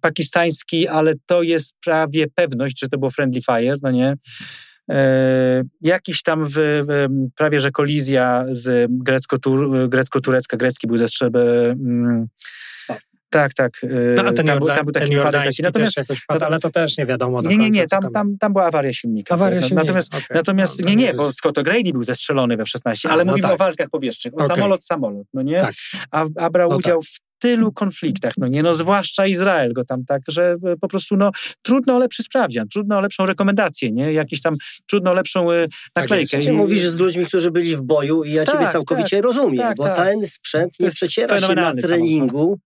pakistański, 0.00 0.88
ale 0.88 1.14
to 1.26 1.42
jest 1.42 1.74
prawie 1.84 2.26
pewność, 2.34 2.80
że 2.80 2.88
to 2.88 2.98
było 2.98 3.10
friendly 3.10 3.42
fire, 3.42 3.76
no 3.82 3.90
nie? 3.90 4.14
E, 4.90 5.62
Jakiś 5.80 6.22
tam 6.22 6.44
w, 6.44 6.52
w, 6.54 7.08
prawie, 7.36 7.60
że 7.60 7.70
kolizja 7.70 8.44
z 8.50 8.90
grecko-tur, 8.90 9.88
grecko-turecka, 9.88 10.56
grecki 10.56 10.86
był 10.86 10.96
zestrzelony. 10.96 11.40
mm, 11.70 12.26
Tak, 13.30 13.54
tak. 13.54 13.72
y, 13.84 14.14
No, 14.16 14.22
a 14.22 14.32
ten, 14.32 14.46
tam, 14.46 14.56
Jordan, 14.56 14.76
tam 14.76 14.84
był 14.84 14.92
taki 14.92 15.06
ten 15.06 15.14
wypadek 15.16 15.34
jordański 15.34 15.62
taki. 15.62 15.72
Natomiast, 15.72 15.94
też 15.94 16.08
jakoś 16.08 16.24
padł, 16.26 16.44
ale 16.44 16.60
to 16.60 16.70
też 16.70 16.98
nie 16.98 17.06
wiadomo 17.06 17.42
do 17.42 17.48
nie, 17.50 17.56
nie, 17.58 17.70
nie, 17.70 17.86
tam, 17.86 18.02
tam, 18.12 18.38
tam 18.38 18.52
była 18.52 18.64
awaria 18.64 18.92
silnika. 18.92 19.34
Awaria 19.34 19.60
No, 19.60 19.66
silnika, 19.66 19.82
Natomiast, 19.84 20.14
okej. 20.14 20.26
natomiast 20.34 20.80
No, 20.80 20.88
nie, 20.88 20.96
nie, 20.96 21.10
to 21.10 21.16
bo 21.16 21.32
Scott 21.32 21.56
O'Grady 21.58 21.92
był 21.92 22.04
zestrzelony 22.04 22.56
we 22.56 22.62
F-16, 22.62 23.08
A, 23.08 23.10
ale 23.12 23.24
no 23.24 23.32
mówimy 23.32 23.48
tak. 23.48 23.54
o 23.54 23.56
walkach 23.56 23.88
powietrznych, 23.90 24.34
o 24.34 24.36
Okej. 24.36 24.56
samolot, 24.56 24.84
samolot, 24.84 25.26
no 25.34 25.42
nie? 25.42 25.60
Tak. 25.60 25.74
A, 26.10 26.26
a 26.36 26.50
brał 26.50 26.70
No 26.70 26.76
udział 26.76 27.02
w 27.02 27.18
tylu 27.38 27.72
konfliktach, 27.72 28.32
no 28.38 28.48
nie, 28.48 28.62
no 28.62 28.74
zwłaszcza 28.74 29.26
Izrael 29.26 29.72
go 29.72 29.84
tam 29.84 30.04
tak, 30.04 30.22
że 30.28 30.56
e, 30.66 30.76
po 30.80 30.88
prostu 30.88 31.16
no 31.16 31.30
trudno 31.62 31.96
o 31.96 31.98
lepszy 31.98 32.22
sprawdzian, 32.22 32.68
trudno 32.68 32.98
o 32.98 33.00
lepszą 33.00 33.26
rekomendację, 33.26 33.92
nie? 33.92 34.12
Jakiś 34.12 34.42
tam 34.42 34.54
trudno 34.86 35.10
o 35.10 35.14
lepszą 35.14 35.52
e, 35.52 35.66
naklejkę. 35.96 36.36
jest. 36.36 36.46
Ty 36.48 36.52
I- 36.54 36.56
mówisz 36.56 36.82
z 36.88 36.98
ludźmi, 36.98 37.26
którzy 37.26 37.50
byli 37.50 37.76
w 37.76 37.82
boju 37.82 38.24
i 38.24 38.32
ja 38.32 38.44
Tak, 38.44 38.54
ciebie 38.54 38.66
całkowicie 38.70 39.16
tak, 39.16 39.24
rozumiem, 39.24 39.56
tak, 39.56 39.76
bo 39.76 39.84
tak. 39.84 39.96
ten 39.96 40.26
sprzęt 40.26 40.80
nie 40.80 40.90
przeciera 40.90 41.40
się 41.40 41.54
na 41.54 41.74
treningu, 41.74 42.58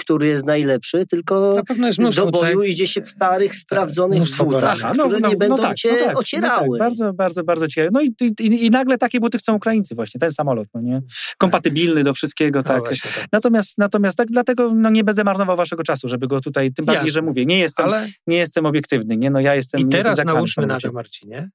który 0.00 0.26
jest 0.26 0.46
najlepszy, 0.46 1.06
tylko 1.06 1.52
Na 1.56 1.64
pewno 1.64 1.86
jest 1.86 1.98
mnóstwo 1.98 2.24
do 2.30 2.40
boju 2.40 2.60
cech. 2.60 2.70
idzie 2.70 2.86
się 2.86 3.02
w 3.02 3.08
starych, 3.08 3.56
sprawdzonych 3.56 4.16
mnóstwo 4.16 4.44
butach. 4.44 4.78
Aha, 4.80 4.92
no, 4.96 5.04
które 5.06 5.20
no, 5.20 5.28
nie 5.28 5.34
no 5.34 5.38
będą 5.38 5.56
tak, 5.56 5.76
cię 5.76 5.92
no 5.92 6.06
tak, 6.06 6.18
ocierały. 6.18 6.66
No 6.66 6.72
tak, 6.74 6.78
bardzo, 6.78 7.12
bardzo, 7.12 7.44
bardzo 7.44 7.66
ciekawe. 7.68 7.90
No 7.92 8.00
i, 8.00 8.14
i, 8.40 8.66
i 8.66 8.70
nagle 8.70 8.98
takie 8.98 9.20
buty 9.20 9.38
chcą 9.38 9.54
Ukraińcy 9.54 9.94
właśnie, 9.94 10.18
ten 10.20 10.30
samolot, 10.30 10.68
no 10.74 10.80
nie? 10.80 11.02
Kompatybilny 11.38 12.04
do 12.04 12.14
wszystkiego, 12.14 12.58
No 12.58 12.62
tak. 12.62 12.78
właśnie, 12.84 13.10
tak. 13.14 13.26
Natomiast, 13.32 13.78
natomiast 13.78 14.16
tak, 14.16 14.28
dlatego 14.28 14.72
no, 14.74 14.90
nie 14.90 15.04
będę 15.04 15.24
marnował 15.24 15.56
waszego 15.56 15.82
czasu, 15.82 16.08
żeby 16.08 16.26
go 16.26 16.40
tutaj, 16.40 16.72
tym 16.72 16.84
bardziej, 16.84 17.06
Jasne. 17.06 17.14
że 17.14 17.22
mówię, 17.22 17.46
nie 17.46 17.58
jestem, 17.58 17.86
Ale 17.86 18.08
nie 18.26 18.36
jestem 18.36 18.66
obiektywny, 18.66 19.16
nie? 19.16 19.30
No 19.30 19.40
ja 19.40 19.54
jestem 19.54 19.80
i 19.80 19.84
jestem 19.84 20.02
teraz 20.02 20.20
w 20.20 20.24
nałóżmy 20.24 20.66
na 20.66 20.80
to, 20.80 20.92
Marcinie, 20.92 21.48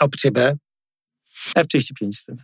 opcję 0.00 0.30
B. 0.30 0.56
F-35 1.56 2.12
z 2.12 2.24
tym. 2.24 2.36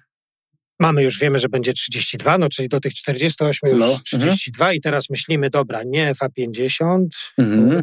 Mamy 0.81 1.03
już, 1.03 1.18
wiemy, 1.18 1.39
że 1.39 1.49
będzie 1.49 1.72
32, 1.72 2.39
no 2.39 2.49
czyli 2.49 2.68
do 2.68 2.81
tych 2.81 2.95
48 2.95 3.70
już 3.70 3.81
No, 3.81 3.99
32 4.05 4.72
i 4.72 4.81
teraz 4.81 5.11
myślimy, 5.11 5.51
dobra, 5.51 5.83
nie 5.87 6.14
FA50, 6.14 7.07
Mhm. 7.39 7.83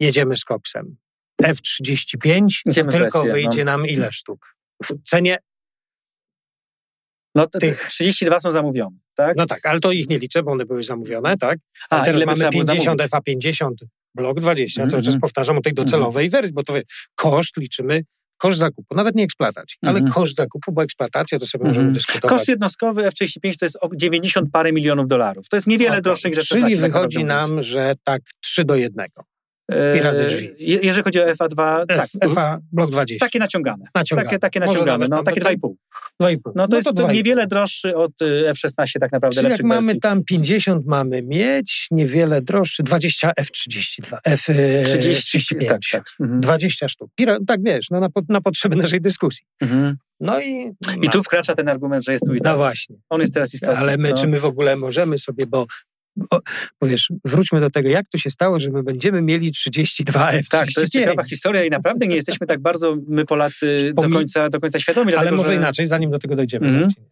jedziemy 0.00 0.36
z 0.36 0.44
koksem. 0.44 0.96
F35, 1.42 2.46
Idziemy 2.70 2.92
tylko 2.92 3.08
kwestię, 3.08 3.28
no. 3.28 3.34
wyjdzie 3.34 3.64
nam 3.64 3.86
ile 3.86 4.12
sztuk? 4.12 4.56
W 4.84 5.02
cenie, 5.04 5.38
No 7.34 7.46
te, 7.46 7.58
Tych- 7.58 7.86
32 7.88 8.40
są 8.40 8.50
zamówione, 8.50 8.96
tak? 9.14 9.36
no 9.36 9.46
tak, 9.46 9.66
ale 9.66 9.80
to 9.80 9.92
ich 9.92 10.08
nie 10.08 10.18
liczę, 10.18 10.42
bo 10.42 10.52
one 10.52 10.66
były 10.66 10.82
zamówione, 10.82 11.36
tak? 11.36 11.58
A, 11.90 12.00
A, 12.00 12.04
teraz 12.04 12.20
mamy 12.24 12.34
trzeba 12.36 12.50
było 12.50 12.64
50 12.64 13.00
zamówić? 13.10 13.12
FA50, 13.60 13.70
blok 14.14 14.40
20, 14.40 14.82
Mhm, 14.82 14.90
cały 14.90 15.02
czas 15.02 15.08
mhm. 15.14 15.20
powtarzam 15.20 15.58
o 15.58 15.60
tej 15.60 15.74
docelowej 15.74 16.30
wersji, 16.30 16.52
bo 16.52 16.62
to 16.62 16.74
koszt 17.14 17.56
liczymy, 17.56 18.02
koszt 18.38 18.58
zakupu, 18.58 18.94
nawet 18.94 19.14
nie 19.14 19.24
eksploatacji, 19.24 19.76
ale 19.82 19.98
Mhm. 19.98 20.12
koszt 20.12 20.36
zakupu, 20.36 20.72
bo 20.72 20.82
eksploatacja 20.82 21.38
to 21.38 21.46
sobie 21.46 21.62
Mhm. 21.64 21.76
możemy 21.76 21.94
dyskutować. 21.94 22.30
Koszt 22.30 22.48
jednostkowy 22.48 23.02
F35 23.02 23.56
to 23.58 23.64
jest 23.64 23.78
o 23.80 23.88
90 23.96 24.50
parę 24.52 24.72
milionów 24.72 25.08
dolarów. 25.08 25.48
To 25.48 25.56
jest 25.56 25.66
niewiele 25.66 25.90
Okej, 25.90 26.02
droższy 26.02 26.28
niż 26.30 26.48
Czyli 26.48 26.62
F16, 26.62 26.80
tak 26.80 26.92
wychodzi 26.92 27.24
nam, 27.24 27.62
że 27.62 27.92
tak 28.04 28.22
3 28.40 28.64
do 28.64 28.76
1. 28.76 29.06
mówiąc. 29.68 29.96
i 30.00 30.02
razy 30.02 30.24
E, 30.24 30.26
drzwi. 30.28 30.50
je- 30.58 30.78
Jeżeli 30.82 31.04
chodzi 31.04 31.20
o 31.20 31.26
FA2, 31.26 31.84
tak. 31.88 32.08
FA 32.34 32.58
blok 32.72 32.90
20. 32.90 33.26
Takie 33.26 33.38
naciągane. 33.38 33.84
naciągane. 33.94 34.26
Takie, 34.28 34.38
takie 34.38 34.60
naciągane, 34.60 35.06
no 35.08 35.22
takie 35.22 35.40
do 35.40 35.46
2,5. 35.48 35.74
2,5. 36.22 36.38
No 36.54 36.68
to 36.68 36.76
jest 36.76 36.92
dwa 36.92 37.12
i 37.12 37.16
niewiele 37.16 37.42
pół. 37.42 37.48
droższy 37.50 37.96
od 37.96 38.22
y, 38.22 38.24
F16 38.52 38.98
tak 39.00 39.12
naprawdę 39.12 39.36
Czyli 39.40 39.50
jak 39.52 39.62
mamy 39.62 39.86
wersji. 39.86 40.00
tam 40.00 40.24
50 40.24 40.86
mamy 40.86 41.22
mieć, 41.22 41.86
niewiele 41.90 42.42
droższy, 42.42 42.82
20 42.82 43.32
F32, 43.40 44.18
F35. 44.28 45.68
tak, 45.68 45.80
tak. 45.92 46.04
Mhm. 46.20 46.40
20 46.40 46.88
sztuk. 46.88 47.10
Tak 47.46 47.62
wiesz, 47.62 47.90
no 47.90 48.00
na, 48.00 48.08
na 48.28 48.40
potrzeby 48.40 48.76
naszej 48.76 49.00
dyskusji. 49.00 49.44
Mhm. 49.60 49.96
No 50.20 50.40
i... 50.40 50.72
I 51.02 51.08
tu 51.10 51.22
wkracza 51.22 51.54
ten 51.54 51.68
argument, 51.68 52.04
że 52.04 52.12
jest 52.12 52.24
tu 52.26 52.34
i 52.34 52.36
No 52.36 52.42
teraz. 52.42 52.56
właśnie. 52.58 52.96
On 53.10 53.20
jest 53.20 53.34
teraz 53.34 53.54
istotny. 53.54 53.76
Ale 53.76 53.96
my, 53.98 54.10
no. 54.10 54.16
czy 54.16 54.28
my 54.28 54.38
w 54.38 54.44
ogóle 54.44 54.76
możemy 54.76 55.18
sobie, 55.18 55.46
bo, 55.46 55.66
bo, 56.30 56.40
bo 56.80 56.86
wiesz, 56.88 57.08
wróćmy 57.24 57.60
do 57.60 57.70
tego, 57.70 57.88
jak 57.88 58.08
to 58.08 58.18
się 58.18 58.30
stało, 58.30 58.60
że 58.60 58.70
my 58.70 58.82
będziemy 58.82 59.22
mieli 59.22 59.52
32 59.52 60.32
F35. 60.32 60.48
Tak, 60.50 60.68
to 60.74 60.80
jest 60.80 60.92
ciekawa 60.92 61.24
historia 61.24 61.64
i 61.64 61.70
naprawdę 61.70 62.06
nie 62.06 62.16
jesteśmy 62.16 62.46
tak 62.46 62.60
bardzo, 62.60 62.96
my 63.08 63.24
Polacy, 63.24 63.92
do 63.94 64.08
końca, 64.08 64.48
do 64.48 64.60
końca 64.60 64.80
świadomi. 64.80 65.06
Ale 65.06 65.22
dlatego, 65.22 65.36
może 65.36 65.48
że... 65.48 65.54
inaczej, 65.56 65.86
zanim 65.86 66.10
do 66.10 66.18
tego 66.18 66.36
dojdziemy. 66.36 66.80
Marcinie. 66.80 67.06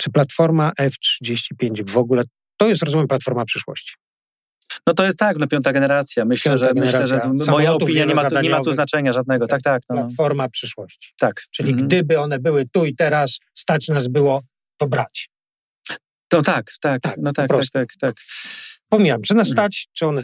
Czy 0.00 0.10
platforma 0.10 0.72
F35 0.80 1.90
w 1.90 1.98
ogóle, 1.98 2.22
to 2.56 2.68
jest, 2.68 2.82
rozumiem, 2.82 3.08
platforma 3.08 3.44
przyszłości. 3.44 3.94
No 4.86 4.94
to 4.94 5.04
jest 5.04 5.18
tak, 5.18 5.36
no 5.36 5.46
piąta 5.46 5.72
generacja. 5.72 6.24
Myślę, 6.24 6.52
Piąta 6.52 6.66
że, 6.66 6.74
myślę, 6.74 7.06
że 7.06 7.18
generacja 7.18 7.52
moja 7.52 7.72
opinia 7.72 8.04
nie 8.04 8.14
ma, 8.14 8.30
tu, 8.30 8.40
nie 8.40 8.50
ma 8.50 8.60
tu 8.60 8.72
znaczenia 8.72 9.12
żadnego. 9.12 9.46
Tak, 9.46 9.62
tak. 9.62 9.82
No, 9.88 9.94
no. 9.94 10.02
Platforma 10.02 10.48
przyszłości. 10.48 11.12
tak. 11.18 11.42
Czyli 11.50 11.70
Mhm. 11.70 11.88
gdyby 11.88 12.18
one 12.18 12.38
były 12.38 12.64
tu 12.72 12.84
i 12.84 12.94
teraz, 12.94 13.38
stać 13.54 13.88
nas 13.88 14.08
było 14.08 14.42
to 14.76 14.86
brać. 14.86 15.28
To 16.34 16.42
tak, 16.42 16.72
tak, 16.80 17.02
Tak, 17.02 17.14
no 17.18 17.32
tak, 17.32 17.48
tak, 17.48 17.64
tak, 17.72 17.88
tak. 18.00 18.16
Pomijam, 18.88 19.22
czy 19.22 19.34
nas 19.34 19.48
stać, 19.48 19.88
czy 19.92 20.06
one... 20.06 20.22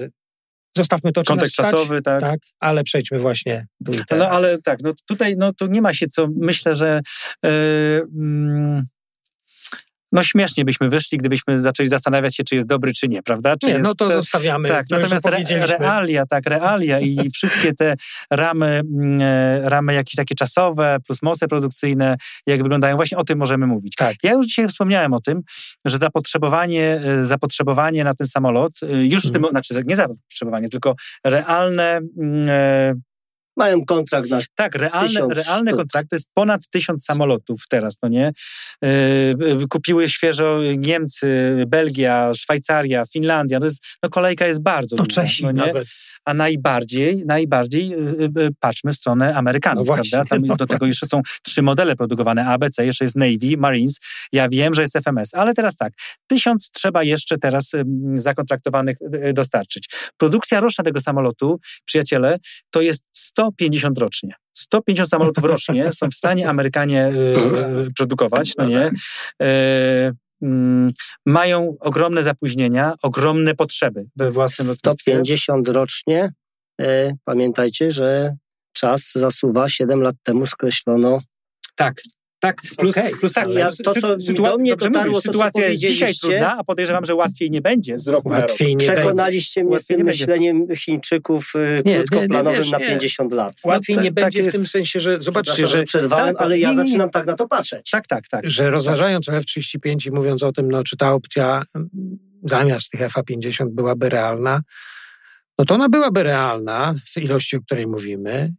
Zostawmy 0.77 1.13
to, 1.13 1.23
czy 1.23 1.27
Kontekst 1.27 1.53
stać, 1.55 1.71
czasowy, 1.71 2.03
tak. 2.03 2.21
tak, 2.21 2.41
ale 2.61 2.85
przejdźmy 2.85 3.19
właśnie 3.19 3.67
teraz. 3.85 4.19
No 4.19 4.29
ale 4.29 4.59
tak, 4.59 4.79
no 4.83 4.93
tutaj 5.09 5.37
no, 5.37 5.53
tu 5.53 5.67
nie 5.67 5.83
ma 5.83 5.95
się 5.95 6.07
co, 6.07 6.29
myślę, 6.37 6.75
że 6.75 7.01
yy, 7.43 7.51
mm, 8.17 8.87
no 10.13 10.23
śmiesznie 10.23 10.65
byśmy 10.65 10.89
wyszli, 10.89 11.19
gdybyśmy 11.19 11.61
zaczęli 11.61 11.89
zastanawiać 11.89 12.37
się, 12.37 12.45
czy 12.45 12.55
jest 12.55 12.69
dobry, 12.69 12.93
czy 12.93 13.09
nie, 13.09 13.23
prawda? 13.23 13.57
Czy 13.57 13.67
Nie, 13.67 13.73
jest, 13.73 13.85
no 13.85 13.95
to 13.95 14.09
zostawiamy. 14.09 14.69
Tak, 14.69 14.87
to 14.89 14.97
natomiast 14.99 15.27
re, 15.27 15.67
realia, 15.79 16.27
tak, 16.27 16.47
realia 16.47 17.01
i 17.01 17.31
wszystkie 17.35 17.75
te 17.75 17.95
ramy, 18.31 18.67
mm, 18.67 19.23
e, 19.23 19.69
ramy 19.69 19.95
jakieś 19.95 20.15
takie 20.15 20.35
czasowe, 20.35 20.97
plus 21.07 21.23
moce 21.23 21.49
produkcyjne, 21.49 22.17
jak 22.47 22.63
wyglądają, 22.63 22.97
właśnie 22.97 23.19
o 23.19 23.25
tym 23.25 23.39
możemy 23.39 23.67
mówić. 23.67 23.95
Tak. 23.97 24.17
Ja 24.23 24.33
już 24.33 24.47
dzisiaj 24.47 24.69
wspomniałem 24.69 25.13
o 25.13 25.21
tym, 25.21 25.43
że 25.85 25.99
zapotrzebowanie, 25.99 27.01
e, 27.05 27.25
zapotrzebowanie 27.25 28.05
na 28.05 28.15
ten 28.15 28.27
samolot, 28.27 28.73
e, 28.83 29.07
już 29.07 29.27
w 29.27 29.33
tym, 29.33 29.45
Mhm. 29.45 29.53
znaczy 29.53 29.85
nie 29.87 29.97
zapotrzebowanie, 29.97 30.69
tylko 30.69 30.95
realne, 31.25 32.01
mm, 32.19 33.01
Mają 33.61 33.85
kontrakt 33.85 34.31
na 34.31 34.41
tak, 34.55 34.75
realne, 34.75 35.09
Tysiąc 35.09 35.33
realne 35.47 35.73
kontrakty 35.73 36.09
to 36.09 36.17
jest 36.17 36.29
ponad 36.35 36.61
tysiąc 36.71 37.05
samolotów 37.05 37.63
teraz, 37.69 37.97
no 38.03 38.09
nie? 38.09 38.33
Yy, 38.83 38.89
yy, 39.41 39.69
kupiły 39.69 40.09
świeżo 40.09 40.61
Niemcy, 40.77 41.55
Belgia, 41.67 42.31
Szwajcaria, 42.35 43.05
Finlandia. 43.13 43.59
No, 43.59 43.67
jest, 43.67 43.85
no 44.03 44.11
kolejka 44.11 44.47
jest 44.47 44.63
bardzo 44.63 44.97
To 44.97 45.03
długa, 45.03 45.23
Czesi 45.23 45.45
no 45.45 45.51
nie? 45.51 45.67
nawet. 45.67 45.89
A 46.25 46.35
najbardziej, 46.35 47.25
najbardziej 47.27 47.89
yy, 47.89 47.99
yy, 48.37 48.49
patrzmy 48.61 48.93
w 48.93 48.97
stronę 48.97 49.35
Amerykanów, 49.35 49.87
No 49.89 49.95
właśnie, 49.95 50.11
prawda? 50.11 50.35
Tam 50.35 50.47
no 50.47 50.57
do 50.57 50.67
tego 50.67 50.87
jeszcze 50.87 51.07
są 51.07 51.21
trzy 51.43 51.63
modele 51.63 51.97
produkowane, 51.97 52.47
ABC, 52.47 52.87
jeszcze 52.87 53.05
jest 53.05 53.17
Navy, 53.17 53.57
Marines, 53.59 53.99
ja 54.33 54.49
wiem, 54.49 54.75
że 54.75 54.83
jest 54.83 54.97
FMS, 54.97 55.35
ale 55.35 55.55
teraz 55.55 55.77
tak, 55.77 55.93
tysiąc 56.27 56.71
trzeba 56.71 57.03
jeszcze 57.03 57.39
teraz 57.39 57.73
zakontraktowanych 58.15 58.97
dostarczyć. 59.35 59.89
Produkcja 60.17 60.61
roczna 60.61 60.85
tego 60.85 61.01
samolotu, 61.01 61.61
przyjaciele, 61.85 62.39
to 62.71 62.81
jest 62.81 63.05
150 63.13 63.99
rocznie. 63.99 64.35
150 64.61 65.09
samolotów 65.09 65.45
rocznie 65.45 65.93
są 65.93 66.09
w 66.09 66.15
stanie 66.15 66.49
Amerykanie 66.49 67.09
y, 67.09 67.13
y, 67.87 67.91
produkować, 67.99 68.53
no 68.59 68.67
nie? 68.67 68.87
Y, 68.87 68.93
mm, 69.41 70.17
mają 71.27 71.77
ogromne 71.81 72.23
zapóźnienia, 72.23 72.95
ogromne 73.03 73.55
potrzeby 73.55 74.07
we 74.17 74.31
własnym 74.31 74.69
lotnictwie. 74.69 75.13
150 75.13 75.69
rocznie. 75.69 76.31
E, 76.81 77.13
Pamiętajcie, 77.25 77.91
że 77.91 78.37
czas 78.73 79.13
zasuwa. 79.15 79.69
7 79.69 80.03
lat 80.03 80.15
temu 80.23 80.47
skreślono. 80.47 81.21
Tak. 81.77 82.03
Tak, 82.41 82.63
plus, 82.77 82.99
Okej, 82.99 83.13
plus 83.13 83.33
tak, 83.33 83.49
ja, 83.49 83.71
to, 83.85 83.95
co 83.95 84.17
do 84.17 84.59
mnie 84.59 84.77
dotarło, 84.77 84.99
mówisz, 84.99 85.15
to, 85.15 85.21
co 85.21 85.21
sytuacja 85.21 85.69
jest 85.69 85.81
dzisiaj 85.81 86.15
trudna, 86.15 86.57
a 86.59 86.65
podejrzewam, 86.65 87.05
że 87.05 87.15
łatwiej 87.15 87.51
nie 87.51 87.61
będzie 87.61 87.99
z 87.99 88.09
roku 88.09 88.29
na 88.29 88.41
rok. 88.41 88.51
Łatwiej 88.51 88.77
nie 88.77 88.87
będzie. 88.87 89.03
Przekonaliście 89.03 89.65
mnie 89.65 89.71
z 89.71 89.73
Łatwiej 89.73 89.97
tym 89.97 89.99
nie 89.99 90.05
będzie. 90.05 90.27
myśleniem 90.27 90.67
Chińczyków 90.77 91.53
Nie, 91.55 91.93
nie, 91.93 91.99
nie, 91.99 92.05
krótkoplanowym 92.05 92.59
wiesz, 92.61 92.71
na 92.71 92.79
nie. 92.79 92.87
50 92.87 93.33
lat. 93.33 93.53
Łatwiej 93.65 93.97
No, 93.97 94.03
nie 94.03 94.13
tak 94.13 94.25
będzie 94.25 94.43
w 94.43 94.45
jest. 94.45 94.57
tym 94.57 94.67
sensie, 94.67 95.01
że 95.01 95.23
zobaczcie, 95.23 95.67
że, 95.67 95.77
że 95.77 95.83
przerwałem, 95.83 96.35
tak, 96.35 96.45
ale 96.45 96.59
ja 96.59 96.69
nie, 96.71 96.77
nie, 96.77 96.83
nie. 96.83 96.89
zaczynam 96.89 97.11
tak 97.11 97.27
na 97.27 97.35
to 97.35 97.49
patrzeć. 97.49 97.91
Tak, 97.91 98.07
tak, 98.07 98.29
tak. 98.29 98.51
że 98.51 98.71
rozważając 98.71 99.29
o 99.29 99.37
F-35 99.37 100.07
i 100.07 100.11
mówiąc 100.11 100.43
o 100.43 100.53
tym, 100.53 100.71
no, 100.71 100.85
czy 100.85 100.97
ta 100.97 101.13
opcja 101.13 101.63
zamiast 102.45 102.91
tych 102.91 103.01
FA-50 103.01 103.67
byłaby 103.71 104.09
realna, 104.09 104.63
no 105.59 105.65
to 105.65 105.75
ona 105.75 105.89
byłaby 105.89 106.23
realna 106.23 106.95
w 107.15 107.17
ilości, 107.17 107.57
o 107.57 107.61
której 107.61 107.87
mówimy. 107.87 108.53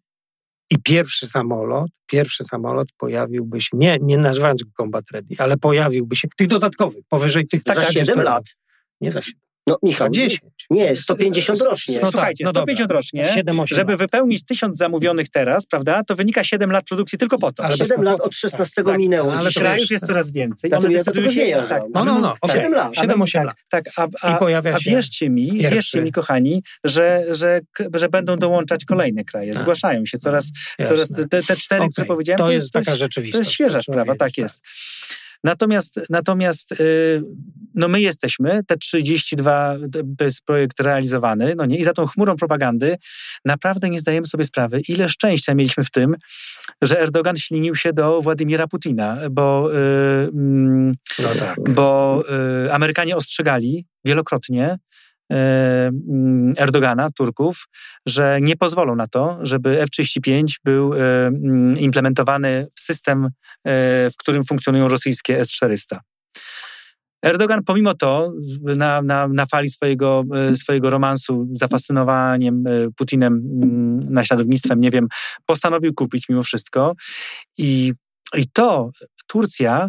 I 0.71 0.75
pierwszy 0.83 1.27
samolot, 1.27 1.91
pierwszy 2.07 2.43
samolot 2.45 2.87
pojawiłby 2.97 3.61
się, 3.61 3.69
nie, 3.73 3.97
nie 4.01 4.17
nazywając 4.17 4.63
go 4.63 4.69
Combat 4.77 5.11
Ready, 5.11 5.35
ale 5.37 5.57
pojawiłby 5.57 6.15
się 6.15 6.27
tych 6.37 6.47
dodatkowych, 6.47 7.03
powyżej 7.09 7.47
tych 7.47 7.61
Za 7.61 7.75
tak, 7.75 7.91
7 7.91 8.21
lat. 8.21 8.43
Nie 9.01 9.11
za 9.11 9.21
7, 9.21 9.39
No 9.67 9.77
Michał, 9.83 10.09
10. 10.09 10.41
nie, 10.69 10.95
150 10.95 11.61
rocznie. 11.61 11.95
No, 11.95 12.01
tak, 12.01 12.11
Słuchajcie, 12.11 12.43
no 12.43 12.49
150 12.49 12.87
dobra. 12.89 12.97
rocznie, 12.97 13.31
7, 13.35 13.59
8 13.59 13.75
żeby 13.75 13.91
lat. 13.91 13.99
wypełnić 13.99 14.45
tysiąc 14.45 14.77
zamówionych 14.77 15.29
teraz, 15.29 15.65
prawda, 15.65 16.03
to 16.03 16.15
wynika 16.15 16.43
7 16.43 16.71
lat 16.71 16.85
produkcji 16.85 17.17
tylko 17.17 17.37
po 17.37 17.51
to. 17.51 17.63
Ale 17.63 17.77
bez 17.77 17.87
7 17.87 18.03
lat 18.05 18.21
od 18.21 18.35
16 18.35 18.83
Tak, 18.83 18.97
minęło. 18.97 19.33
ale 19.33 19.51
to 19.51 19.59
krajów 19.59 19.79
wiesz, 19.79 19.91
jest 19.91 20.05
coraz 20.05 20.31
więcej. 20.31 20.73
One 20.73 20.91
ja 20.93 21.03
tego 21.03 21.31
się- 21.31 21.65
tak, 21.69 21.83
No, 21.93 22.05
no, 22.05 22.19
no, 22.19 22.35
okej. 22.41 22.55
7 22.55 22.71
lat. 22.73 22.95
7, 22.95 23.21
8 23.21 23.43
lat. 23.43 23.55
Tak, 23.69 23.85
a, 23.97 24.07
a, 24.21 24.35
I 24.35 24.39
pojawia 24.39 24.73
a 24.75 24.79
się 24.79 24.91
wierzcie 24.91 25.29
mi, 25.29 25.51
pierwszy. 25.51 25.75
wierzcie 25.75 26.01
mi, 26.01 26.11
kochani, 26.11 26.63
że, 26.83 27.25
że, 27.31 27.61
że 27.93 28.09
będą 28.09 28.37
dołączać 28.37 28.85
kolejne 28.85 29.23
kraje. 29.23 29.53
Tak. 29.53 29.61
Zgłaszają 29.61 30.05
się 30.05 30.17
coraz, 30.17 30.49
Jasne. 30.79 30.95
coraz 30.95 31.13
te, 31.29 31.43
te 31.43 31.55
cztery, 31.55 31.81
które 31.91 32.05
Okej, 32.05 32.05
powiedziałem. 32.07 32.37
To 32.37 32.51
jest 32.51 32.71
taka 32.71 32.91
to 32.91 32.97
rzeczywistość. 32.97 33.33
to 33.33 33.39
jest 33.39 33.51
świeża 33.51 33.81
sprawa, 33.81 34.15
tak 34.15 34.37
jest. 34.37 34.63
Natomiast, 35.43 35.99
natomiast 36.09 36.71
yy, 36.79 37.23
no 37.75 37.87
my 37.87 38.01
jesteśmy, 38.01 38.63
te 38.67 38.77
32, 38.77 39.75
to- 40.17 40.25
jest 40.25 40.45
projekt 40.45 40.79
realizowany, 40.79 41.53
no 41.57 41.65
nie, 41.65 41.77
i 41.77 41.83
za 41.83 41.93
tą 41.93 42.05
chmurą 42.05 42.35
propagandy 42.35 42.97
naprawdę 43.45 43.89
nie 43.89 43.99
zdajemy 43.99 44.27
sobie 44.27 44.43
sprawy, 44.43 44.81
ile 44.87 45.09
szczęścia 45.09 45.53
mieliśmy 45.53 45.83
w 45.83 45.91
tym, 45.91 46.15
że 46.81 46.99
Erdogan 46.99 47.35
ślinił 47.35 47.75
się 47.75 47.93
do 47.93 48.21
Władimira 48.21 48.67
Putina, 48.67 49.17
bo, 49.31 49.69
yy, 49.71 49.77
mm, 50.33 50.93
No 51.19 51.29
tak. 51.39 51.57
bo 51.75 52.23
y, 52.65 52.73
Amerykanie 52.73 53.15
ostrzegali 53.15 53.85
wielokrotnie 54.05 54.73
y, 54.73 54.90
Erdogana, 56.57 57.09
Turków, 57.17 57.67
że 58.05 58.39
nie 58.41 58.55
pozwolą 58.55 58.95
na 58.95 59.07
to, 59.07 59.39
żeby 59.41 59.81
F-35 59.81 60.43
był 60.65 60.93
y, 60.93 60.97
mm, 60.97 61.79
implementowany 61.79 62.67
w 62.75 62.79
system, 62.79 63.25
y, 63.25 63.29
w 64.09 64.17
którym 64.17 64.43
funkcjonują 64.43 64.87
rosyjskie 64.87 65.39
S-400. 65.39 65.99
Erdogan 67.25 67.63
pomimo 67.63 67.93
to 67.93 68.33
na, 68.61 69.01
na, 69.01 69.27
na 69.27 69.45
fali 69.45 69.69
swojego, 69.69 70.23
swojego 70.55 70.89
romansu, 70.89 71.47
zafascynowaniem 71.53 72.63
Putinem, 72.97 73.33
mm, 73.33 73.99
naśladownictwem, 73.99 74.81
nie 74.81 74.91
wiem, 74.91 75.07
postanowił 75.45 75.93
kupić 75.93 76.29
mimo 76.29 76.43
wszystko 76.43 76.93
i, 77.57 77.93
i 78.37 78.43
to 78.53 78.91
Turcja 79.27 79.87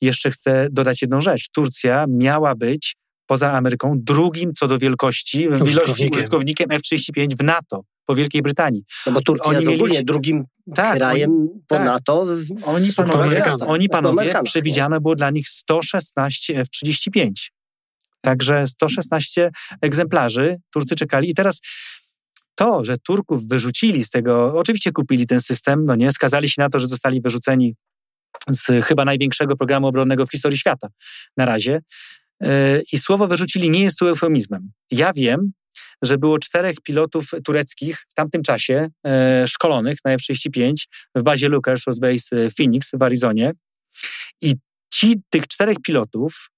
jeszcze 0.00 0.30
chcę 0.30 0.68
dodać 0.70 1.02
jedną 1.02 1.20
rzecz. 1.20 1.48
Turcja 1.48 2.04
miała 2.08 2.54
być 2.54 2.96
poza 3.30 3.52
Ameryką 3.52 3.94
drugim 3.98 4.52
co 4.54 4.66
do 4.68 4.78
wielkości, 4.78 5.42
ilości 5.42 5.62
Użytkownikiem. 5.62 6.18
użytkownikiem 6.18 6.70
F-35 6.70 7.34
w 7.38 7.42
NATO. 7.44 7.82
po 8.06 8.14
Wielkiej 8.14 8.42
Brytanii. 8.42 8.84
No 9.06 9.12
bo 9.12 9.20
Turcja 9.20 9.44
Oni 9.44 9.54
jest 9.56 9.68
mieli- 9.68 9.80
ogólnie 9.80 10.02
drugim 10.02 10.44
Tak, 10.74 10.96
krajem 10.96 11.48
po 11.68 11.74
tak. 11.74 11.84
NATO. 11.84 12.26
w- 12.26 12.68
Oni 12.68 12.92
panowie, 12.92 13.44
oni 13.66 13.88
panowie 13.88 14.12
Amerykanach, 14.20 14.44
przewidziane 14.44 15.00
było 15.00 15.14
dla 15.14 15.30
nich 15.30 15.48
116 15.48 16.60
F-35. 16.60 17.30
Także 18.20 18.66
116 18.66 19.50
egzemplarzy 19.82 20.56
Turcy 20.72 20.94
czekali. 20.96 21.30
I 21.30 21.34
teraz 21.34 21.60
to, 22.54 22.84
że 22.84 22.98
Turków 22.98 23.48
wyrzucili 23.48 24.04
z 24.04 24.10
tego, 24.10 24.52
oczywiście 24.56 24.92
kupili 24.92 25.26
ten 25.26 25.40
system, 25.40 25.84
no 25.86 25.94
nie, 25.94 26.12
skazali 26.12 26.48
się 26.50 26.62
na 26.62 26.68
to, 26.70 26.78
że 26.80 26.86
zostali 26.86 27.20
wyrzuceni 27.20 27.74
z 28.48 28.84
chyba 28.84 29.04
największego 29.04 29.56
programu 29.56 29.86
obronnego 29.86 30.26
w 30.26 30.30
historii 30.30 30.58
świata 30.58 30.88
na 31.36 31.44
razie. 31.44 31.80
I 32.92 32.98
słowo 32.98 33.26
wyrzucili 33.26 33.70
nie 33.70 33.82
jest 33.82 33.98
tu 33.98 34.06
eufemizmem. 34.06 34.70
Ja 34.90 35.12
wiem, 35.12 35.52
że 36.02 36.18
było 36.18 36.38
czterech 36.38 36.76
pilotów 36.82 37.30
tureckich 37.44 38.00
w 38.08 38.14
tamtym 38.14 38.42
czasie 38.42 38.88
e, 39.06 39.46
szkolonych 39.46 39.98
na 40.04 40.12
F-35 40.12 40.72
w 41.14 41.22
bazie 41.22 41.48
Lucas 41.48 41.88
Air 41.88 41.96
Base 42.00 42.36
e, 42.36 42.50
Phoenix 42.50 42.90
w 42.94 43.02
Arizonie. 43.02 43.52
I 44.40 44.54
ci, 44.92 45.22
tych 45.30 45.46
czterech 45.46 45.76
pilotów 45.82 46.49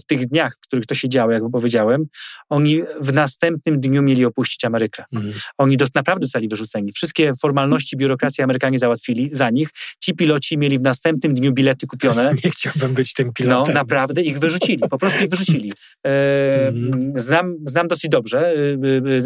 tych 0.06 0.26
dniach, 0.26 0.54
w 0.56 0.60
których 0.60 0.86
to 0.86 0.94
się 0.94 1.08
działo, 1.08 1.32
jak 1.32 1.42
powiedziałem, 1.52 2.04
oni 2.48 2.80
w 3.00 3.12
następnym 3.12 3.80
dniu 3.80 4.02
mieli 4.02 4.24
opuścić 4.24 4.64
Amerykę. 4.64 5.04
Mhm. 5.14 5.34
Oni 5.58 5.76
dos- 5.76 5.94
naprawdę 5.94 6.26
zostali 6.26 6.48
wyrzuceni. 6.48 6.92
Wszystkie 6.92 7.32
formalności 7.40 7.96
biurokracji 7.96 8.44
Amerykanie 8.44 8.78
załatwili 8.78 9.30
za 9.32 9.50
nich. 9.50 9.68
Ci 10.00 10.14
piloci 10.14 10.58
mieli 10.58 10.78
w 10.78 10.82
następnym 10.82 11.34
dniu 11.34 11.52
bilety 11.52 11.86
kupione. 11.86 12.34
Nie 12.44 12.50
chciałbym 12.50 12.94
być 12.94 13.14
tym 13.14 13.26
No, 13.26 13.32
pilotem. 13.32 13.74
naprawdę 13.74 14.22
ich 14.22 14.38
wyrzucili, 14.38 14.78
po 14.78 14.98
prostu 14.98 15.24
ich 15.24 15.30
wyrzucili. 15.30 15.72
E, 16.06 16.68
Mhm. 16.68 17.20
znam, 17.20 17.56
znam 17.66 17.88
dosyć 17.88 18.10
dobrze 18.10 18.54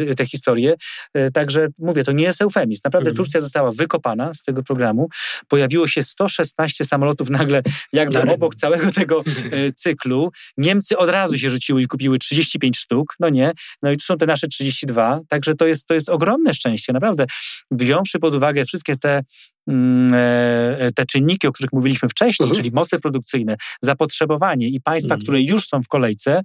e, 0.09 0.11
e, 0.11 0.15
tę 0.15 0.27
historię, 0.27 0.75
e, 1.15 1.31
także 1.31 1.69
mówię, 1.79 2.05
to 2.05 2.13
nie 2.13 2.25
jest 2.25 2.43
eufemizm. 2.43 2.81
Naprawdę 2.85 3.11
Mhm. 3.11 3.17
Turcja 3.17 3.41
została 3.41 3.71
wykopana 3.71 4.35
z 4.35 4.43
tego 4.43 4.63
programu. 4.63 5.09
Pojawiło 5.49 5.87
się 5.87 6.03
116 6.03 6.85
samolotów 6.85 7.31
nagle 7.31 7.63
jakby 7.93 8.23
obok 8.23 8.55
całego 8.55 8.91
tego 8.91 9.21
e, 9.53 9.73
Niemcy 10.57 10.99
od 10.99 11.11
razu 11.11 11.39
się 11.39 11.51
rzuciły 11.51 11.83
i 11.83 11.87
kupiły 11.87 12.19
35 12.19 12.79
sztuk, 12.79 13.15
no 13.21 13.29
nie, 13.29 13.53
no 13.83 13.91
i 13.91 13.97
tu 13.97 14.05
są 14.05 14.17
te 14.17 14.27
nasze 14.27 14.47
32, 14.49 15.21
także 15.29 15.55
to 15.55 15.67
jest, 15.67 15.87
to 15.87 15.95
jest 15.95 16.09
ogromne 16.09 16.55
szczęście, 16.55 16.93
naprawdę. 16.93 17.25
Wziąwszy 17.71 18.19
pod 18.19 18.35
uwagę 18.35 18.65
wszystkie 18.65 18.97
te 18.97 19.23
mm, 19.69 20.13
e, 20.15 20.93
te 20.93 21.05
czynniki, 21.05 21.47
o 21.47 21.53
których 21.53 21.73
mówiliśmy 21.73 22.09
wcześniej, 22.09 22.45
Mhm. 22.49 22.57
czyli 22.57 22.71
moce 22.75 22.99
produkcyjne, 22.99 23.57
zapotrzebowanie 23.83 24.69
i 24.69 24.81
państwa, 24.81 25.15
Mhm. 25.15 25.23
które 25.23 25.41
już 25.43 25.67
są 25.67 25.83
w 25.83 25.89
kolejce, 25.89 26.41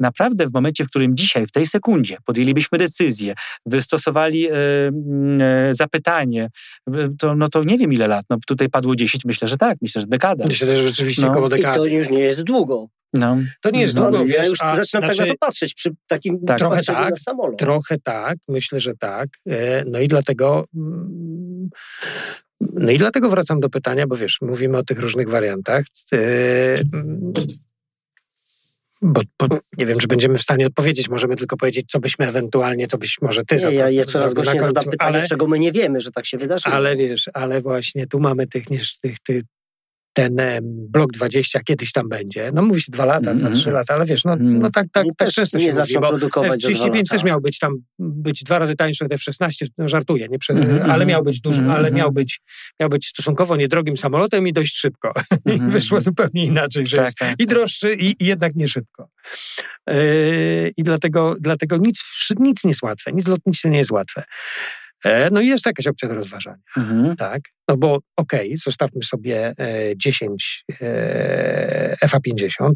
naprawdę 0.00 0.46
w 0.46 0.52
momencie, 0.52 0.84
w 0.84 0.86
którym 0.88 1.16
dzisiaj, 1.16 1.46
w 1.46 1.52
tej 1.52 1.66
sekundzie 1.66 2.16
podjęlibyśmy 2.24 2.78
decyzję, 2.78 3.34
wystosowali 3.66 4.46
e, 4.48 4.52
mm, 4.88 5.40
e, 5.42 5.74
zapytanie, 5.74 6.48
e, 6.94 7.08
to, 7.18 7.34
no 7.36 7.48
to 7.48 7.62
nie 7.64 7.78
wiem 7.78 7.92
ile 7.92 8.06
lat, 8.06 8.24
no 8.30 8.36
tutaj 8.46 8.68
padło 8.68 8.96
10, 8.96 9.24
myślę, 9.24 9.48
że 9.48 9.56
tak, 9.56 9.78
myślę, 9.82 10.00
że 10.00 10.06
dekada. 10.06 10.44
Myślę, 10.48 10.76
że 10.76 10.82
rzeczywiście 10.82 11.22
No. 11.22 11.32
koło 11.34 11.46
I 11.46 11.50
to 11.50 11.56
dekady. 11.56 11.90
już 11.90 12.08
nie 12.10 12.18
jest 12.20 12.42
długo. 12.42 12.86
No. 13.12 13.36
To 13.60 13.70
nie 13.70 13.80
jest 13.80 13.96
No, 13.96 14.02
długo, 14.10 14.18
ja 14.26 14.40
wiesz, 14.40 14.48
już 14.48 14.58
a, 14.62 14.76
zaczynam 14.76 15.02
tak 15.08 15.14
znaczy, 15.16 15.28
na 15.30 15.34
to 15.34 15.38
patrzeć 15.46 15.74
przy 15.74 15.90
takim 16.06 16.44
Tak. 16.44 16.58
Trochę 16.58 16.82
tak, 16.82 17.10
na 17.10 17.16
samolot. 17.16 17.58
Trochę 17.58 17.98
tak, 17.98 18.38
myślę, 18.48 18.80
że 18.80 18.92
tak. 18.96 19.28
E, 19.46 19.84
No 19.86 19.98
i 20.00 20.08
dlatego. 20.08 20.64
mm, 20.74 21.70
No 22.60 22.90
i 22.90 22.98
dlatego 22.98 23.30
wracam 23.30 23.60
do 23.60 23.70
pytania, 23.70 24.06
bo 24.06 24.16
wiesz, 24.16 24.38
mówimy 24.40 24.78
o 24.78 24.82
tych 24.82 24.98
różnych 24.98 25.28
wariantach. 25.30 25.84
e, 26.12 26.18
Bo, 29.04 29.20
bo 29.38 29.46
nie 29.78 29.86
wiem, 29.86 29.98
czy 29.98 30.06
będziemy 30.06 30.38
w 30.38 30.42
stanie 30.42 30.66
odpowiedzieć. 30.66 31.08
Możemy 31.08 31.36
tylko 31.36 31.56
powiedzieć, 31.56 31.86
co 31.90 32.00
byśmy 32.00 32.28
ewentualnie, 32.28 32.86
co 32.86 32.98
byś 32.98 33.18
może 33.22 33.44
ty 33.44 33.56
Nie, 33.56 33.72
ja, 33.74 33.90
ja 33.90 34.04
coraz 34.04 34.34
głośniej 34.34 34.60
zadam 34.60 34.84
pytanie, 34.84 35.16
ale, 35.18 35.26
czego 35.26 35.46
my 35.46 35.58
nie 35.58 35.72
wiemy, 35.72 36.00
że 36.00 36.10
tak 36.10 36.26
się 36.26 36.38
wydarzyło. 36.38 36.74
ale 36.74 36.96
wiesz, 36.96 37.30
ale 37.34 37.60
właśnie 37.60 38.06
tu 38.06 38.20
mamy 38.20 38.46
tych, 38.46 38.64
tych, 39.02 39.18
tych 39.18 39.42
ten 40.12 40.36
blok 40.64 41.12
20 41.12 41.60
kiedyś 41.60 41.92
tam 41.92 42.08
będzie. 42.08 42.50
No 42.54 42.62
mówi 42.62 42.80
się 42.82 42.92
dwa 42.92 43.04
lata, 43.04 43.30
Mhm. 43.30 43.38
dwa, 43.38 43.60
trzy 43.60 43.70
lata, 43.70 43.94
ale 43.94 44.06
wiesz, 44.06 44.24
no, 44.24 44.32
Mhm. 44.32 44.58
no 44.58 44.70
tak, 44.70 44.86
tak, 44.92 45.06
tak 45.16 45.28
często 45.28 45.58
się 45.58 45.70
mówi, 45.70 45.94
bo 46.00 46.08
produkować 46.08 46.60
za 46.60 46.68
dwa 46.68 46.78
F-35 46.86 47.10
też 47.10 47.24
miał 47.24 47.40
być 47.40 47.58
tam, 47.58 47.72
być 47.98 48.42
dwa 48.44 48.58
razy 48.58 48.76
tańszy 48.76 49.04
od 49.04 49.12
F-16, 49.12 49.66
no 49.78 49.88
żartuję, 49.88 50.26
nie 50.30 50.38
prze, 50.38 50.52
Mhm, 50.52 50.76
ale 50.76 50.84
mhm. 50.92 51.08
miał 51.08 51.22
być 51.22 51.40
duży, 51.40 51.58
Mhm, 51.60 51.76
ale 51.78 51.88
mhm. 51.88 51.94
miał 51.96 52.12
być, 52.12 52.40
miał 52.80 52.88
być 52.88 53.06
stosunkowo 53.06 53.56
niedrogim 53.56 53.96
samolotem 53.96 54.48
i 54.48 54.52
dość 54.52 54.76
szybko. 54.76 55.12
I 55.46 55.50
Mhm. 55.52 55.70
wyszło 55.70 56.00
zupełnie 56.00 56.44
inaczej, 56.44 56.86
że 56.86 56.96
Tak, 56.96 57.14
tak. 57.14 57.34
i 57.38 57.46
droższy, 57.46 57.94
i, 57.94 58.22
i 58.24 58.26
jednak 58.26 58.54
nie 58.54 58.68
szybko. 58.68 59.08
Yy, 59.88 60.70
I 60.76 60.82
dlatego, 60.82 61.36
dlatego 61.40 61.76
nic, 61.76 62.04
nic 62.40 62.64
nie 62.64 62.70
jest 62.70 62.82
łatwe, 62.82 63.12
nic 63.12 63.26
lotnicze 63.28 63.70
nie 63.70 63.78
jest 63.78 63.90
łatwe. 63.90 64.24
E, 65.04 65.30
No 65.30 65.40
i 65.40 65.46
jest 65.46 65.66
jakaś 65.66 65.86
opcja 65.86 66.08
do 66.08 66.14
rozważania, 66.14 66.62
Mhm. 66.76 67.16
tak? 67.16 67.40
No 67.68 67.76
bo 67.76 67.98
okej, 68.16 68.56
zostawmy 68.56 69.02
sobie 69.02 69.54
e, 69.58 69.96
10 69.96 70.64
e, 70.80 71.96
FA-50, 72.08 72.70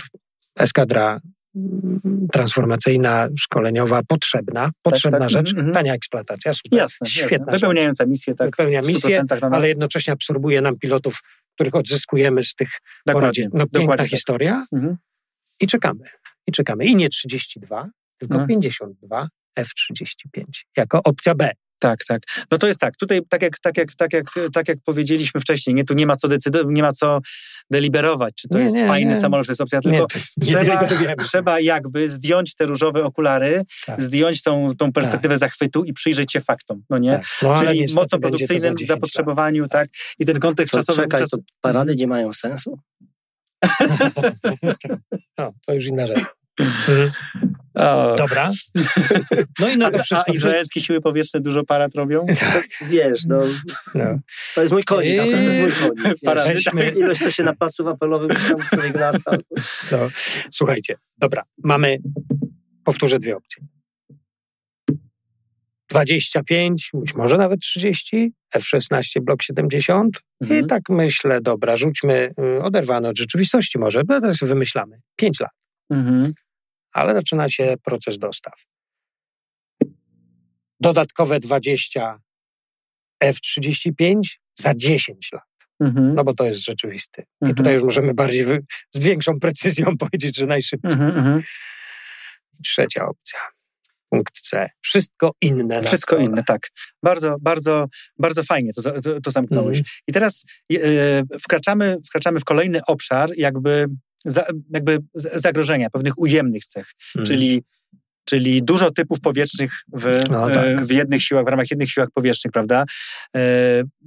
eskadra 0.59 1.21
mm, 1.57 2.01
transformacyjna, 2.33 3.29
szkoleniowa, 3.39 4.01
potrzebna, 4.09 4.71
potrzebna 4.83 5.19
tak, 5.19 5.31
rzecz, 5.31 5.49
mhm, 5.49 5.59
mhm. 5.67 5.75
tania 5.75 5.95
eksploatacja, 5.95 6.53
super, 6.53 6.79
Jasne, 6.79 7.07
świetna 7.07 7.37
jasne. 7.39 7.53
Wypełniająca 7.53 8.07
misję, 8.07 8.35
tak. 8.35 8.47
Wypełnia 8.47 8.83
misję, 8.83 9.23
100% 9.25 9.55
ale 9.55 9.69
jednocześnie 9.69 10.13
absorbuje 10.13 10.61
nam 10.61 10.79
pilotów, 10.79 11.21
których 11.55 11.75
odzyskujemy 11.75 12.45
z 12.45 12.55
tych 12.55 12.69
poradzie. 13.05 13.43
No 13.45 13.51
piękna 13.51 13.81
dokładnie 13.81 14.05
tak. 14.05 14.11
historia 14.11 14.67
Mhm. 14.73 14.97
i 15.61 15.67
czekamy. 15.67 16.05
I 16.47 16.53
czekamy. 16.53 16.85
I 16.85 16.97
nie 16.97 17.09
32, 17.09 17.89
tylko 18.19 18.39
No. 18.39 18.47
52 18.47 19.29
F-35 19.57 20.45
jako 20.77 21.01
opcja 21.05 21.35
B. 21.35 21.51
Tak, 21.79 22.05
tak. 22.09 22.23
No 22.51 22.59
to 22.59 22.67
jest 22.67 22.81
tak. 22.81 22.97
Tutaj, 22.97 23.21
tak 23.29 23.43
jak, 23.43 23.59
tak 23.59 23.77
jak, 23.77 23.95
tak 23.95 24.13
jak, 24.13 24.25
tak 24.53 24.69
jak 24.69 24.79
powiedzieliśmy 24.85 25.41
wcześniej, 25.41 25.75
nie, 25.75 25.85
tu 25.85 25.95
nie 25.95 26.07
ma 26.07 26.17
co 26.17 26.29
decydować, 26.29 26.67
nie 26.71 26.83
ma 26.83 26.93
co 26.93 27.19
deliberować, 27.71 28.35
czy 28.35 28.49
to 28.49 28.59
Nie, 28.59 28.65
jest 28.65 28.77
nie, 28.77 28.87
fajny 28.87 29.11
nie. 29.11 29.21
samolot, 29.21 29.47
czy 29.47 29.49
to 29.49 29.53
jest 29.53 29.61
opcja, 29.61 29.81
Nie, 29.91 29.99
tylko 29.99 30.07
trzeba, 30.41 30.87
trzeba 31.25 31.61
jakby 31.61 32.09
zdjąć 32.09 32.55
te 32.55 32.67
różowe 32.67 33.05
okulary, 33.05 33.63
Tak. 33.87 34.03
zdjąć 34.03 34.43
tą, 34.43 34.69
tą 34.79 34.93
perspektywę 34.93 35.39
zachwytu 35.39 35.85
i 35.85 35.93
przyjrzeć 35.93 36.33
się 36.33 36.41
faktom, 36.41 36.83
no 36.91 36.99
nie? 36.99 37.11
Tak. 37.11 37.25
No, 37.43 37.55
ale 37.55 37.69
Czyli 37.75 37.81
mocno 37.95 38.05
za 38.11 38.19
produkcyjnym 38.19 38.77
10 38.77 38.81
lat. 38.81 38.97
zapotrzebowaniu, 38.97 39.69
tak? 39.69 39.89
I 40.19 40.25
ten 40.27 40.39
kontekst 40.41 40.73
To 40.73 40.79
czasowy... 40.79 41.03
czekaj, 41.03 41.21
czas... 41.21 41.31
to 41.31 41.39
parady 41.61 41.97
nie 41.97 42.07
mają 42.07 42.33
sensu? 42.33 42.79
No, 45.39 45.53
to 45.67 45.75
już 45.75 45.87
inna 45.87 46.07
rzecz. 46.07 46.25
Mhm. 46.61 47.11
O. 47.77 48.15
Dobra. 48.19 48.53
No 49.61 49.69
i 49.69 49.77
na 49.77 49.91
to 49.91 49.97
A, 49.97 50.01
a 50.01 50.03
wszystko... 50.03 50.33
izraelskie 50.33 50.81
siły 50.81 51.01
powietrzne 51.01 51.41
dużo 51.41 51.65
parad 51.65 51.95
robią? 51.95 52.27
Wiesz, 52.89 53.25
no, 53.25 53.41
No. 53.95 54.05
to 54.55 54.61
jest 54.61 54.73
mój 54.73 54.85
konik, 54.85 55.21
akurat 55.21 55.37
to 55.41 55.43
jest 55.43 55.81
mój 55.83 55.97
konik. 55.97 56.19
Parady, 56.25 56.55
Weźmy- 56.55 56.97
Ilość, 56.99 57.21
co 57.23 57.31
się 57.31 57.43
na 57.43 57.55
placu 57.55 57.85
wapelowym 57.85 58.29
gdzieś 58.29 58.49
tam 58.49 58.59
człowiek 58.75 58.95
nastał. 58.95 59.35
No. 59.93 59.99
Słuchajcie, 60.51 60.95
dobra, 61.19 61.43
mamy, 61.65 61.99
powtórzę 62.85 63.19
dwie 63.19 63.37
opcje. 63.37 63.65
25, 65.91 66.91
być 66.95 67.15
może 67.15 67.37
nawet 67.39 67.61
30, 67.61 68.33
F-16 68.55 69.21
blok 69.21 69.43
70 69.43 70.21
Mhm. 70.41 70.65
i 70.65 70.67
tak 70.67 70.83
myślę, 70.91 71.41
dobra, 71.41 71.77
rzućmy 71.77 72.31
y, 72.59 72.63
oderwane 72.63 73.09
od 73.09 73.19
rzeczywistości 73.19 73.79
może, 73.79 74.05
bo 74.05 74.21
teraz 74.21 74.39
wymyślamy. 74.43 75.01
5 75.17 75.41
lat, 75.41 75.51
Mhm. 75.91 76.33
Ale 76.97 77.15
zaczyna 77.15 77.49
się 77.49 77.75
proces 77.85 78.19
dostaw. 78.19 78.55
Dodatkowe 80.81 81.41
20 81.41 82.21
F-35 83.21 84.21
za 84.59 84.75
10 84.75 85.33
lat. 85.33 85.43
Mhm. 85.81 86.15
No 86.15 86.25
bo 86.25 86.35
to 86.35 86.45
jest 86.45 86.65
rzeczywisty. 86.65 87.23
I 87.23 87.25
Mhm. 87.45 87.57
tutaj 87.57 87.75
już 87.75 87.83
możemy 87.83 88.15
bardziej 88.15 88.45
wy, 88.45 88.65
z 88.95 88.99
większą 88.99 89.41
precyzją 89.41 89.97
powiedzieć, 90.11 90.37
że 90.37 90.47
najszybciej. 90.47 90.93
Mhm. 90.93 91.19
Mhm. 91.19 91.43
Trzecia 92.65 93.07
opcja. 93.07 93.39
Punkt 94.11 94.41
C. 94.41 94.71
Wszystko 94.81 95.33
inne. 95.41 95.83
Wszystko 95.83 96.17
inne, 96.17 96.45
tak. 96.45 96.69
Bardzo, 97.03 97.37
bardzo, 97.41 97.87
bardzo 98.19 98.43
fajnie 98.43 98.73
to, 98.73 99.01
to, 99.01 99.21
to 99.21 99.31
zamknąłeś. 99.31 99.79
Mhm. 99.79 99.95
I 100.09 100.13
teraz 100.13 100.45
e, 100.73 100.79
wkraczamy, 101.43 101.97
wkraczamy 102.07 102.41
w 102.41 102.45
kolejny 102.45 102.81
obszar 102.87 103.31
jakby, 103.37 103.87
za, 104.27 104.47
jakby 104.71 104.99
zagrożenia, 105.15 105.91
pewnych 105.91 106.19
ujemnych 106.19 106.65
cech, 106.65 106.93
Mhm. 107.15 107.27
czyli, 107.27 107.63
czyli 108.29 108.63
dużo 108.63 108.91
typów 108.91 109.21
powietrznych 109.21 109.73
w, 109.93 110.21
No 110.31 110.51
e, 110.51 110.55
tak. 110.55 110.87
w 110.87 110.91
jednych 110.91 111.23
siłach, 111.23 111.45
w 111.45 111.49
ramach 111.49 111.71
jednych 111.71 111.91
siłach 111.91 112.09
powietrznych, 112.15 112.53
prawda? 112.53 112.85
E, 113.37 113.41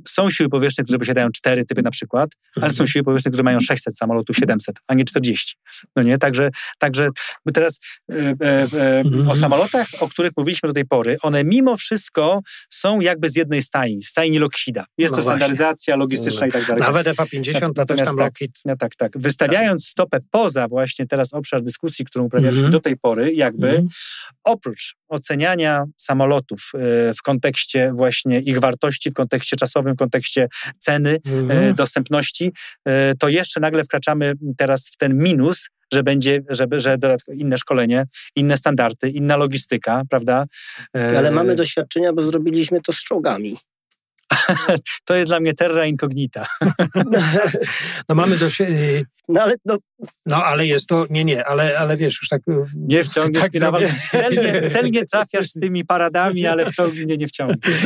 są 0.08 0.30
siły 0.30 0.50
powietrzne, 0.50 0.84
które 0.84 1.00
posiadają 1.00 1.30
cztery 1.32 1.66
typy 1.66 1.82
na 1.82 1.92
przykład, 1.92 2.30
ale 2.56 2.66
Mhm. 2.66 2.74
są 2.74 2.86
siły 2.86 3.04
powietrzne, 3.04 3.32
które 3.32 3.44
mają 3.44 3.60
600 3.60 3.98
samolotów, 3.98 4.36
700, 4.36 4.76
a 4.88 4.94
nie 4.94 5.06
40. 5.06 5.56
No 5.96 6.04
nie? 6.04 6.18
Także, 6.18 6.50
także 6.80 7.10
my 7.46 7.52
teraz 7.52 7.80
e, 8.12 8.36
Mhm. 9.06 9.30
o 9.30 9.36
samolotach, 9.36 9.88
o 10.00 10.08
których 10.08 10.32
mówiliśmy 10.38 10.70
do 10.70 10.74
tej 10.74 10.86
pory, 10.86 11.18
one 11.22 11.44
mimo 11.44 11.78
wszystko 11.78 12.42
są 12.70 13.00
jakby 13.00 13.30
z 13.30 13.36
jednej 13.36 13.62
stajni, 13.62 14.04
stajni 14.04 14.40
Lockheeda. 14.40 14.86
Jest 14.98 15.12
No 15.12 15.18
to 15.18 15.24
właśnie. 15.24 15.38
standaryzacja 15.38 15.96
logistyczna 15.96 16.48
i 16.48 16.52
tak 16.52 16.66
dalej. 16.68 16.82
Nawet 16.84 17.08
FA50 17.08 17.60
to 17.60 17.60
też 17.60 17.76
Natomiast 17.76 18.06
tam 18.06 18.18
tak. 18.18 18.34
No 18.66 18.76
tak, 18.78 18.96
tak. 18.96 19.12
Wystawiając 19.16 19.88
stopę 19.88 20.20
poza 20.32 20.68
właśnie 20.68 21.08
teraz 21.08 21.34
obszar 21.34 21.64
dyskusji, 21.64 22.06
którą 22.06 22.26
uprawialiśmy 22.26 22.58
Mhm. 22.60 22.72
do 22.72 22.80
tej 22.80 22.98
pory, 22.98 23.34
jakby. 23.34 23.84
Oprócz 24.44 24.96
oceniania 25.08 25.84
samolotów 25.98 26.72
w 27.18 27.22
kontekście 27.24 27.92
właśnie 27.96 28.40
ich 28.40 28.60
wartości, 28.60 29.12
w 29.12 29.14
kontekście 29.14 29.58
czasowym, 29.58 29.94
w 29.94 29.98
kontekście 29.98 30.48
ceny, 30.80 31.18
mhm. 31.26 31.76
dostępności, 31.76 32.52
to 33.20 33.30
jeszcze 33.30 33.60
nagle 33.60 33.84
wkraczamy 33.84 34.34
teraz 34.58 34.90
w 34.90 34.98
ten 34.98 35.18
minus, 35.18 35.70
że 35.94 36.04
będzie, 36.04 36.42
żeby, 36.50 36.80
że 36.80 36.98
inne 37.34 37.58
szkolenie, 37.58 38.06
inne 38.36 38.58
standardy, 38.58 39.10
inna 39.10 39.38
logistyka, 39.38 40.02
prawda? 40.10 40.46
Ale 40.94 41.32
mamy 41.32 41.56
doświadczenia, 41.56 42.14
bo 42.14 42.22
zrobiliśmy 42.22 42.82
to 42.82 42.94
z 42.94 43.04
czołgami. 43.04 43.58
to 45.06 45.16
jest 45.16 45.28
dla 45.28 45.40
mnie 45.40 45.54
terra 45.54 45.86
incognita. 45.86 46.48
no 48.10 48.16
mamy 48.16 48.38
do 48.38 48.50
no 49.28 49.42
ale, 49.42 49.56
no. 49.66 49.78
no 50.26 50.46
ale 50.46 50.66
jest 50.66 50.88
to, 50.88 51.06
nie, 51.10 51.26
nie, 51.26 51.46
ale, 51.46 51.80
ale 51.80 51.98
wiesz, 51.98 52.18
już 52.22 52.30
tak... 52.30 52.42
Nie 52.76 53.04
wciągniesz 53.04 53.44
tak 53.44 53.52
celnie, 53.52 54.70
celnie 54.70 55.06
trafiasz 55.12 55.50
z 55.50 55.54
tymi 55.54 55.86
paradami, 55.86 56.46
ale 56.46 56.72
wciągnij 56.72 57.06
mnie 57.06 57.18
nie 57.18 57.28
wciągniesz. 57.28 57.82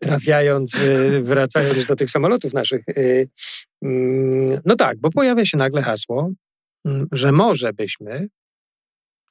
Trafiając, 0.00 0.74
y, 0.74 1.20
wracając 1.22 1.86
do 1.86 1.96
tych 1.96 2.10
samolotów 2.10 2.52
naszych. 2.52 2.88
Y, 2.88 3.28
mm, 3.82 4.60
no 4.64 4.76
tak, 4.76 4.98
bo 4.98 5.10
pojawia 5.10 5.44
się 5.44 5.56
nagle 5.56 5.82
hasło, 5.82 6.30
mm, 6.84 7.06
że 7.12 7.32
może 7.32 7.72
byśmy 7.72 8.28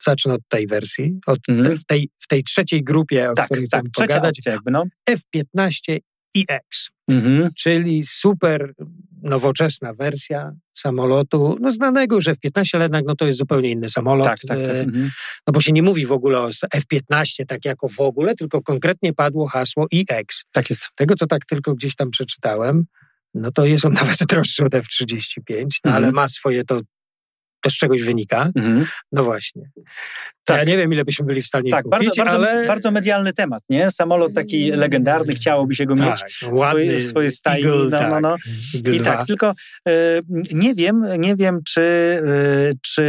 zacznę 0.03 0.33
od 0.33 0.41
tej 0.47 0.67
wersji, 0.67 1.19
od 1.27 1.39
mm. 1.49 1.77
tej, 1.87 2.09
w 2.19 2.27
tej 2.27 2.43
trzeciej 2.43 2.83
grupie, 2.83 3.31
o 3.31 3.33
tak, 3.33 3.45
której 3.45 3.67
tak, 3.67 3.79
chcemy 3.79 3.89
pogadać, 4.07 4.37
opcja 4.37 4.51
jakby, 4.51 4.71
no. 4.71 4.83
F-15 5.05 5.99
EX, 6.35 6.89
mhm. 7.11 7.49
czyli 7.57 8.03
super 8.07 8.73
nowoczesna 9.21 9.93
wersja 9.93 10.51
samolotu, 10.73 11.57
no 11.61 11.71
znanego 11.71 12.15
już 12.15 12.27
F-15, 12.27 12.69
ale 12.73 12.85
jednak 12.85 13.05
no 13.07 13.15
to 13.15 13.25
jest 13.25 13.37
zupełnie 13.37 13.71
inny 13.71 13.89
samolot. 13.89 14.25
Tak, 14.25 14.39
tak, 14.39 14.59
tak. 14.59 14.67
E, 14.67 14.79
mhm. 14.79 15.11
No 15.47 15.53
bo 15.53 15.61
się 15.61 15.71
nie 15.71 15.83
mówi 15.83 16.05
w 16.05 16.11
ogóle 16.11 16.39
o 16.39 16.49
F-15 16.73 17.45
tak 17.47 17.65
jako 17.65 17.87
w 17.87 17.99
ogóle, 17.99 18.35
tylko 18.35 18.61
konkretnie 18.61 19.13
padło 19.13 19.47
hasło 19.47 19.87
EX. 19.93 20.43
Tak 20.51 20.69
jest. 20.69 20.89
Tego, 20.95 21.15
co 21.15 21.27
tak 21.27 21.45
tylko 21.45 21.75
gdzieś 21.75 21.95
tam 21.95 22.09
przeczytałem, 22.09 22.85
no 23.33 23.51
to 23.51 23.65
jest 23.65 23.85
on 23.85 23.93
nawet 24.01 24.17
droższy 24.29 24.65
od 24.65 24.75
F-35, 24.75 25.65
no 25.85 25.89
mhm. 25.89 25.95
ale 25.95 26.11
ma 26.11 26.27
swoje 26.27 26.63
to 26.63 26.79
to 27.63 27.69
z 27.69 27.73
czegoś 27.73 28.03
wynika. 28.03 28.49
Mhm. 28.55 28.85
No 29.11 29.23
właśnie. 29.23 29.61
Tak. 30.45 30.57
Ja 30.57 30.63
nie 30.63 30.77
wiem, 30.77 30.93
ile 30.93 31.05
byśmy 31.05 31.25
byli 31.25 31.41
w 31.41 31.47
stanie 31.47 31.71
tak, 31.71 31.83
kupić, 31.83 32.17
bardzo, 32.17 32.31
ale... 32.31 32.47
bardzo, 32.47 32.67
bardzo 32.67 32.91
medialny 32.91 33.33
temat, 33.33 33.63
nie? 33.69 33.91
Samolot 33.91 34.33
taki 34.33 34.67
mm. 34.67 34.79
legendarny, 34.79 35.33
chciałoby 35.33 35.75
się 35.75 35.85
go 35.85 35.95
tak, 35.95 36.09
mieć 36.09 36.41
no, 36.41 36.49
ładny, 36.51 36.97
w 36.97 37.05
swojej 37.05 37.31
stai. 37.31 37.65
Eagle, 37.65 37.89
no, 37.91 38.09
no, 38.09 38.19
no. 38.19 38.35
Tak, 38.83 38.95
I 38.95 38.99
tak, 38.99 39.27
tylko 39.27 39.53
y, 39.89 40.21
nie 40.51 40.73
wiem, 40.73 41.05
nie 41.17 41.35
wiem, 41.35 41.59
czy, 41.67 41.81
y, 41.81 42.77
czy, 42.81 43.03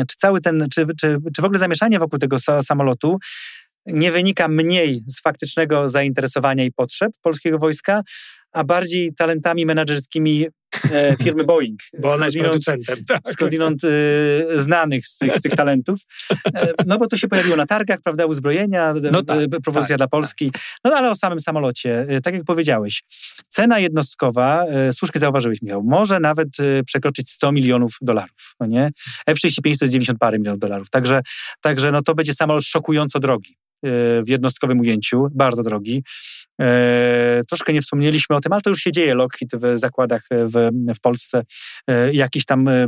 y, 0.00 0.06
czy 0.06 0.16
cały 0.16 0.40
ten, 0.40 0.66
czy, 0.74 0.86
czy, 1.00 1.16
czy 1.36 1.42
w 1.42 1.44
ogóle 1.44 1.58
zamieszanie 1.58 1.98
wokół 1.98 2.18
tego 2.18 2.36
samolotu 2.62 3.18
nie 3.86 4.12
wynika 4.12 4.48
mniej 4.48 5.02
z 5.06 5.20
faktycznego 5.20 5.88
zainteresowania 5.88 6.64
i 6.64 6.72
potrzeb 6.72 7.12
polskiego 7.22 7.58
wojska, 7.58 8.02
a 8.54 8.64
bardziej 8.64 9.14
talentami 9.14 9.66
menedżerskimi 9.66 10.46
e, 10.92 11.16
firmy 11.16 11.44
Boeing. 11.50 11.80
Bo 11.98 12.12
ona 12.12 12.24
jest 12.24 12.38
producentem. 12.38 13.04
Tak. 13.04 13.20
Skądinąd 13.32 13.84
e, 13.84 13.88
znanych 14.58 15.06
z 15.06 15.18
tych, 15.18 15.36
z 15.36 15.42
tych 15.42 15.52
talentów. 15.52 16.00
E, 16.54 16.72
no 16.86 16.98
bo 16.98 17.06
to 17.06 17.16
się 17.16 17.28
pojawiło 17.28 17.56
na 17.56 17.66
targach, 17.66 17.98
prawda, 18.04 18.26
uzbrojenia, 18.26 18.94
no 19.12 19.22
tak, 19.22 19.38
propozycja 19.48 19.94
tak, 19.94 19.96
dla 19.96 20.08
Polski. 20.08 20.50
Tak. 20.50 20.62
No 20.84 20.96
ale 20.96 21.10
o 21.10 21.14
samym 21.14 21.40
samolocie, 21.40 22.06
tak 22.22 22.34
jak 22.34 22.44
powiedziałeś, 22.44 23.02
cena 23.48 23.78
jednostkowa, 23.78 24.64
słusznie 24.92 25.20
zauważyłeś 25.20 25.62
Michał, 25.62 25.82
może 25.82 26.20
nawet 26.20 26.48
przekroczyć 26.86 27.30
100 27.30 27.52
milionów 27.52 27.96
dolarów, 28.00 28.54
no 28.60 28.66
nie? 28.66 28.90
F-35 29.26 29.62
to 29.62 29.84
jest 29.84 29.92
90 29.92 30.18
parę 30.18 30.38
milionów 30.38 30.60
dolarów, 30.60 30.90
także, 30.90 31.20
także 31.60 31.92
no 31.92 32.02
to 32.02 32.14
będzie 32.14 32.34
samolot 32.34 32.64
szokująco 32.64 33.20
drogi 33.20 33.56
w 34.24 34.28
jednostkowym 34.28 34.80
ujęciu, 34.80 35.28
bardzo 35.34 35.62
drogi. 35.62 36.02
E, 36.60 37.42
troszkę 37.48 37.72
nie 37.72 37.82
wspomnieliśmy 37.82 38.36
o 38.36 38.40
tym, 38.40 38.52
ale 38.52 38.62
to 38.62 38.70
już 38.70 38.78
się 38.78 38.92
dzieje. 38.92 39.14
Lockheed 39.14 39.50
w 39.54 39.78
zakładach 39.78 40.22
w, 40.30 40.70
w 40.96 41.00
Polsce, 41.00 41.42
e, 41.86 42.12
jakiś 42.12 42.44
tam 42.44 42.68
e, 42.68 42.86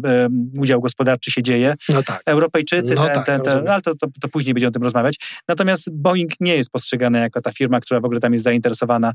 udział 0.58 0.80
gospodarczy 0.80 1.30
się 1.30 1.42
dzieje. 1.42 1.74
No 1.88 2.02
tak. 2.02 2.22
Europejczycy, 2.26 2.94
no 2.94 3.04
ten, 3.04 3.14
tak, 3.14 3.26
ten, 3.26 3.40
ten, 3.40 3.68
ale 3.68 3.82
to, 3.82 3.94
to, 3.94 4.06
to, 4.20 4.28
później 4.28 4.54
będziemy 4.54 4.68
o 4.68 4.72
tym 4.72 4.82
rozmawiać. 4.82 5.16
Natomiast 5.48 5.90
Boeing 5.92 6.32
nie 6.40 6.56
jest 6.56 6.70
postrzegany 6.70 7.18
jako 7.18 7.40
ta 7.40 7.52
firma, 7.52 7.80
która 7.80 8.00
w 8.00 8.04
ogóle 8.04 8.20
tam 8.20 8.32
jest 8.32 8.44
zainteresowana 8.44 9.12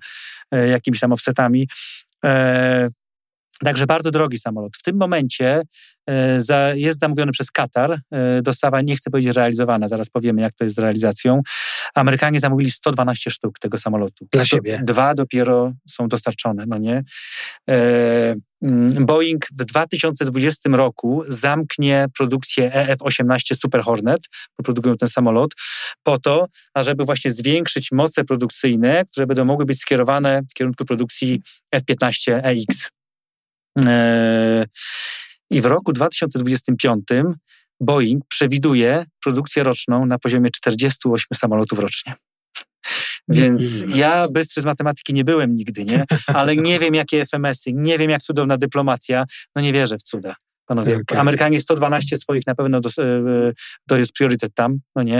jakimiś 0.51 0.99
tam 0.99 1.11
offsetami. 1.11 1.67
Także 3.63 3.85
bardzo 3.85 4.11
drogi 4.11 4.39
samolot. 4.39 4.77
W 4.77 4.83
tym 4.83 4.97
momencie 4.97 5.61
e, 6.09 6.77
jest 6.77 6.99
zamówiony 6.99 7.31
przez 7.31 7.51
Katar. 7.51 7.99
E, 8.11 8.41
dostawa 8.41 8.81
nie 8.81 8.95
chcę 8.95 9.11
powiedzieć 9.11 9.35
realizowana, 9.35 9.87
zaraz 9.87 10.09
powiemy, 10.09 10.41
jak 10.41 10.53
to 10.53 10.63
jest 10.63 10.75
z 10.75 10.79
realizacją. 10.79 11.41
Amerykanie 11.95 12.39
zamówili 12.39 12.71
112 12.71 13.31
sztuk 13.31 13.59
tego 13.59 13.77
samolotu. 13.77 14.27
Dla 14.31 14.45
siebie. 14.45 14.81
Dwa 14.83 15.13
dopiero 15.13 15.73
są 15.89 16.07
dostarczone, 16.07 16.65
no 16.67 16.77
nie? 16.77 17.03
E, 17.69 18.35
mm, 18.61 19.05
Boeing 19.05 19.45
w 19.51 19.65
2020 19.65 20.69
roku 20.69 21.23
zamknie 21.27 22.05
produkcję 22.17 22.71
EF-18 22.73 23.55
Super 23.55 23.81
Hornet, 23.81 24.21
produkują 24.63 24.97
ten 24.97 25.09
samolot, 25.09 25.51
po 26.03 26.17
to, 26.17 26.45
ażeby 26.73 27.05
właśnie 27.05 27.31
zwiększyć 27.31 27.91
moce 27.91 28.23
produkcyjne, 28.23 29.05
które 29.11 29.27
będą 29.27 29.45
mogły 29.45 29.65
być 29.65 29.79
skierowane 29.79 30.41
w 30.51 30.53
kierunku 30.53 30.85
produkcji 30.85 31.41
F-15 31.71 32.39
EX. 32.43 32.85
E, 32.85 33.00
I 35.49 35.61
w 35.61 35.65
roku 35.65 35.93
2025 35.93 37.03
Boeing 37.79 38.23
przewiduje 38.27 39.05
produkcję 39.23 39.63
roczną 39.63 40.05
na 40.05 40.19
poziomie 40.19 40.49
48 40.49 41.25
samolotów 41.33 41.79
rocznie. 41.79 42.15
Więc 43.27 43.83
ja 43.87 44.27
bystry 44.27 44.61
z 44.61 44.65
matematyki 44.65 45.13
nie 45.13 45.23
byłem 45.23 45.55
nigdy, 45.55 45.85
nie? 45.85 46.03
Ale 46.27 46.55
nie 46.55 46.79
wiem, 46.79 46.95
jakie 46.95 47.25
FMS-y, 47.25 47.73
nie 47.73 47.97
wiem, 47.97 48.09
jak 48.09 48.21
cudowna 48.21 48.57
dyplomacja. 48.57 49.25
No 49.55 49.61
nie 49.61 49.73
wierzę 49.73 49.97
w 49.97 50.01
cuda. 50.01 50.35
Panowie, 50.71 50.97
okay. 50.97 51.19
Amerykanie 51.19 51.59
112 51.59 52.17
swoich 52.17 52.47
na 52.47 52.55
pewno 52.55 52.81
do, 52.81 52.89
e, 52.89 53.51
to 53.89 53.97
jest 53.97 54.13
priorytet 54.13 54.53
tam, 54.53 54.79
no 54.95 55.03
nie? 55.03 55.17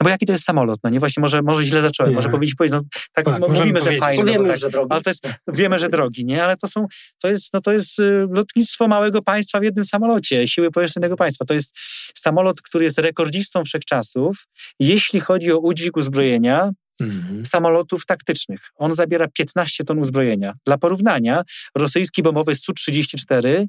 No 0.00 0.04
bo 0.04 0.08
jaki 0.08 0.26
to 0.26 0.32
jest 0.32 0.44
samolot, 0.44 0.78
no 0.84 0.90
nie? 0.90 1.00
Właśnie 1.00 1.20
może, 1.20 1.42
może 1.42 1.64
źle 1.64 1.82
zacząłem, 1.82 2.10
nie. 2.10 2.16
może 2.16 2.28
powiedzieć, 2.28 2.54
powiedzieć, 2.54 2.74
no 2.74 3.00
tak, 3.12 3.24
tak 3.24 3.48
mówimy, 3.48 3.80
że 3.80 3.96
fajnie, 3.96 4.22
no 4.24 4.32
wiemy, 4.32 4.48
tak, 4.48 4.58
że 4.58 4.70
drogi. 4.70 4.86
ale 4.90 5.00
to 5.00 5.10
jest, 5.10 5.28
wiemy, 5.48 5.78
że 5.78 5.88
drogi, 5.88 6.24
nie? 6.24 6.44
Ale 6.44 6.56
to 6.56 6.68
są, 6.68 6.86
to 7.22 7.28
jest, 7.28 7.52
no 7.52 7.60
to 7.60 7.72
jest 7.72 7.98
y, 7.98 8.26
lotnictwo 8.30 8.88
małego 8.88 9.22
państwa 9.22 9.60
w 9.60 9.62
jednym 9.62 9.84
samolocie, 9.84 10.46
siły 10.46 10.70
powietrznego 10.70 11.16
państwa. 11.16 11.44
To 11.44 11.54
jest 11.54 11.72
samolot, 12.14 12.62
który 12.62 12.84
jest 12.84 12.98
rekordzistą 12.98 13.64
wszechczasów, 13.64 14.46
jeśli 14.80 15.20
chodzi 15.20 15.52
o 15.52 15.58
udźwig 15.58 15.96
uzbrojenia, 15.96 16.70
Mhm. 17.00 17.46
samolotów 17.46 18.06
taktycznych. 18.06 18.60
On 18.76 18.94
zabiera 18.94 19.28
15 19.28 19.84
ton 19.84 19.98
uzbrojenia. 19.98 20.52
Dla 20.66 20.78
porównania, 20.78 21.42
rosyjski 21.76 22.22
bombowy 22.22 22.54
Su-34 22.54 23.46
E, 23.48 23.66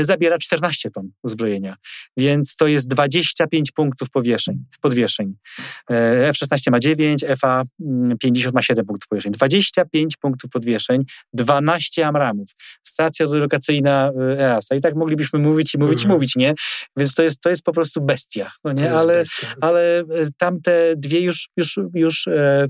zabiera 0.00 0.38
14 0.38 0.90
ton 0.90 1.10
uzbrojenia, 1.22 1.76
więc 2.16 2.56
to 2.56 2.66
jest 2.66 2.88
25 2.88 3.72
punktów 3.72 4.10
powieszeń, 4.10 4.64
podwieszeń. 4.80 5.34
E, 5.90 6.28
F-16 6.28 6.70
ma 6.70 6.78
9, 6.78 7.24
FA-50 7.24 8.54
ma 8.54 8.62
7 8.62 8.86
punktów 8.86 9.08
powieszeń. 9.08 9.32
25 9.32 10.16
punktów 10.16 10.50
podwieszeń, 10.50 11.02
12 11.32 12.06
Amramów, 12.06 12.48
stacja 12.82 13.26
lokacyjna 13.26 14.12
EASA. 14.38 14.74
I 14.74 14.80
tak 14.80 14.94
moglibyśmy 14.94 15.38
mówić 15.38 15.74
i 15.74 15.78
mówić 15.78 15.98
mhm. 15.98 16.10
i 16.10 16.14
mówić, 16.14 16.36
nie? 16.36 16.54
Więc 16.96 17.14
to 17.14 17.22
jest, 17.22 17.40
to 17.40 17.50
jest 17.50 17.62
po 17.62 17.72
prostu 17.72 18.00
bestia, 18.00 18.50
no 18.64 18.72
nie? 18.72 18.92
Ale, 18.92 19.24
ale 19.60 20.04
tamte 20.38 20.94
dwie 20.96 21.20
już, 21.20 21.48
już, 21.56 21.78
już 21.94 22.26
e, 22.26 22.66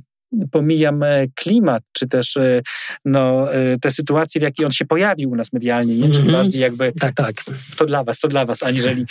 pomijam 0.50 1.02
e, 1.02 1.26
klimat, 1.34 1.82
czy 1.92 2.08
też 2.08 2.36
e, 2.36 2.62
no, 3.04 3.54
e, 3.54 3.76
te 3.76 3.90
sytuacje, 3.90 4.40
w 4.40 4.42
jakiej 4.42 4.66
on 4.66 4.72
się 4.72 4.84
pojawił 4.84 5.30
u 5.30 5.36
nas 5.36 5.52
medialnie, 5.52 5.96
nie? 5.96 6.10
Czyli 6.10 6.28
mm-hmm. 6.28 6.32
bardziej 6.32 6.62
jakby 6.62 6.92
tak, 7.00 7.14
tak. 7.14 7.34
to 7.76 7.86
dla 7.86 8.04
was, 8.04 8.20
to 8.20 8.28
dla 8.28 8.44
was, 8.44 8.62
aniżeli 8.62 9.04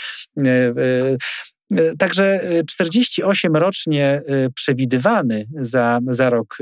Także 1.99 2.41
48 2.69 3.55
rocznie 3.55 4.21
przewidywany 4.55 5.45
za, 5.61 5.99
za 6.07 6.29
rok 6.29 6.57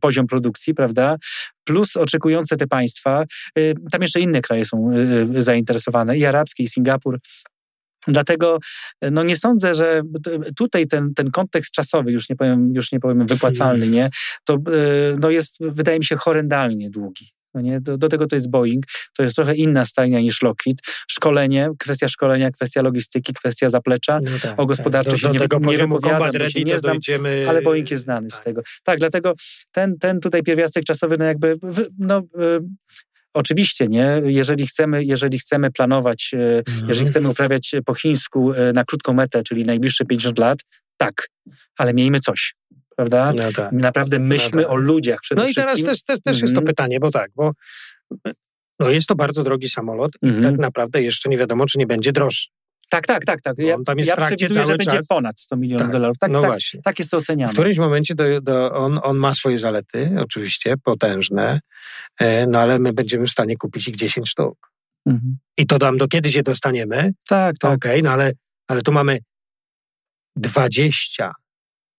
poziom 0.00 0.26
produkcji, 0.26 0.74
prawda? 0.74 1.16
Plus 1.64 1.96
oczekujące 1.96 2.56
te 2.56 2.66
państwa. 2.66 3.24
Tam 3.90 4.02
jeszcze 4.02 4.20
inne 4.20 4.40
kraje 4.40 4.64
są 4.64 4.90
zainteresowane, 5.38 6.18
i 6.18 6.24
arabskie, 6.24 6.62
i 6.62 6.68
Singapur, 6.68 7.18
Dlatego 8.08 8.58
no 9.10 9.22
nie 9.22 9.36
sądzę, 9.36 9.74
że 9.74 10.02
tutaj 10.56 10.86
ten, 10.86 11.14
ten 11.14 11.30
kontekst 11.30 11.72
czasowy, 11.72 12.12
już 12.12 12.28
nie 12.28 12.36
powiem, 12.36 12.72
już 12.74 12.92
nie 12.92 13.00
powiem 13.00 13.26
wypłacalny, 13.26 13.88
nie, 13.88 14.10
to 14.44 14.54
e, 14.54 14.58
no 15.20 15.30
jest, 15.30 15.56
wydaje 15.60 15.98
mi 15.98 16.04
się, 16.04 16.16
horrendalnie 16.16 16.90
długi. 16.90 17.36
No 17.56 17.62
nie? 17.62 17.80
Do, 17.80 17.98
do, 17.98 18.08
tego 18.08 18.26
to 18.26 18.36
jest 18.36 18.50
Boeing, 18.50 18.84
to 19.16 19.22
jest 19.22 19.36
trochę 19.36 19.54
inna 19.54 19.84
stajnia 19.84 20.20
niż 20.20 20.42
Lockheed. 20.42 20.78
Szkolenie, 21.08 21.70
kwestia 21.78 22.08
szkolenia, 22.08 22.50
kwestia 22.50 22.82
logistyki, 22.82 23.32
kwestia 23.32 23.70
zaplecza. 23.70 24.18
No 24.24 24.30
tak, 24.42 24.60
o 24.60 24.66
gospodarczość 24.66 25.22
tak. 25.22 25.32
do, 25.32 25.38
do 25.38 25.54
się 25.54 25.60
nie, 25.60 25.72
nie 25.72 25.78
wypowiadam, 25.78 26.30
bo 26.38 26.48
się 26.48 26.62
nie 26.64 26.78
znam, 26.78 26.92
dojdziemy... 26.92 27.46
ale 27.48 27.62
Boeing 27.62 27.90
jest 27.90 28.04
znany 28.04 28.28
tak. 28.28 28.38
z 28.38 28.40
tego. 28.40 28.62
Tak, 28.84 28.98
dlatego 28.98 29.34
ten, 29.72 29.98
ten 29.98 30.20
tutaj 30.20 30.42
pierwiastek 30.42 30.84
czasowy, 30.84 31.16
no 31.18 31.24
jakby 31.24 31.54
no, 31.98 32.16
e, 32.18 32.60
Oczywiście, 33.36 33.88
nie. 33.88 34.22
Jeżeli 34.24 34.66
chcemy, 34.66 35.04
jeżeli 35.04 35.38
chcemy 35.38 35.72
planować, 35.72 36.30
mhm. 36.68 36.88
jeżeli 36.88 37.06
chcemy 37.06 37.28
uprawiać 37.28 37.74
po 37.84 37.94
chińsku 37.94 38.52
e, 38.52 38.72
na 38.72 38.84
krótką 38.84 39.12
metę, 39.12 39.42
czyli 39.42 39.64
najbliższe 39.64 40.04
50 40.04 40.38
lat, 40.38 40.58
Tak, 40.96 41.28
ale 41.78 41.94
miejmy 41.94 42.20
coś, 42.20 42.54
prawda? 42.96 43.32
No 43.32 43.52
tak. 43.52 43.72
Naprawdę 43.72 44.18
myślmy 44.18 44.62
tak. 44.62 44.72
o 44.72 44.76
ludziach 44.76 45.20
przede 45.22 45.42
No 45.42 45.48
i 45.48 45.54
teraz 45.54 45.82
też, 45.82 46.02
też, 46.02 46.20
też 46.20 46.40
jest 46.40 46.54
to 46.54 46.60
Mhm. 46.60 46.66
pytanie, 46.66 47.00
bo 47.00 47.10
tak, 47.10 47.30
bo 47.36 47.52
no 48.80 48.90
jest 48.90 49.06
to 49.06 49.14
bardzo 49.14 49.42
drogi 49.42 49.68
samolot 49.68 50.12
i 50.22 50.26
Mhm. 50.26 50.42
tak 50.44 50.60
naprawdę 50.60 51.02
jeszcze 51.02 51.28
nie 51.28 51.38
wiadomo, 51.38 51.66
czy 51.66 51.78
nie 51.78 51.86
będzie 51.86 52.12
droższy. 52.12 52.48
Tak, 52.90 53.06
tak, 53.06 53.24
tak. 53.24 53.40
tak. 53.42 53.58
Ja, 53.58 53.74
on 53.74 53.84
tam 53.84 53.98
jest 53.98 54.08
ja 54.08 54.16
w 54.16 54.18
przewiduję, 54.26 54.64
że 54.66 54.76
będzie 54.76 54.96
czas. 54.96 55.06
ponad 55.06 55.40
100 55.40 55.56
milionów 55.56 55.82
Tak, 55.82 55.92
dolarów. 55.92 56.18
Tak, 56.18 56.30
no 56.30 56.40
tak, 56.40 56.50
właśnie. 56.50 56.80
tak 56.82 56.98
jest 56.98 57.10
to 57.10 57.16
W 57.18 57.22
oceniane. 57.22 57.52
którymś 57.52 57.78
momencie 57.78 58.14
do, 58.14 58.40
do, 58.40 58.72
on, 58.74 59.00
on 59.02 59.16
ma 59.16 59.34
swoje 59.34 59.58
zalety, 59.58 60.10
oczywiście, 60.20 60.74
potężne, 60.84 61.60
e, 62.20 62.46
no 62.46 62.60
ale 62.60 62.78
my 62.78 62.92
będziemy 62.92 63.26
w 63.26 63.30
stanie 63.30 63.56
kupić 63.56 63.88
ich 63.88 63.96
10 63.96 64.28
sztuk. 64.28 64.72
Mhm. 65.06 65.36
I 65.56 65.66
to 65.66 65.78
tam 65.78 65.96
do 65.98 66.08
kiedy 66.08 66.30
się 66.30 66.42
dostaniemy, 66.42 67.12
Tak, 67.28 67.58
tak. 67.58 67.74
okej, 67.76 68.02
no 68.02 68.10
ale, 68.10 68.32
ale 68.68 68.82
tu 68.82 68.92
mamy 68.92 69.18
20 70.36 71.32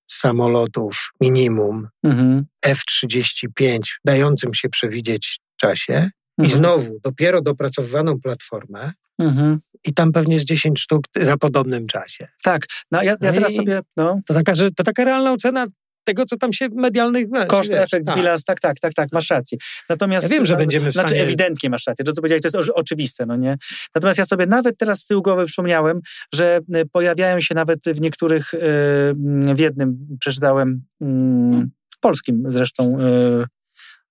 samolotów 0.10 1.10
minimum 1.22 1.88
Mhm. 2.04 2.46
F-35 2.62 3.80
w 3.84 3.98
dającym 4.06 4.54
się 4.54 4.70
przewidzieć 4.70 5.40
czasie 5.58 6.10
i 6.40 6.42
Mhm. 6.44 6.50
znowu 6.60 7.00
dopiero 7.04 7.42
dopracowywaną 7.42 8.20
platformę 8.22 8.92
Mhm. 9.20 9.60
I 9.88 9.94
tam 9.94 10.12
pewnie 10.12 10.40
z 10.40 10.44
10 10.46 10.80
sztuk 10.80 11.04
za 11.16 11.38
podobnym 11.38 11.88
czasie. 11.88 12.28
Tak, 12.44 12.66
no 12.92 13.04
ja, 13.04 13.12
ja 13.12 13.18
No 13.22 13.34
teraz 13.34 13.54
sobie, 13.56 13.82
no, 13.98 14.20
To 14.28 14.34
taka, 14.34 14.56
że, 14.56 14.72
to 14.72 14.84
taka 14.84 15.04
realna 15.04 15.32
ocena 15.32 15.66
tego, 16.04 16.26
co 16.26 16.38
tam 16.38 16.54
się 16.54 16.68
medialnych... 16.76 17.28
koszt, 17.48 17.70
wiesz, 17.70 17.80
efekt, 17.80 18.06
tak. 18.06 18.16
bilans, 18.16 18.44
tak, 18.44 18.60
tak, 18.60 18.80
tak, 18.80 18.94
tak, 18.94 19.10
masz 19.12 19.30
rację. 19.30 19.58
Natomiast, 19.90 20.30
Ja 20.30 20.36
wiem, 20.36 20.46
że 20.46 20.56
będziemy 20.58 20.90
w 20.90 20.94
Znaczy 20.94 21.08
stanie- 21.10 21.24
ewidentnie 21.24 21.70
masz 21.70 21.88
rację, 21.88 22.06
to 22.06 22.12
co 22.12 22.22
powiedziałeś 22.22 22.42
to 22.42 22.58
jest 22.60 22.70
oczywiste, 22.76 23.26
no 23.26 23.36
nie? 23.36 23.58
Natomiast 23.96 24.20
ja 24.20 24.26
sobie 24.26 24.46
nawet 24.46 24.78
teraz 24.78 25.00
z 25.00 25.06
tyłu 25.06 25.22
głowy 25.22 25.46
przypomniałem, 25.46 26.00
że 26.34 26.60
y, 26.76 26.86
pojawiają 26.92 27.40
się 27.40 27.56
nawet 27.56 27.80
w 27.88 28.02
niektórych, 28.02 28.54
y, 28.54 28.58
mm, 28.62 29.56
w 29.56 29.60
jednym 29.60 30.08
przeczytałem, 30.20 30.82
mm, 31.02 31.72
polskim 32.02 32.44
zresztą, 32.48 33.00
y, 33.02 33.46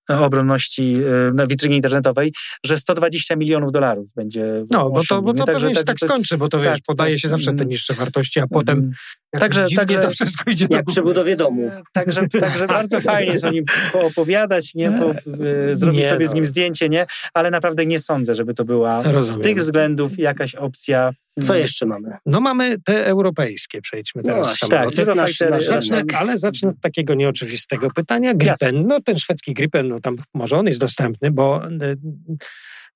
obronności 0.07 0.95
y, 1.29 1.33
na 1.33 1.47
witrynie 1.47 1.75
internetowej, 1.75 2.33
że 2.65 2.77
120 2.77 3.35
milionów 3.35 3.71
dolarów 3.71 4.13
będzie 4.15 4.63
No, 4.71 4.89
bo 4.89 5.01
to, 5.09 5.21
bo 5.21 5.33
to 5.33 5.45
pewnie 5.45 5.75
się 5.75 5.83
tak 5.83 5.97
to- 5.99 6.07
skończy, 6.07 6.37
bo 6.37 6.49
to 6.49 6.57
tak, 6.59 6.67
wiesz, 6.67 6.81
podaje 6.87 7.15
tak, 7.15 7.21
się 7.21 7.27
zawsze 7.27 7.45
te 7.45 7.51
mm. 7.51 7.67
niższe 7.69 7.93
wartości, 7.93 8.39
a 8.39 8.47
potem 8.47 8.91
jakoś 9.33 9.49
Także- 9.49 9.65
dziwnie 9.65 9.85
także- 9.85 9.99
to 10.01 10.09
wszystko 10.09 10.51
idzie 10.51 10.67
do 10.67 10.75
Jak 10.75 10.85
przy 10.85 11.01
góry. 11.01 11.13
budowie 11.13 11.35
domu. 11.35 11.71
Także, 11.93 12.27
także 12.27 12.67
bardzo 12.77 12.99
fajnie 12.99 13.31
jest 13.31 13.43
o 13.45 13.51
nim 13.51 13.65
poopowiadać, 13.93 14.75
nie? 14.75 14.91
Po, 14.91 15.09
e, 15.11 15.75
zrobić 15.75 16.01
Nie, 16.01 16.09
sobie 16.09 16.25
no. 16.25 16.31
z 16.31 16.33
nim 16.33 16.45
zdjęcie, 16.45 16.89
nie? 16.89 17.05
Ale 17.33 17.51
naprawdę 17.51 17.85
nie 17.85 17.99
sądzę, 17.99 18.35
żeby 18.35 18.53
to 18.53 18.65
była 18.65 19.03
z 19.03 19.05
Rozumiem. 19.05 19.41
tych 19.41 19.59
względów 19.59 20.17
jakaś 20.19 20.55
opcja. 20.55 21.11
Co 21.41 21.55
jeszcze 21.55 21.85
mamy? 21.85 22.17
No 22.25 22.41
mamy 22.41 22.77
te 22.85 23.05
europejskie, 23.05 23.81
przejdźmy 23.81 24.21
No 24.25 24.31
teraz 24.31 24.57
samoloty. 24.57 24.85
tak, 24.85 24.95
to 24.95 25.01
jest 25.01 25.41
nasz, 25.41 25.69
nasz 25.69 25.89
rynek. 25.89 26.13
ale 26.13 26.37
zacznę 26.39 26.69
od 26.69 26.81
takiego 26.81 27.13
nieoczywistego 27.13 27.91
pytania. 27.95 28.33
Gripen, 28.33 28.87
no 28.87 29.01
ten 29.01 29.17
szwedzki 29.19 29.53
Gripen, 29.53 29.87
no 29.97 30.01
tam 30.01 30.15
może 30.33 30.57
on 30.57 30.67
jest 30.67 30.79
dostępny, 30.79 31.31
bo 31.31 31.67
y, 31.67 31.97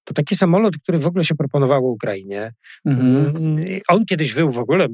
to 0.03 0.13
taki 0.13 0.35
samolot, 0.35 0.77
który 0.77 0.97
w 0.97 1.07
ogóle 1.07 1.23
się 1.23 1.35
proponowało 1.35 1.91
Ukrainie. 1.91 2.53
Mhm. 2.85 3.35
Mm, 3.35 3.65
On 3.87 4.05
kiedyś 4.05 4.33
był 4.33 4.51
w 4.51 4.57
ogóle, 4.59 4.87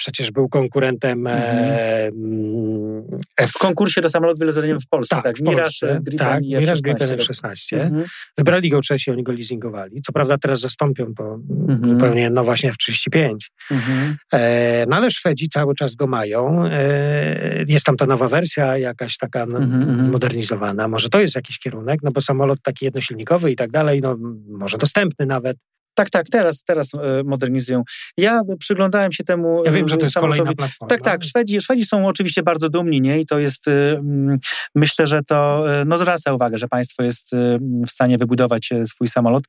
przecież 0.00 0.30
był 0.30 0.48
konkurentem 0.48 1.26
e, 1.26 1.30
Mhm. 1.30 2.14
mm. 2.14 3.20
W 3.48 3.58
konkursie 3.58 4.00
do 4.00 4.08
samolotu 4.08 4.40
wielozadaniowy 4.40 4.80
w 4.80 4.88
Polsce, 4.88 5.16
Tak, 5.16 5.24
tak. 5.24 5.36
w. 5.36 6.02
Gripen 6.02 6.18
tak, 6.18 6.44
i 6.44 6.48
Mirage 6.48 6.72
F-16. 6.72 6.82
Gripen 6.82 7.10
F-16. 7.12 7.80
Mhm. 7.80 8.04
Wybrali 8.38 8.70
go 8.70 8.82
Czesi, 8.82 9.10
oni 9.10 9.22
go 9.22 9.32
leasingowali. 9.32 10.02
Co 10.02 10.12
prawda 10.12 10.38
teraz 10.38 10.60
zastąpią 10.60 11.14
to 11.14 11.38
Mhm. 11.68 11.90
zupełnie, 11.90 12.30
no 12.30 12.44
właśnie 12.44 12.70
F-35. 12.70 13.34
Mhm. 13.70 14.16
E, 14.32 14.86
no 14.88 14.96
ale 14.96 15.10
Szwedzi 15.10 15.48
cały 15.48 15.74
czas 15.74 15.94
go 15.94 16.06
mają. 16.06 16.64
E, 16.66 17.64
jest 17.68 17.86
tam 17.86 17.96
ta 17.96 18.06
nowa 18.06 18.28
wersja, 18.28 18.78
jakaś 18.78 19.16
taka 19.16 19.42
mhm. 19.42 20.10
modernizowana. 20.10 20.88
Może 20.88 21.08
to 21.08 21.20
jest 21.20 21.36
jakiś 21.36 21.58
kierunek, 21.58 22.00
no 22.02 22.10
bo 22.10 22.20
samolot 22.20 22.58
taki 22.62 22.84
jednosilnikowy 22.84 23.50
i 23.50 23.56
tak 23.56 23.70
dalej, 23.70 24.00
no 24.00 24.16
może 24.48 24.78
dostępny 24.78 25.26
nawet. 25.26 25.56
Tak, 26.00 26.10
tak, 26.10 26.26
teraz, 26.28 26.62
teraz 26.62 26.94
e, 26.94 27.22
modernizują. 27.24 27.82
Ja 28.16 28.40
przyglądałem 28.58 29.12
się 29.12 29.24
temu 29.24 29.62
Ja 29.66 29.72
wiem, 29.72 29.88
że 29.88 29.96
to 29.96 30.02
e, 30.02 30.04
jest 30.04 30.14
kolejna 30.14 30.54
platforma. 30.54 30.88
Tak, 30.88 31.02
tak. 31.02 31.24
Szwedzi, 31.24 31.60
Szwedzi 31.60 31.84
są 31.84 32.06
oczywiście 32.06 32.42
bardzo 32.42 32.68
dumni, 32.68 33.00
nie? 33.00 33.20
I 33.20 33.26
to 33.26 33.38
jest, 33.38 33.68
y, 33.68 33.70
mm, 33.70 34.38
myślę, 34.74 35.06
że 35.06 35.20
to 35.22 35.64
y, 35.82 35.84
no, 35.84 35.98
zwraca 35.98 36.34
uwagę, 36.34 36.58
że 36.58 36.68
państwo 36.68 37.02
jest 37.02 37.32
y, 37.32 37.58
w 37.86 37.90
stanie 37.90 38.18
wybudować 38.18 38.72
y, 38.72 38.86
swój 38.86 39.08
samolot. 39.08 39.44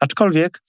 Aczkolwiek 0.00 0.60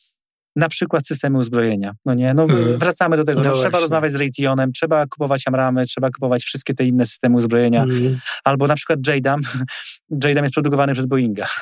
na 0.55 0.69
przykład 0.69 1.07
systemy 1.07 1.37
uzbrojenia. 1.37 1.93
No 2.05 2.13
nie, 2.13 2.33
no 2.33 2.43
Mhm. 2.43 2.77
wracamy 2.77 3.17
do 3.17 3.23
tego. 3.23 3.41
No 3.41 3.49
No, 3.49 3.55
trzeba 3.55 3.79
rozmawiać 3.79 4.11
z 4.11 4.15
Raytheonem, 4.15 4.71
trzeba 4.71 5.05
kupować 5.07 5.43
Amramy, 5.47 5.85
trzeba 5.85 6.09
kupować 6.09 6.43
wszystkie 6.43 6.73
te 6.73 6.85
inne 6.85 7.05
systemy 7.05 7.35
uzbrojenia. 7.35 7.83
Mm. 7.83 8.19
Albo 8.43 8.67
na 8.67 8.75
przykład 8.75 8.99
JDAM. 9.07 9.41
JDAM 10.25 10.43
jest 10.43 10.53
produkowany 10.53 10.93
przez 10.93 11.05
Boeinga. 11.05 11.45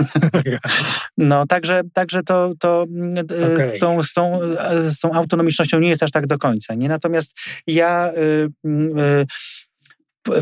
No, 1.17 1.45
także, 1.45 1.81
także 1.93 2.23
to, 2.23 2.51
to 2.59 2.85
e, 3.15 3.53
Okej. 3.53 3.77
z, 3.77 3.79
tą, 3.79 4.03
z, 4.03 4.13
tą, 4.13 4.41
e, 4.41 4.81
z 4.81 4.99
tą 4.99 5.11
autonomicznością 5.11 5.79
nie 5.79 5.89
jest 5.89 6.03
aż 6.03 6.11
tak 6.11 6.27
do 6.27 6.37
końca. 6.37 6.75
Nie? 6.75 6.89
Natomiast 6.89 7.37
ja 7.67 8.11
y, 8.17 8.49
mm, 8.63 8.99
y, 8.99 9.25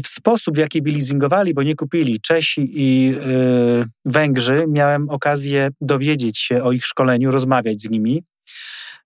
w 0.03 0.07
sposób, 0.07 0.55
w 0.55 0.57
jaki 0.57 0.81
byli 0.81 0.95
leasingowali, 0.95 1.53
bo 1.53 1.63
nie 1.63 1.75
kupili 1.75 2.21
Czesi 2.21 2.69
i 2.73 3.15
y, 3.15 3.85
Węgrzy, 4.05 4.65
miałem 4.67 5.09
okazję 5.09 5.69
dowiedzieć 5.81 6.39
się 6.39 6.63
o 6.63 6.71
ich 6.71 6.85
szkoleniu, 6.85 7.31
rozmawiać 7.31 7.81
z 7.81 7.89
nimi. 7.89 8.23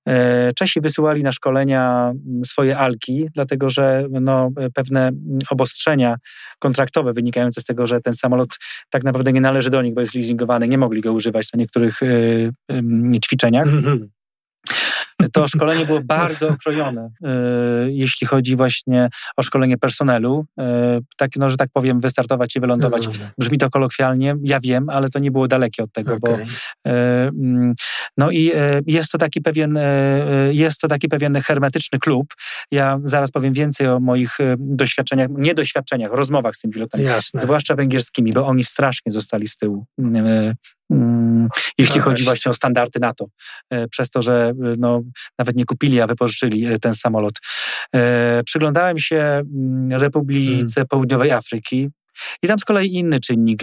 E, 0.07 0.53
Czesi 0.53 0.81
wysyłali 0.81 1.23
na 1.23 1.31
szkolenia 1.31 2.11
mm, 2.27 2.45
swoje 2.45 2.77
alki, 2.77 3.27
dlatego 3.35 3.69
że 3.69 4.07
no, 4.11 4.49
pewne 4.73 5.07
mm, 5.07 5.39
obostrzenia 5.49 6.15
kontraktowe 6.59 7.13
wynikające 7.13 7.61
z 7.61 7.63
tego, 7.63 7.87
że 7.87 8.01
ten 8.01 8.13
samolot 8.13 8.49
tak 8.89 9.03
naprawdę 9.03 9.33
nie 9.33 9.41
należy 9.41 9.69
do 9.69 9.81
nich, 9.81 9.93
bo 9.93 10.01
jest 10.01 10.15
leasingowany, 10.15 10.67
nie 10.67 10.77
mogli 10.77 11.01
go 11.01 11.13
używać 11.13 11.53
na 11.53 11.57
niektórych 11.57 12.03
y, 12.03 12.51
y, 12.71 13.19
ćwiczeniach. 13.19 13.67
Mhm. 13.67 14.09
To 15.33 15.47
szkolenie 15.47 15.85
było 15.85 16.01
bardzo 16.01 16.47
okrojone, 16.47 17.09
y, 17.85 17.91
jeśli 17.91 18.27
chodzi 18.27 18.55
właśnie 18.55 19.09
o 19.37 19.43
szkolenie 19.43 19.77
personelu. 19.77 20.45
Y, 20.61 20.63
tak, 21.17 21.31
no, 21.35 21.49
że 21.49 21.57
tak 21.57 21.69
powiem, 21.73 21.99
wystartować 21.99 22.55
i 22.55 22.59
wylądować. 22.59 23.07
Mhm. 23.07 23.29
Brzmi 23.37 23.57
to 23.57 23.69
kolokwialnie, 23.69 24.35
ja 24.43 24.59
wiem, 24.59 24.89
ale 24.89 25.09
to 25.09 25.19
nie 25.19 25.31
było 25.31 25.47
dalekie 25.47 25.83
od 25.83 25.91
tego, 25.91 26.19
bo 26.19 26.31
Okej. 26.31 26.45
E, 26.87 27.27
mm, 27.27 27.73
No 28.17 28.31
i 28.31 28.51
e, 28.55 28.81
jest 28.85 29.11
to 29.11 29.17
taki 29.17 29.41
pewien, 29.41 29.77
e, 29.77 29.81
e, 29.81 30.53
jest 30.53 30.81
to 30.81 30.87
taki 30.87 31.07
pewien 31.07 31.41
hermetyczny 31.41 31.99
klub. 31.99 32.33
Ja 32.71 32.99
zaraz 33.03 33.31
powiem 33.31 33.53
więcej 33.53 33.87
o 33.87 33.99
moich 33.99 34.39
e, 34.39 34.55
doświadczeniach, 34.59 35.29
nie 35.31 35.53
doświadczeniach, 35.53 36.11
rozmowach 36.13 36.55
z 36.55 36.61
tym 36.61 36.71
pilotami, 36.71 37.03
Jasne. 37.03 37.41
zwłaszcza 37.41 37.75
węgierskimi, 37.75 38.33
bo 38.33 38.45
oni 38.45 38.63
strasznie 38.63 39.11
zostali 39.11 39.47
z 39.47 39.57
tyłu. 39.57 39.85
Jeśli 41.77 42.01
chodzi 42.01 42.23
właśnie. 42.23 42.49
o 42.49 42.53
standardy 42.53 42.99
NATO, 42.99 43.25
e, 43.69 43.87
przez 43.87 44.09
to, 44.09 44.21
że 44.21 44.49
e, 44.49 44.53
no, 44.77 45.01
nawet 45.39 45.55
nie 45.55 45.65
kupili, 45.65 46.01
a 46.01 46.07
wypożyczyli 46.07 46.65
e, 46.65 46.79
ten 46.79 46.93
samolot. 46.93 47.33
Przyglądałem 48.45 48.97
się 48.99 49.17
mm, 49.17 50.01
Republice 50.01 50.85
Południowej 50.85 51.31
Afryki 51.31 51.89
i 52.43 52.47
tam 52.47 52.59
z 52.59 52.65
kolei 52.65 52.93
inny 52.93 53.19
czynnik. 53.19 53.61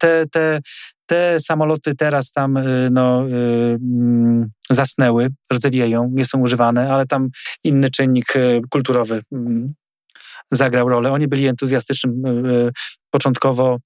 Te, 0.00 0.24
te, 0.32 0.60
te 1.06 1.40
samoloty 1.40 1.94
teraz 1.94 2.32
tam 2.32 2.58
no, 2.90 3.24
mm, 3.26 4.50
zasnęły, 4.70 5.28
rdzewieją, 5.52 6.10
nie 6.14 6.24
są 6.24 6.40
używane, 6.40 6.92
ale 6.92 7.06
tam 7.06 7.28
inny 7.64 7.90
czynnik 7.90 8.34
kulturowy 8.70 9.22
mm, 9.32 9.74
zagrał 10.50 10.88
rolę. 10.88 11.12
Oni 11.12 11.28
byli 11.28 11.46
entuzjastycznym 11.46 12.22
początkowo 13.10 13.78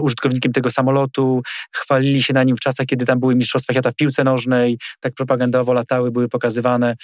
użytkownikiem 0.00 0.52
tego 0.52 0.70
samolotu, 0.70 1.42
chwalili 1.72 2.22
się 2.22 2.34
na 2.34 2.44
nim 2.44 2.56
w 2.56 2.60
czasach, 2.60 2.86
kiedy 2.86 3.06
tam 3.06 3.20
były 3.20 3.34
Mistrzostwa 3.34 3.72
Świata 3.72 3.90
w 3.90 3.94
piłce 3.94 4.24
nożnej, 4.24 4.78
tak 5.00 5.14
propagandowo 5.14 5.72
latały, 5.72 6.10
były 6.10 6.28
pokazywane. 6.28 6.96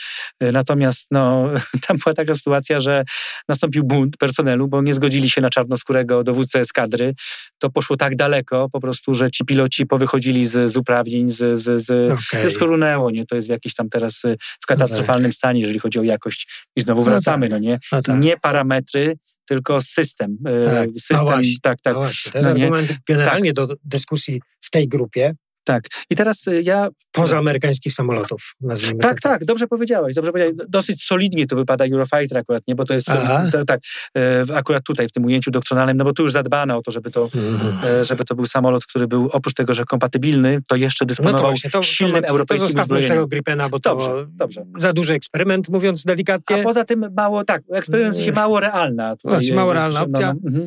Y, 0.42 0.52
Natomiast 0.52 1.06
no, 1.10 1.48
tam 1.86 1.96
była 2.04 2.14
taka 2.14 2.34
sytuacja, 2.34 2.80
że 2.80 3.04
nastąpił 3.48 3.84
bunt 3.84 4.16
personelu, 4.16 4.68
bo 4.68 4.82
nie 4.82 4.94
zgodzili 4.94 5.30
się 5.30 5.40
na 5.40 5.50
czarnoskórego 5.50 6.24
dowódcę 6.24 6.60
eskadry. 6.60 7.14
To 7.58 7.70
poszło 7.70 7.96
tak 7.96 8.16
daleko 8.16 8.68
po 8.72 8.80
prostu, 8.80 9.14
że 9.14 9.30
ci 9.30 9.44
piloci 9.44 9.86
powychodzili 9.86 10.46
z, 10.46 10.70
z 10.70 10.76
uprawnień, 10.76 11.30
z, 11.30 11.60
z, 11.60 11.82
z, 11.86 12.18
to 12.42 12.50
skorunęło, 12.50 13.10
nie? 13.10 13.26
To 13.26 13.36
jest 13.36 13.48
w 13.48 13.50
jakiś 13.50 13.74
tam 13.74 13.88
teraz 13.88 14.24
y, 14.24 14.36
w 14.60 14.66
katastrofalnym 14.66 15.32
stanie, 15.32 15.60
jeżeli 15.60 15.78
chodzi 15.78 15.98
o 15.98 16.02
jakość. 16.02 16.66
I 16.76 16.80
znowu 16.80 17.00
No 17.00 17.10
wracamy, 17.10 17.46
tak. 17.46 17.50
no 17.50 17.58
nie? 17.58 17.78
No 17.92 18.02
tak. 18.02 18.20
Nie 18.20 18.36
parametry, 18.36 19.16
tylko 19.48 19.80
system. 19.80 20.38
y, 20.48 20.64
Tak. 20.70 20.90
System, 20.90 21.18
właśnie. 21.26 21.54
tak, 21.62 21.80
tak. 21.80 21.94
Właśnie, 21.94 22.32
to 22.32 22.38
jest 22.38 22.48
No 22.48 22.54
nie? 22.54 22.62
argument 22.64 22.98
generalnie 23.08 23.52
do 23.52 23.68
dyskusji 23.84 24.40
w 24.60 24.70
tej 24.70 24.88
grupie. 24.88 25.34
Tak. 25.68 25.84
I 26.10 26.16
teraz 26.16 26.46
y, 26.46 26.62
ja... 26.62 26.88
Poza 27.12 27.38
amerykańskich 27.38 27.92
samolotów, 27.92 28.54
nazwijmy 28.60 29.00
tak. 29.00 29.10
Tak, 29.10 29.20
tak, 29.20 29.44
dobrze 29.44 29.66
powiedziałeś, 29.66 30.14
dobrze 30.14 30.32
powiedziałeś. 30.32 30.56
Dosyć 30.68 31.04
solidnie 31.04 31.46
tu 31.46 31.56
wypada 31.56 31.84
Eurofighter 31.86 32.38
akurat, 32.38 32.62
nie? 32.68 32.74
Bo 32.74 32.84
to 32.84 32.94
jest, 32.94 33.06
to, 33.52 33.64
tak, 33.64 33.80
e, 34.16 34.44
akurat 34.54 34.84
tutaj 34.84 35.08
w 35.08 35.12
tym 35.12 35.24
ujęciu 35.24 35.50
doktrynalnym, 35.50 35.96
no 35.96 36.04
bo 36.04 36.12
tu 36.12 36.22
już 36.22 36.32
zadbano 36.32 36.76
o 36.76 36.82
to, 36.82 36.90
żeby 36.90 37.10
to, 37.10 37.28
mm. 37.34 38.04
żeby 38.04 38.24
to 38.24 38.34
był 38.34 38.46
samolot, 38.46 38.86
który 38.86 39.08
był 39.08 39.28
oprócz 39.32 39.54
tego, 39.54 39.74
że 39.74 39.84
kompatybilny, 39.84 40.58
to 40.68 40.76
jeszcze 40.76 41.06
dysponował 41.06 41.40
no 41.40 41.42
to 41.42 41.50
właśnie, 41.50 41.70
to, 41.70 41.82
silnym 41.82 42.22
to, 42.22 42.28
europejskim 42.28 42.68
to 42.68 42.68
zostawmy 42.68 43.02
tego 43.02 43.26
Gripena, 43.26 43.68
bo 43.68 43.80
to 43.80 43.90
dobrze, 43.90 44.26
dobrze. 44.30 44.64
za 44.78 44.92
duży 44.92 45.14
eksperyment, 45.14 45.68
mówiąc 45.68 46.04
delikatnie. 46.04 46.60
A 46.60 46.62
poza 46.62 46.84
tym 46.84 47.14
mało, 47.16 47.44
tak, 47.44 47.62
eksperyment 47.72 48.16
się 48.16 48.32
mało 48.32 48.60
realna. 48.60 49.16
Tutaj, 49.16 49.52
mało 49.52 49.72
realna 49.72 50.02
opcja. 50.02 50.34
No, 50.42 50.50
no, 50.50 50.60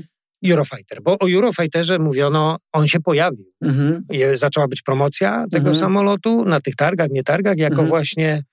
Eurofighter, 0.46 1.02
bo 1.02 1.18
o 1.20 1.30
Eurofighterze 1.30 2.00
mówiono, 2.00 2.58
on 2.72 2.88
się 2.88 3.00
pojawił. 3.00 3.46
Mhm. 3.62 4.04
Zaczęła 4.34 4.68
być 4.68 4.82
promocja 4.82 5.46
tego 5.52 5.70
mhm. 5.70 5.76
samolotu 5.76 6.46
na 6.46 6.60
tych 6.60 6.76
targach, 6.76 7.10
nie 7.10 7.24
targach, 7.24 7.58
jako 7.58 7.82
mhm. 7.82 7.88
właśnie 7.88 8.44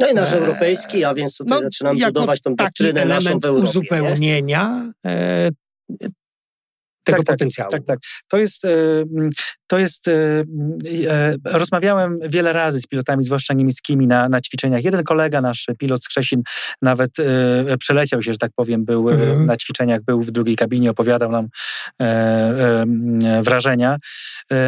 no 0.00 0.08
i 0.08 0.14
nasz 0.14 0.32
e, 0.32 0.36
europejski, 0.36 1.04
a 1.04 1.14
więc 1.14 1.36
tutaj 1.36 1.58
no, 1.58 1.62
zaczynam 1.62 1.98
budować 1.98 2.40
tą 2.40 2.54
doktrynę 2.54 3.04
naszą 3.04 3.38
w 3.38 3.44
Europie. 3.44 3.70
uzupełnienia 3.70 4.92
e, 5.06 5.50
tego 7.04 7.18
tak, 7.18 7.26
tak, 7.26 7.26
potencjału. 7.26 7.70
Tak, 7.70 7.84
tak. 7.84 7.98
To 8.28 8.38
jest, 8.38 8.64
e, 8.64 9.04
to 9.66 9.78
jest 9.78 10.08
e, 10.08 10.12
e, 11.08 11.34
rozmawiałem 11.44 12.18
wiele 12.28 12.52
razy 12.52 12.80
z 12.80 12.86
pilotami, 12.86 13.24
zwłaszcza 13.24 13.54
niemieckimi 13.54 14.06
na, 14.06 14.28
na 14.28 14.40
ćwiczeniach. 14.40 14.84
Jeden 14.84 15.04
kolega, 15.04 15.40
nasz 15.40 15.66
pilot 15.78 16.04
z 16.04 16.08
Krzesin, 16.08 16.42
nawet 16.82 17.10
przeleciał 17.78 18.22
się, 18.22 18.32
że 18.32 18.38
tak 18.38 18.50
powiem, 18.56 18.84
był 18.84 19.10
mm. 19.10 19.46
na 19.46 19.56
ćwiczeniach, 19.56 20.02
był 20.02 20.22
w 20.22 20.30
drugiej 20.30 20.56
kabinie, 20.56 20.90
opowiadał 20.90 21.32
nam 21.32 21.48
wrażenia. 23.42 23.96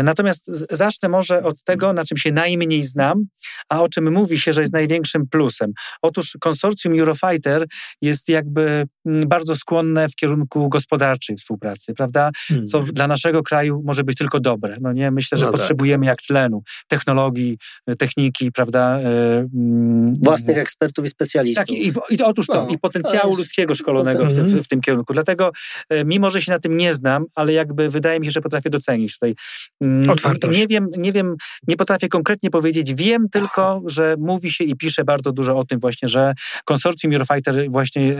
Natomiast 0.03 0.47
zacznę 0.71 1.09
może 1.09 1.43
od 1.43 1.65
tego, 1.65 1.93
na 1.93 2.05
czym 2.05 2.19
się 2.19 2.33
najmniej 2.33 2.83
znam, 2.83 3.25
a 3.69 3.83
o 3.83 3.89
czym 3.89 4.13
mówi 4.13 4.39
się, 4.41 4.53
że 4.53 4.61
jest 4.61 4.73
największym 4.73 5.29
plusem. 5.29 5.73
Otóż 6.03 6.37
konsorcjum 6.41 6.99
Eurofighter 6.99 7.67
jest 8.03 8.29
jakby 8.29 8.87
bardzo 9.05 9.57
skłonne 9.57 10.09
w 10.09 10.15
kierunku 10.15 10.69
gospodarczej 10.69 11.37
współpracy, 11.37 11.95
prawda? 11.95 12.31
co 12.67 12.79
hmm. 12.79 12.95
dla 12.95 13.07
naszego 13.07 13.43
kraju 13.43 13.83
może 13.85 14.05
być 14.05 14.19
tylko 14.19 14.41
dobre. 14.41 14.77
No 14.89 14.93
nie, 14.93 15.11
myślę, 15.11 15.39
że 15.39 15.47
no 15.47 15.53
tak. 15.53 15.61
potrzebujemy 15.61 16.07
jak 16.07 16.23
tlenu, 16.23 16.63
technologii, 16.89 17.59
e, 17.87 17.95
techniki, 17.95 18.53
prawda? 18.53 19.01
E, 19.01 19.39
mm, 19.55 20.15
Własnych 20.23 20.59
ekspertów 20.59 21.05
i 21.05 21.09
specjalistów. 21.09 21.67
Tak, 21.67 21.77
i, 21.77 21.93
i 22.11 22.23
otóż 22.23 22.47
to, 22.47 22.55
no, 22.55 22.69
i 22.69 22.79
potencjału 22.79 23.33
to 23.33 23.39
ludzkiego 23.39 23.75
szkolonego 23.75 24.27
w, 24.27 24.33
w, 24.33 24.65
w, 24.65 24.69
tym 24.69 24.81
kierunku. 24.81 25.13
Dlatego, 25.13 25.53
e, 25.89 26.05
mimo 26.05 26.31
że 26.31 26.43
się 26.43 26.53
na 26.53 26.59
tym 26.59 26.77
nie 26.77 26.95
znam, 26.95 27.25
ale 27.35 27.53
jakby 27.53 27.89
wydaje 27.89 28.21
mi 28.21 28.27
się, 28.27 28.31
że 28.31 28.41
potrafię 28.41 28.71
docenić 28.71 29.15
tutaj. 29.15 29.35
Mm, 29.81 30.11
Otwartość. 30.11 30.59
Nie 30.59 30.67
wiem, 30.67 30.89
nie 30.97 31.13
wiem, 31.13 31.37
nie 31.69 31.77
potrafię 31.77 32.09
konkretnie 32.09 32.51
powiedzieć, 32.51 32.95
wiem 32.95 33.29
tylko, 33.29 33.83
że 33.87 34.17
mówi 34.19 34.51
się 34.51 34.65
i 34.65 34.77
pisze 34.77 35.05
bardzo 35.05 35.33
dużo 35.33 35.57
o 35.57 35.65
tym 35.65 35.81
właśnie, 35.81 36.09
że 36.09 36.33
konsorcjum 36.65 37.13
Eurofighter 37.13 37.71
właśnie 37.71 38.17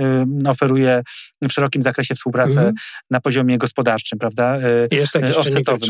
oferuje 0.47 1.03
w 1.49 1.53
szerokim 1.53 1.83
zakresie 1.83 2.15
współpracę 2.15 2.61
mm. 2.61 2.75
na 3.11 3.21
poziomie 3.21 3.59
gospodarczym 3.59 4.19
prawda? 4.19 4.59
Jest 4.91 5.13
taki 5.13 5.35
offsetowym. 5.35 5.89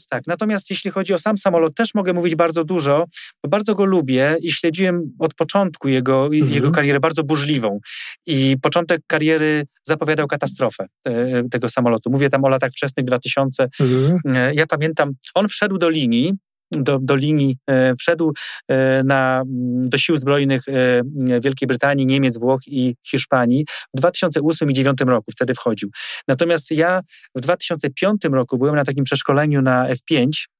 Natomiast 0.00 0.08
tak, 0.08 0.26
natomiast 0.26 0.70
jeśli 0.70 0.90
chodzi 0.90 1.14
o 1.14 1.18
sam 1.18 1.38
samolot, 1.38 1.74
też 1.74 1.94
mogę 1.94 2.12
mówić 2.12 2.34
bardzo 2.34 2.64
dużo, 2.64 3.04
bo 3.44 3.48
bardzo 3.48 3.74
go 3.74 3.84
lubię 3.84 4.36
i 4.42 4.52
śledziłem 4.52 5.02
od 5.18 5.34
początku 5.34 5.88
jego, 5.88 6.24
mhm. 6.24 6.52
jego 6.52 6.70
karierę 6.70 7.00
bardzo 7.00 7.24
burzliwą. 7.24 7.78
I 8.26 8.56
początek 8.62 9.00
kariery 9.06 9.66
zapowiadał 9.82 10.26
katastrofę 10.26 10.86
e, 11.04 11.48
tego 11.48 11.68
samolotu. 11.68 12.10
Mówię 12.10 12.28
tam 12.28 12.44
o 12.44 12.48
latach 12.48 12.70
wczesnych 12.70 13.06
2000. 13.06 13.68
Mhm. 13.80 14.36
E, 14.36 14.54
ja 14.54 14.66
pamiętam, 14.66 15.10
on 15.34 15.48
wszedł 15.48 15.78
do 15.78 15.88
linii, 15.88 16.34
do, 16.72 16.98
do 16.98 17.16
linii, 17.16 17.56
e, 17.66 17.96
wszedł 17.96 18.32
e, 18.68 19.02
na, 19.04 19.42
do 19.84 19.98
sił 19.98 20.16
zbrojnych 20.16 20.62
e, 20.68 21.02
Wielkiej 21.40 21.66
Brytanii, 21.66 22.06
Niemiec, 22.06 22.38
Włoch 22.38 22.60
i 22.66 22.96
Hiszpanii 23.06 23.64
w 23.94 23.98
2008 24.00 24.70
i 24.70 24.74
2009 24.74 24.98
roku, 25.06 25.32
wtedy 25.32 25.54
wchodził. 25.54 25.90
Natomiast 26.28 26.70
ja 26.70 27.00
w 27.36 27.40
2005 27.40 28.22
roku 28.32 28.58
byłem 28.58 28.74
na 28.74 28.84
takim 28.84 29.04
przeszkoleniu 29.04 29.62
na 29.62 29.88
F5 29.88 30.26
Mm, 30.26 30.59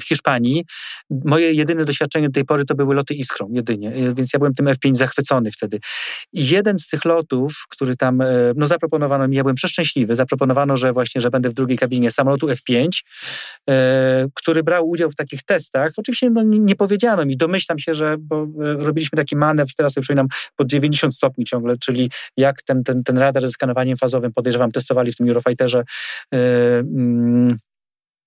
w 0.00 0.02
Hiszpanii. 0.08 0.64
Moje 1.10 1.52
jedyne 1.52 1.84
doświadczenie 1.84 2.26
do 2.26 2.32
tej 2.32 2.44
pory 2.44 2.64
to 2.64 2.74
były 2.74 2.94
loty 2.94 3.14
Iskrą, 3.14 3.48
jedynie, 3.52 3.94
e, 3.94 4.14
więc 4.14 4.32
ja 4.32 4.38
byłem 4.38 4.54
tym 4.54 4.66
F5 4.66 4.94
zachwycony 4.94 5.50
wtedy. 5.50 5.78
I 6.32 6.48
jeden 6.48 6.78
z 6.78 6.88
tych 6.88 7.04
lotów, 7.04 7.64
który 7.68 7.96
tam, 7.96 8.20
e, 8.20 8.26
no 8.56 8.66
zaproponowano 8.66 9.28
mi, 9.28 9.36
ja 9.36 9.42
byłem 9.42 9.56
przeszczęśliwy, 9.56 10.14
zaproponowano, 10.14 10.76
że 10.76 10.92
właśnie, 10.92 11.20
że 11.20 11.30
będę 11.30 11.48
w 11.50 11.54
drugiej 11.54 11.78
kabinie 11.78 12.10
samolotu 12.10 12.46
F5, 12.46 12.88
e, 13.70 14.26
który 14.34 14.62
brał 14.62 14.88
udział 14.88 15.10
w 15.10 15.14
takich 15.14 15.42
testach. 15.42 15.92
Oczywiście 15.96 16.30
no, 16.30 16.42
nie, 16.42 16.76
powiedziano 16.76 17.26
mi, 17.26 17.36
domyślam 17.36 17.78
się, 17.78 17.94
że 17.94 18.16
bo 18.18 18.46
robiliśmy 18.58 19.16
taki 19.16 19.36
manewr, 19.36 19.74
teraz 19.76 19.92
sobie 19.92 20.02
przypominam, 20.02 20.28
pod 20.56 20.68
90 20.68 21.14
stopni 21.14 21.44
ciągle, 21.44 21.76
czyli 21.76 22.10
jak 22.36 22.62
ten, 22.62 22.84
ten, 22.84 23.04
ten 23.04 23.18
radar 23.18 23.42
ze 23.42 23.50
skanowaniem 23.50 23.96
fazowym, 23.96 24.32
podejrzewam, 24.32 24.70
testowali 24.70 25.12
w 25.12 25.16
tym 25.16 25.28
Eurofighterze 25.28 25.84
mm, 26.32 27.58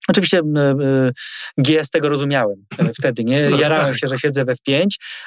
Oczywiście 0.07 0.39
e, 0.39 0.59
e, 0.59 1.11
GS 1.57 1.89
tego 1.89 2.09
rozumiałem 2.09 2.65
e, 2.79 2.93
wtedy, 2.93 3.23
nie? 3.23 3.49
No 3.49 3.57
jarałem 3.57 3.87
tak. 3.87 3.97
się, 3.97 4.07
że 4.07 4.19
siedzę 4.19 4.45
w 4.45 4.47
F5, 4.47 4.85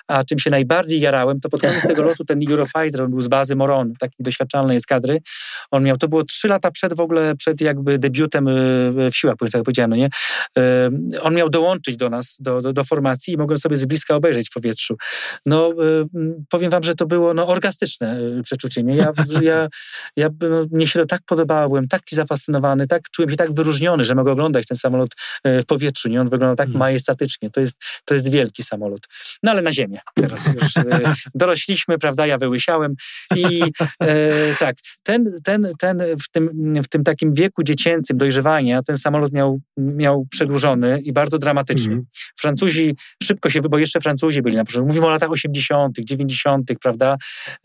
a 0.09 0.25
czym 0.25 0.39
się 0.39 0.51
najbardziej 0.51 1.01
jarałem, 1.01 1.41
to 1.41 1.49
pod 1.49 1.61
koniec 1.61 1.83
tego 1.87 2.03
lotu 2.03 2.25
ten 2.25 2.41
Eurofighter, 2.51 3.03
on 3.03 3.11
był 3.11 3.21
z 3.21 3.29
bazy 3.29 3.57
Moron, 3.57 3.93
takiej 3.99 4.17
doświadczalnej 4.19 4.77
eskadry. 4.77 5.19
On 5.71 5.85
miał, 5.85 5.97
to 5.97 6.09
było 6.09 6.25
trzy 6.25 6.49
lata 6.49 6.71
przed 6.71 6.95
w 6.95 7.01
ogóle, 7.01 7.37
przed 7.37 7.61
jakby 7.61 7.99
debiutem 7.99 8.47
w 9.11 9.11
siłach, 9.13 9.37
tak 9.41 9.55
jak 9.55 9.63
powiedziałem, 9.63 9.91
no 9.91 9.97
nie? 9.97 10.09
On 11.23 11.35
miał 11.35 11.51
dołączyć 11.51 11.97
do 11.97 12.11
nas, 12.11 12.37
do, 12.39 12.61
do, 12.61 12.73
do 12.73 12.85
formacji 12.85 13.35
i 13.35 13.37
mogłem 13.37 13.59
sobie 13.59 13.77
z 13.77 13.85
bliska 13.85 14.15
obejrzeć 14.15 14.49
w 14.49 14.53
powietrzu. 14.53 14.97
No, 15.47 15.73
powiem 16.51 16.71
wam, 16.71 16.83
że 16.83 16.95
to 16.95 17.07
było 17.07 17.35
no, 17.35 17.47
orgastyczne 17.47 18.21
przeczucie, 18.43 18.83
nie? 18.83 18.97
Ja, 18.97 19.13
ja, 19.41 19.69
ja 20.17 20.29
no, 20.41 20.67
mnie 20.71 20.87
się 20.87 20.99
to 20.99 21.07
tak 21.07 21.21
podobało, 21.27 21.69
byłem 21.69 21.89
taki 21.89 22.17
zafascynowany, 22.17 22.87
tak, 22.87 23.03
czułem 23.11 23.31
się 23.31 23.37
tak 23.37 23.55
wyróżniony, 23.55 24.05
że 24.05 24.15
mogę 24.15 24.33
oglądać 24.33 24.64
ten 24.67 24.77
samolot 24.77 25.11
e, 25.45 25.63
w 25.63 25.67
powietrzu. 25.67 26.09
Nie? 26.09 26.21
On 26.21 26.29
wygląda 26.29 26.57
tak 26.57 26.67
hmm. 26.67 26.79
majestatycznie. 26.79 27.51
To 27.51 27.61
jest, 27.61 27.77
to 28.05 28.15
jest 28.15 28.31
wielki 28.31 28.63
samolot. 28.63 29.01
No 29.43 29.51
ale 29.51 29.63
na 29.63 29.73
ziemię. 29.73 29.99
Teraz 30.15 30.47
już 30.47 30.77
e, 30.77 30.85
dorośliśmy, 31.35 31.99
prawda? 31.99 32.27
Ja 32.27 32.39
wyłysiałem 32.39 32.95
i 33.37 33.63
e, 34.01 34.55
tak, 34.59 34.77
ten, 35.03 35.37
ten, 35.45 35.69
ten 35.79 36.03
w, 36.25 36.31
tym, 36.31 36.75
w 36.85 36.89
tym 36.89 37.05
takim 37.05 37.35
wieku 37.35 37.63
dziecięcym 37.63 38.17
dojrzewania 38.17 38.83
ten 38.83 38.99
samolot 38.99 39.33
miał, 39.33 39.61
miał 39.77 40.27
przedłużony 40.31 41.01
i 41.01 41.13
bardzo 41.13 41.39
dramatycznie. 41.39 41.89
Hmm. 41.89 42.07
Francuzi 42.41 42.97
szybko 43.23 43.51
się, 43.51 43.61
bo 43.61 43.79
jeszcze 43.79 44.01
Francuzi 44.01 44.43
byli 44.43 44.57
na 44.57 44.65
początku. 44.65 44.87
Mówimy 44.87 45.07
o 45.07 45.11
latach 45.11 45.31
80., 45.31 45.99
90., 45.99 46.71
prawda? 46.83 47.17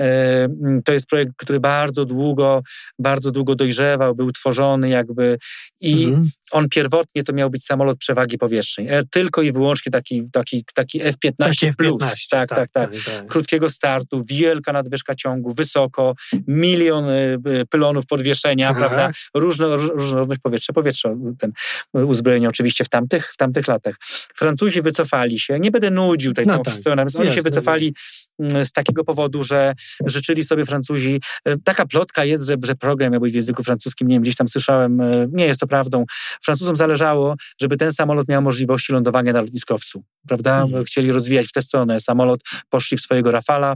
E, 0.02 0.48
to 0.86 0.94
jest 0.94 1.08
projekt, 1.08 1.32
który 1.38 1.60
bardzo 1.60 2.06
długo, 2.06 2.62
bardzo 3.00 3.32
długo 3.32 3.56
dojrzewał, 3.56 4.16
był 4.16 4.32
tworzony 4.32 4.90
jakby 4.90 5.38
i 5.82 6.06
hmm. 6.06 6.30
On 6.52 6.70
pierwotnie 6.70 7.24
to 7.24 7.34
miał 7.34 7.50
być 7.50 7.66
samolot 7.66 7.98
przewagi 7.98 8.38
powietrznej. 8.38 8.88
Tylko 9.12 9.42
i 9.42 9.52
wyłącznie 9.52 9.92
taki, 9.92 10.24
taki, 10.32 10.66
taki 10.74 11.02
F-15 11.02 11.34
taki 11.38 11.68
plus. 11.78 12.04
F-15, 12.04 12.28
tak, 12.30 12.50
tak, 12.50 12.72
tak, 12.72 12.92
tak, 12.92 13.04
tak. 13.06 13.28
Krótkiego 13.28 13.70
startu, 13.70 14.24
wielka 14.30 14.74
nadwyżka 14.74 15.16
ciągu, 15.16 15.54
wysoko, 15.54 16.16
milion 16.48 17.10
y, 17.10 17.38
y, 17.48 17.66
pylonów 17.66 18.06
podwieszenia, 18.06 18.70
Aha. 18.70 18.80
prawda? 18.80 19.12
Różno, 19.34 19.76
różnorodność 19.76 20.42
powietrza. 20.42 20.74
Powietrze, 20.74 21.16
ten 21.40 21.52
uzbrojenie 21.94 22.48
oczywiście 22.48 22.84
w 22.86 22.90
tamtych, 22.90 23.34
w 23.34 23.38
tamtych 23.38 23.68
latach. 23.68 23.96
Francuzi 24.36 24.82
wycofali 24.82 25.40
się. 25.40 25.60
Nie 25.60 25.72
będę 25.72 25.92
nudził 25.92 26.34
tej 26.34 26.46
no 26.46 26.54
całą 26.54 26.64
tak. 26.64 26.74
historią, 26.74 26.96
natomiast 26.96 27.16
oni 27.16 27.32
się 27.32 27.42
wycofali 27.42 27.94
mm, 28.40 28.66
z 28.66 28.72
takiego 28.72 29.04
powodu, 29.04 29.44
że 29.44 29.74
życzyli 30.06 30.44
sobie 30.44 30.66
Francuzi. 30.66 31.22
Y, 31.48 31.56
taka 31.64 31.86
plotka 31.86 32.26
jest, 32.26 32.46
że, 32.48 32.56
że 32.64 32.76
program 32.76 33.12
miał 33.12 33.22
być 33.22 33.34
w 33.34 33.36
języku 33.36 33.64
francuskim. 33.64 34.08
Nie 34.08 34.16
wiem, 34.16 34.24
gdzieś 34.24 34.36
tam 34.36 34.48
słyszałem, 34.48 35.02
nie 35.32 35.46
jest 35.46 35.60
to 35.60 35.68
prawdą. 35.68 36.06
Francuzom 36.44 36.76
zależało, 36.76 37.36
żeby 37.62 37.78
ten 37.78 37.92
samolot 37.92 38.28
miał 38.28 38.42
możliwości 38.42 38.94
lądowania 38.94 39.34
na 39.34 39.42
lotniskowcu, 39.42 40.04
prawda? 40.28 40.60
Hmm. 40.60 40.84
Chcieli 40.84 41.12
rozwijać 41.12 41.48
w 41.48 41.52
tę 41.52 41.62
stronę 41.62 42.00
samolot, 42.00 42.42
poszli 42.70 42.98
w 42.98 43.02
swojego 43.02 43.32
Rafala, 43.32 43.76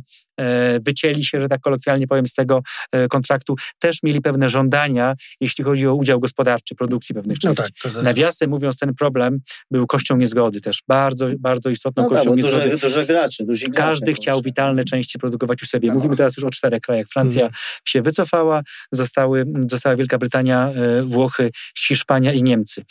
wycięli 0.79 1.25
się, 1.25 1.39
że 1.39 1.47
tak 1.47 1.61
kolokwialnie 1.61 2.07
powiem, 2.07 2.27
z 2.27 2.34
tego 2.34 2.61
e, 2.91 3.07
kontraktu. 3.07 3.55
Też 3.79 4.03
mieli 4.03 4.21
pewne 4.21 4.49
żądania, 4.49 5.15
jeśli 5.41 5.63
chodzi 5.63 5.88
o 5.88 5.95
udział 5.95 6.19
gospodarczy, 6.19 6.75
produkcji 6.75 7.15
pewnych 7.15 7.38
no 7.43 7.55
części. 7.55 7.73
No 7.86 7.91
tak, 7.91 8.03
Nawiasem 8.03 8.49
mówiąc, 8.49 8.77
ten 8.77 8.93
problem 8.95 9.39
był 9.71 9.88
kością 9.88 10.17
niezgody 10.17 10.61
też. 10.61 10.84
Bardzo, 10.88 11.27
bardzo 11.39 11.69
istotną 11.69 12.03
no 12.03 12.09
kością 12.09 12.29
tak, 12.29 12.36
niezgody. 12.36 12.69
Duże, 12.69 13.05
duże 13.05 13.05
duży 13.39 13.65
Każdy 13.71 14.13
chciał 14.13 14.41
witalne 14.41 14.84
części 14.84 15.19
produkować 15.19 15.63
u 15.63 15.65
siebie. 15.65 15.88
No. 15.88 15.93
Mówimy 15.93 16.15
teraz 16.15 16.38
już 16.38 16.45
o 16.45 16.49
czterech 16.49 16.81
krajach. 16.81 17.07
Francja 17.13 17.41
hmm. 17.41 17.53
się 17.86 18.01
wycofała, 18.01 18.61
zostały, 18.91 19.45
została 19.67 19.95
Wielka 19.95 20.17
Brytania, 20.17 20.69
e, 20.69 21.03
Włochy, 21.03 21.51
Hiszpania 21.77 22.34
i 22.34 22.43
Niemcy. 22.43 22.84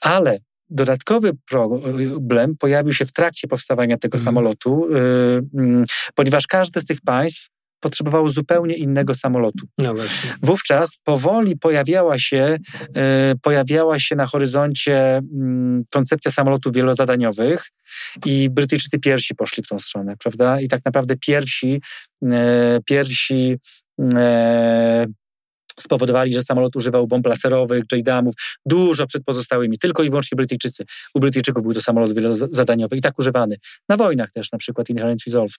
Ale 0.00 0.38
dodatkowy 0.70 1.32
problem 1.48 2.56
pojawił 2.56 2.92
się 2.92 3.04
w 3.04 3.12
trakcie 3.12 3.48
powstawania 3.48 3.98
tego 3.98 4.16
mm. 4.16 4.24
samolotu, 4.24 4.88
yy, 4.90 5.42
yy, 5.54 5.84
ponieważ 6.14 6.46
każde 6.46 6.80
z 6.80 6.84
tych 6.84 7.00
państw 7.00 7.54
potrzebowało 7.84 8.28
zupełnie 8.28 8.74
innego 8.74 9.14
samolotu. 9.14 9.66
No. 9.78 9.94
Wówczas 10.42 10.96
powoli 11.04 11.56
pojawiała 11.56 12.18
się, 12.18 12.56
e, 12.96 13.34
pojawiała 13.42 13.98
się 13.98 14.16
na 14.16 14.26
horyzoncie 14.26 15.16
mm, 15.16 15.84
koncepcja 15.90 16.30
samolotów 16.30 16.72
wielozadaniowych 16.72 17.64
i 18.26 18.50
Brytyjczycy 18.50 18.98
pierwsi 18.98 19.34
poszli 19.34 19.62
w 19.62 19.68
tą 19.68 19.78
stronę, 19.78 20.14
prawda? 20.18 20.60
I 20.60 20.68
tak 20.68 20.80
naprawdę 20.84 21.16
pierwsi, 21.16 21.80
e, 22.22 22.80
pierwsi 22.86 23.56
spowodowali, 25.80 26.32
że 26.32 26.42
samolot 26.42 26.76
używał 26.76 27.06
bomb 27.06 27.26
laserowych, 27.26 27.84
JDAMów, 27.92 28.34
dużo 28.66 29.06
przed 29.06 29.24
pozostałymi, 29.24 29.78
tylko 29.78 30.02
i 30.02 30.10
wyłącznie 30.10 30.36
Brytyjczycy. 30.36 30.84
U 31.14 31.20
Brytyjczyków 31.20 31.62
był 31.62 31.74
to 31.74 31.80
samolot 31.80 32.14
wielozadaniowy 32.14 32.96
i 32.96 33.00
tak 33.00 33.18
używany. 33.18 33.56
Na 33.88 33.96
wojnach 33.96 34.32
też, 34.32 34.52
na 34.52 34.58
przykład 34.58 34.88
Inherent 34.88 35.22
Resolve. 35.26 35.54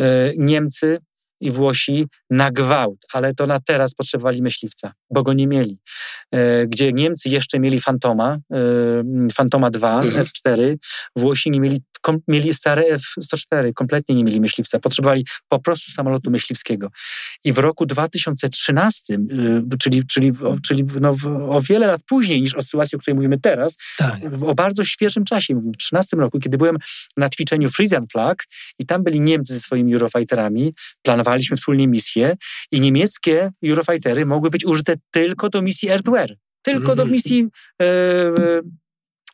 E, 0.00 0.32
Niemcy 0.36 0.98
i 1.40 1.50
Włosi 1.50 2.06
na 2.30 2.50
gwałt, 2.50 2.98
ale 3.12 3.34
to 3.34 3.46
na 3.46 3.58
teraz 3.60 3.94
potrzebowali 3.94 4.42
myśliwca, 4.42 4.92
bo 5.14 5.22
go 5.22 5.32
nie 5.32 5.46
mieli. 5.46 5.78
E, 6.34 6.66
gdzie 6.66 6.92
Niemcy 6.92 7.28
jeszcze 7.28 7.58
mieli 7.58 7.80
Fantoma, 7.80 8.38
e, 8.52 9.28
Fantoma 9.32 9.70
2, 9.70 10.02
mhm. 10.02 10.24
F4, 10.24 10.76
Włosi 11.16 11.50
nie 11.50 11.60
mieli, 11.60 11.82
kom, 12.00 12.18
mieli 12.28 12.54
stare 12.54 12.82
F-104, 12.82 13.72
kompletnie 13.74 14.14
nie 14.14 14.24
mieli 14.24 14.40
myśliwca. 14.40 14.80
Potrzebowali 14.80 15.26
po 15.48 15.58
prostu 15.58 15.92
samolotu 15.92 16.30
myśliwskiego. 16.30 16.88
I 17.44 17.52
w 17.52 17.58
roku 17.58 17.86
2013, 17.86 19.14
e, 19.14 19.76
czyli, 19.78 20.06
czyli, 20.06 20.32
czyli 20.66 20.84
no, 21.00 21.14
o 21.48 21.60
wiele 21.60 21.86
lat 21.86 22.00
później 22.08 22.42
niż 22.42 22.54
o 22.54 22.62
sytuacji, 22.62 22.96
o 22.96 22.98
której 22.98 23.14
mówimy 23.14 23.40
teraz, 23.40 23.76
tak. 23.98 24.20
o 24.46 24.54
bardzo 24.54 24.84
świeżym 24.84 25.24
czasie, 25.24 25.54
w 25.54 25.60
2013 25.60 26.16
roku, 26.16 26.38
kiedy 26.38 26.58
byłem 26.58 26.76
na 27.16 27.28
ćwiczeniu 27.28 27.70
Frisian 27.70 28.06
Flag 28.12 28.44
i 28.78 28.86
tam 28.86 29.02
byli 29.02 29.20
Niemcy 29.20 29.54
ze 29.54 29.60
swoimi 29.60 29.94
Eurofighterami, 29.94 30.74
planowali 31.02 31.34
planowaliśmy 31.34 31.56
wspólnie 31.56 31.88
misję 31.88 32.36
i 32.72 32.80
niemieckie 32.80 33.50
Eurofightery 33.64 34.26
mogły 34.26 34.50
być 34.50 34.64
użyte 34.64 34.96
tylko 35.10 35.48
do 35.48 35.62
misji 35.62 35.90
air-to-air, 35.90 36.36
tylko 36.62 36.96
do 36.96 37.02
mhm. 37.02 37.10
misji 37.10 37.48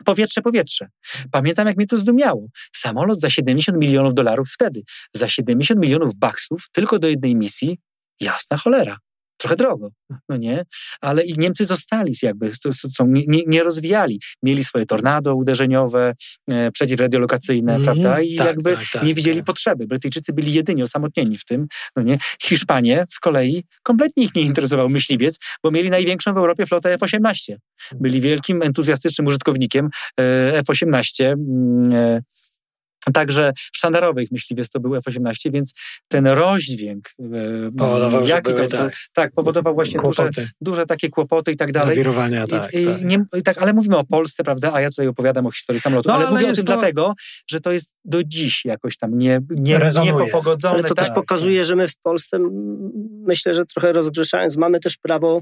powietrze-powietrze. 0.05 0.89
Pamiętam, 1.31 1.67
jak 1.67 1.77
mnie 1.77 1.87
to 1.87 1.97
zdumiało. 1.97 2.47
Samolot 2.77 3.21
za 3.21 3.31
70 3.31 3.79
milionów 3.79 4.15
dolarów 4.15 4.49
wtedy, 4.53 4.83
za 5.15 5.29
70 5.29 5.81
milionów 5.81 6.15
baksów 6.15 6.67
tylko 6.73 6.99
do 6.99 7.09
jednej 7.09 7.37
misji, 7.37 7.79
jasna 8.21 8.57
cholera 8.57 8.97
trochę 9.41 9.57
drogo, 9.57 9.91
no 10.29 10.37
nie? 10.37 10.65
Ale 11.01 11.25
i 11.25 11.39
Niemcy 11.39 11.65
zostali 11.65 12.13
jakby, 12.23 12.53
są, 12.97 13.07
nie, 13.07 13.45
nie 13.47 13.63
rozwijali. 13.63 14.21
Mieli 14.43 14.65
swoje 14.65 14.87
tornado 14.87 15.35
uderzeniowe, 15.35 16.15
e, 16.51 16.71
przeciwradiolokacyjne, 16.71 17.75
mm, 17.75 17.85
prawda? 17.85 18.21
I 18.21 18.35
tak, 18.35 18.47
jakby 18.47 18.77
tak, 18.77 18.85
tak, 18.93 19.03
nie 19.03 19.15
widzieli 19.15 19.37
tak. 19.37 19.47
potrzeby. 19.47 19.87
Brytyjczycy 19.87 20.33
byli 20.33 20.53
jedyni 20.53 20.83
osamotnieni 20.83 21.39
w 21.39 21.45
tym, 21.45 21.67
no 21.97 22.03
nie? 22.03 22.19
Hiszpanie 22.43 23.07
z 23.11 23.19
kolei 23.19 23.65
kompletnie 23.83 24.25
ich 24.25 24.35
nie 24.35 24.43
interesował 24.43 24.89
myśliwiec, 24.89 25.39
bo 25.63 25.71
mieli 25.71 25.91
największą 25.91 26.35
w 26.35 26.37
Europie 26.37 26.67
flotę 26.67 26.93
F-18. 26.93 27.57
Byli 28.01 28.21
wielkim, 28.21 28.63
entuzjastycznym 28.63 29.27
użytkownikiem 29.27 29.89
e, 30.21 30.57
F-18. 30.57 31.35
Także 33.13 33.53
sztandarowych 33.57 34.31
myśliwiec 34.33 34.71
to 34.71 34.81
był 34.81 34.97
F-18, 34.97 35.53
więc 35.53 35.75
ten 36.09 36.27
rozdźwięk, 36.27 37.09
e, 37.19 37.23
powodował, 37.79 38.27
jaki 38.27 38.53
to, 38.53 38.69
tak. 38.69 38.97
tak, 39.15 39.33
powodował 39.33 39.75
właśnie 39.75 40.01
duże, 40.01 40.31
duże, 40.61 40.87
takie 40.87 41.09
kłopoty 41.09 41.53
i 41.53 41.57
tak 41.57 41.73
dalej. 41.73 41.97
Tak, 42.61 42.75
I, 42.75 42.87
tak. 42.87 43.05
Nie, 43.05 43.25
tak. 43.45 43.59
Ale 43.59 43.73
mówimy 43.73 43.97
o 43.97 44.05
Polsce, 44.05 44.45
prawda, 44.45 44.73
a 44.73 44.81
ja 44.81 44.91
tutaj 44.91 45.07
opowiadam 45.07 45.47
o 45.47 45.51
historii 45.51 45.81
samolotu, 45.81 46.09
no, 46.09 46.15
ale, 46.15 46.27
ale, 46.27 46.37
mówię 46.37 46.53
o 46.53 46.55
tym 46.55 46.65
to... 46.65 46.73
dlatego, 46.73 47.15
że 47.51 47.61
to 47.61 47.73
jest 47.73 47.91
do 48.05 48.25
dziś 48.25 48.65
jakoś 48.65 48.97
tam 48.97 49.19
nie, 49.19 49.41
nie, 49.51 49.79
niepogodzone. 50.03 50.75
Ale 50.75 50.83
to 50.83 50.95
tak, 50.95 51.07
też 51.07 51.15
pokazuje, 51.15 51.65
że 51.65 51.77
my 51.77 51.89
w 51.89 51.99
Polsce, 52.03 52.39
myślę, 53.27 53.55
że 53.55 53.67
trochę 53.67 53.93
rozgrzeszając, 53.93 54.57
mamy 54.57 54.81
też 54.81 54.97
prawo 54.97 55.41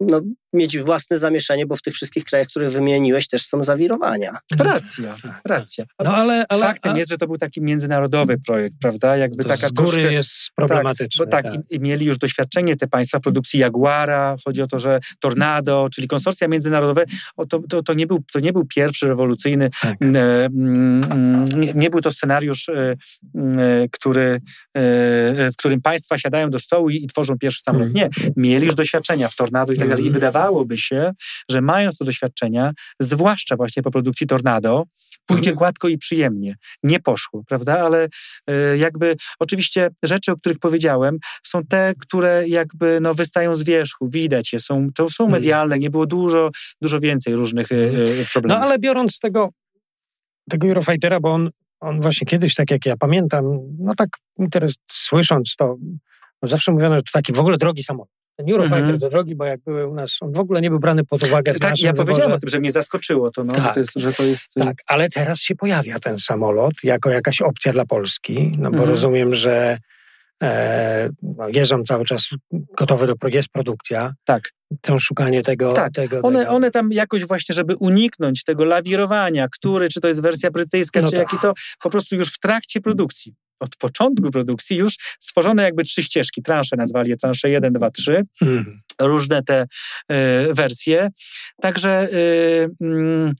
no, 0.00 0.20
mieć 0.52 0.78
własne 0.78 1.18
zamieszanie, 1.18 1.66
bo 1.66 1.76
w 1.76 1.82
tych 1.82 1.94
wszystkich 1.94 2.24
krajach, 2.24 2.48
które 2.48 2.68
wymieniłeś, 2.68 3.28
też 3.28 3.46
są 3.46 3.62
zawirowania. 3.62 4.38
Racja, 4.58 5.16
racja. 5.44 5.84
No, 6.04 6.14
ale, 6.14 6.44
ale 6.48 6.64
Faktem 6.64 6.94
a... 6.94 6.98
jest, 6.98 7.10
że 7.10 7.18
to 7.18 7.26
był 7.26 7.36
taki 7.36 7.60
międzynarodowy 7.60 8.38
projekt, 8.46 8.76
prawda? 8.80 9.16
Jakby 9.16 9.42
to 9.42 9.48
taka 9.48 9.68
z 9.68 9.72
góry 9.72 9.90
troszkę, 9.90 10.12
jest 10.12 10.50
problematyczne. 10.54 11.26
Tak, 11.26 11.44
tak, 11.44 11.52
tak. 11.52 11.62
I, 11.70 11.76
I, 11.76 11.80
mieli 11.80 12.06
już 12.06 12.18
doświadczenie 12.18 12.76
te 12.76 12.86
państwa 12.86 13.20
produkcji 13.20 13.60
Jaguara, 13.60 14.36
chodzi 14.44 14.62
o 14.62 14.66
to, 14.66 14.78
że 14.78 15.00
Tornado, 15.20 15.88
czyli 15.94 16.08
konsorcja 16.08 16.48
międzynarodowe, 16.48 17.04
to, 17.48 17.58
to, 17.68 17.82
to, 17.82 17.94
nie, 17.94 18.06
był, 18.06 18.24
to 18.32 18.40
nie 18.40 18.52
był 18.52 18.66
pierwszy 18.66 19.08
rewolucyjny, 19.08 19.70
tak. 19.82 19.96
e, 20.02 20.48
nie, 21.56 21.72
nie, 21.74 21.90
był 21.90 22.00
to 22.00 22.10
scenariusz, 22.10 22.68
e, 22.68 22.72
e, 22.72 22.96
który, 23.92 24.40
w 24.74 25.56
którym 25.58 25.80
państwa 25.80 26.18
siadają 26.18 26.50
do 26.50 26.58
stołu 26.58 26.90
i, 26.90 26.96
i 26.96 27.06
tworzą 27.06 27.38
pierwszy 27.38 27.62
samolot. 27.62 27.88
Mhm. 27.88 28.10
Nie, 28.10 28.32
mieli 28.36 28.66
już 28.66 28.74
doświadczenia 28.74 29.28
w 29.28 29.34
Tornado 29.34 29.72
i 29.72 29.76
tak 29.76 29.88
dalej. 29.88 30.06
I 30.06 30.10
wydawało 30.10 30.41
wydawałoby 30.42 30.78
się, 30.78 31.12
że 31.50 31.60
mając 31.60 31.96
to 31.98 32.04
doświadczenia, 32.04 32.72
zwłaszcza 33.00 33.56
właśnie 33.56 33.82
po 33.82 33.90
produkcji 33.90 34.26
Tornado, 34.26 34.84
pójdzie 35.26 35.50
mhm. 35.50 35.56
gładko 35.56 35.88
i 35.88 35.98
przyjemnie. 35.98 36.54
Nie 36.82 37.00
poszło, 37.00 37.42
prawda? 37.48 37.78
Ale 37.80 38.08
y, 38.50 38.78
jakby 38.78 39.16
oczywiście 39.38 39.90
rzeczy, 40.02 40.32
o 40.32 40.36
których 40.36 40.58
powiedziałem, 40.58 41.18
są 41.42 41.64
te, 41.64 41.92
które 42.00 42.48
jakby 42.48 42.98
no, 43.00 43.14
wystają 43.14 43.56
z 43.56 43.62
wierzchu, 43.62 44.08
widać 44.08 44.52
je, 44.52 44.60
są, 44.60 44.88
to 44.94 45.10
są 45.10 45.24
mhm. 45.24 45.40
medialne, 45.40 45.78
nie 45.78 45.90
było 45.90 46.06
dużo, 46.06 46.50
dużo 46.82 47.00
więcej 47.00 47.34
różnych 47.34 47.72
y, 47.72 48.26
problemów. 48.32 48.60
No 48.60 48.66
ale 48.66 48.78
biorąc 48.78 49.18
tego, 49.18 49.50
tego 50.50 50.68
Eurofightera, 50.68 51.20
bo 51.20 51.32
on, 51.32 51.50
on 51.80 52.00
właśnie 52.00 52.26
kiedyś, 52.26 52.54
tak 52.54 52.70
jak 52.70 52.86
ja 52.86 52.96
pamiętam, 52.96 53.44
no 53.78 53.94
tak 53.94 54.08
interes, 54.38 54.74
słysząc 54.92 55.56
to, 55.56 55.76
no 56.42 56.48
zawsze 56.48 56.72
mówiono, 56.72 56.96
że 56.96 57.02
to 57.02 57.10
taki 57.12 57.32
w 57.32 57.40
ogóle 57.40 57.58
drogi 57.58 57.82
samolot. 57.82 58.21
Ten 58.36 58.50
Eurofighter 58.50 58.84
mm 58.84 58.96
-hmm. 58.96 59.00
to 59.00 59.10
drogi, 59.10 59.34
bo 59.34 59.44
jak 59.44 59.60
były 59.60 59.86
u 59.86 59.94
nas, 59.94 60.16
on 60.20 60.32
w 60.32 60.38
ogóle 60.38 60.60
nie 60.60 60.70
był 60.70 60.80
brany 60.80 61.04
pod 61.04 61.22
uwagę. 61.22 61.54
tak, 61.54 61.80
ja 61.80 61.92
powiedziałem 61.92 62.32
o 62.32 62.38
tym, 62.38 62.48
że 62.48 62.60
mnie 62.60 62.72
zaskoczyło 62.72 63.30
to, 63.30 63.44
no, 63.44 63.52
tak, 63.52 63.74
to 63.74 63.80
jest, 63.80 63.92
że 63.96 64.12
to 64.12 64.22
jest... 64.22 64.54
Tak, 64.54 64.76
ale 64.86 65.08
teraz 65.08 65.40
się 65.40 65.54
pojawia 65.54 65.98
ten 65.98 66.18
samolot 66.18 66.74
jako 66.82 67.10
jakaś 67.10 67.40
opcja 67.40 67.72
dla 67.72 67.84
Polski, 67.84 68.52
no 68.58 68.70
bo 68.70 68.76
mm 68.76 68.80
-hmm. 68.80 68.90
rozumiem, 68.90 69.34
że 69.34 69.78
e, 70.42 71.10
no, 71.22 71.48
jeżdżą 71.48 71.82
cały 71.82 72.04
czas 72.04 72.28
gotowe 72.78 73.06
do, 73.06 73.14
jest 73.28 73.48
produkcja. 73.48 74.12
Tak. 74.24 74.50
To 74.80 74.98
szukanie 74.98 75.42
tego. 75.42 75.72
Tak, 75.72 75.92
tego, 75.92 76.20
one, 76.22 76.38
tego. 76.38 76.50
one 76.50 76.70
tam 76.70 76.92
jakoś 76.92 77.24
właśnie, 77.24 77.54
żeby 77.54 77.76
uniknąć 77.76 78.44
tego 78.44 78.64
lawirowania, 78.64 79.48
który, 79.48 79.88
czy 79.88 80.00
to 80.00 80.08
jest 80.08 80.22
wersja 80.22 80.50
brytyjska, 80.50 81.00
no 81.00 81.08
czy 81.08 81.16
tak. 81.16 81.20
jaki 81.20 81.42
to, 81.42 81.52
po 81.82 81.90
prostu 81.90 82.16
już 82.16 82.34
w 82.34 82.38
trakcie 82.38 82.80
produkcji 82.80 83.34
od 83.62 83.76
początku 83.76 84.30
produkcji 84.30 84.76
już 84.76 84.94
stworzone 85.20 85.62
jakby 85.62 85.82
trzy 85.82 86.02
ścieżki, 86.02 86.42
transze 86.42 86.76
nazwali 86.76 87.10
je 87.10 87.16
transze 87.16 87.50
1, 87.50 87.72
2, 87.72 87.90
3, 87.90 88.22
mm. 88.42 88.64
różne 89.00 89.42
te 89.42 89.62
y, 89.62 90.54
wersje. 90.54 91.08
Także 91.60 92.08
y, 92.12 92.16
y, 92.86 93.32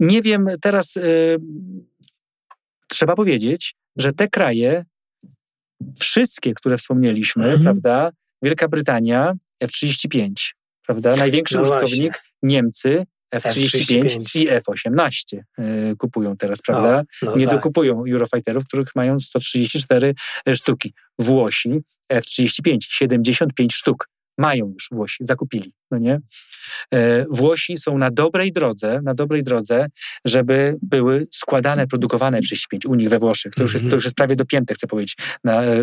nie 0.00 0.22
wiem, 0.22 0.46
teraz 0.60 0.98
trzeba 2.88 3.14
powiedzieć, 3.14 3.74
że 3.96 4.12
te 4.12 4.28
kraje, 4.28 4.84
wszystkie, 5.98 6.54
które 6.54 6.76
wspomnieliśmy, 6.76 7.44
mm. 7.44 7.62
prawda, 7.62 8.10
Wielka 8.42 8.68
Brytania, 8.68 9.32
F-35, 9.60 10.32
prawda, 10.86 11.16
największy 11.16 11.54
no 11.54 11.62
użytkownik, 11.62 12.12
właśnie. 12.12 12.30
Niemcy, 12.42 13.04
F-35 13.30 14.04
F-35. 14.04 14.38
i 14.38 14.48
F-18 14.48 15.38
y, 15.58 15.96
kupują 15.98 16.36
teraz, 16.36 16.62
prawda? 16.62 17.02
No, 17.22 17.30
no 17.30 17.36
nie 17.36 17.46
tak. 17.46 17.54
dokupują 17.54 18.04
Eurofighterów, 18.10 18.64
których 18.64 18.94
mają 18.94 19.20
134 19.20 20.14
e, 20.46 20.54
sztuki. 20.54 20.92
Włosi 21.18 21.80
F-35, 22.08 22.76
75 22.80 23.74
sztuk 23.74 24.08
mają 24.38 24.72
już 24.74 24.88
Włosi, 24.92 25.24
zakupili, 25.26 25.72
no 25.90 25.98
nie? 25.98 26.20
E, 26.94 27.26
Włosi 27.30 27.76
są 27.76 27.98
na 27.98 28.10
dobrej 28.10 28.52
drodze, 28.52 29.00
na 29.02 29.14
dobrej 29.14 29.42
drodze, 29.42 29.86
żeby 30.24 30.76
były 30.82 31.26
składane, 31.30 31.86
produkowane 31.86 32.38
w 32.38 32.44
35 32.44 32.86
u 32.86 32.94
nich 32.94 33.08
we 33.08 33.18
Włoszech. 33.18 33.54
To 33.54 33.62
już 33.62 33.72
jest, 33.72 33.88
to 33.88 33.96
już 33.96 34.04
jest 34.04 34.16
prawie 34.16 34.36
dopięte, 34.36 34.74
chcę 34.74 34.86
powiedzieć, 34.86 35.16
na 35.44 35.62
e, 35.62 35.76
e, 35.76 35.78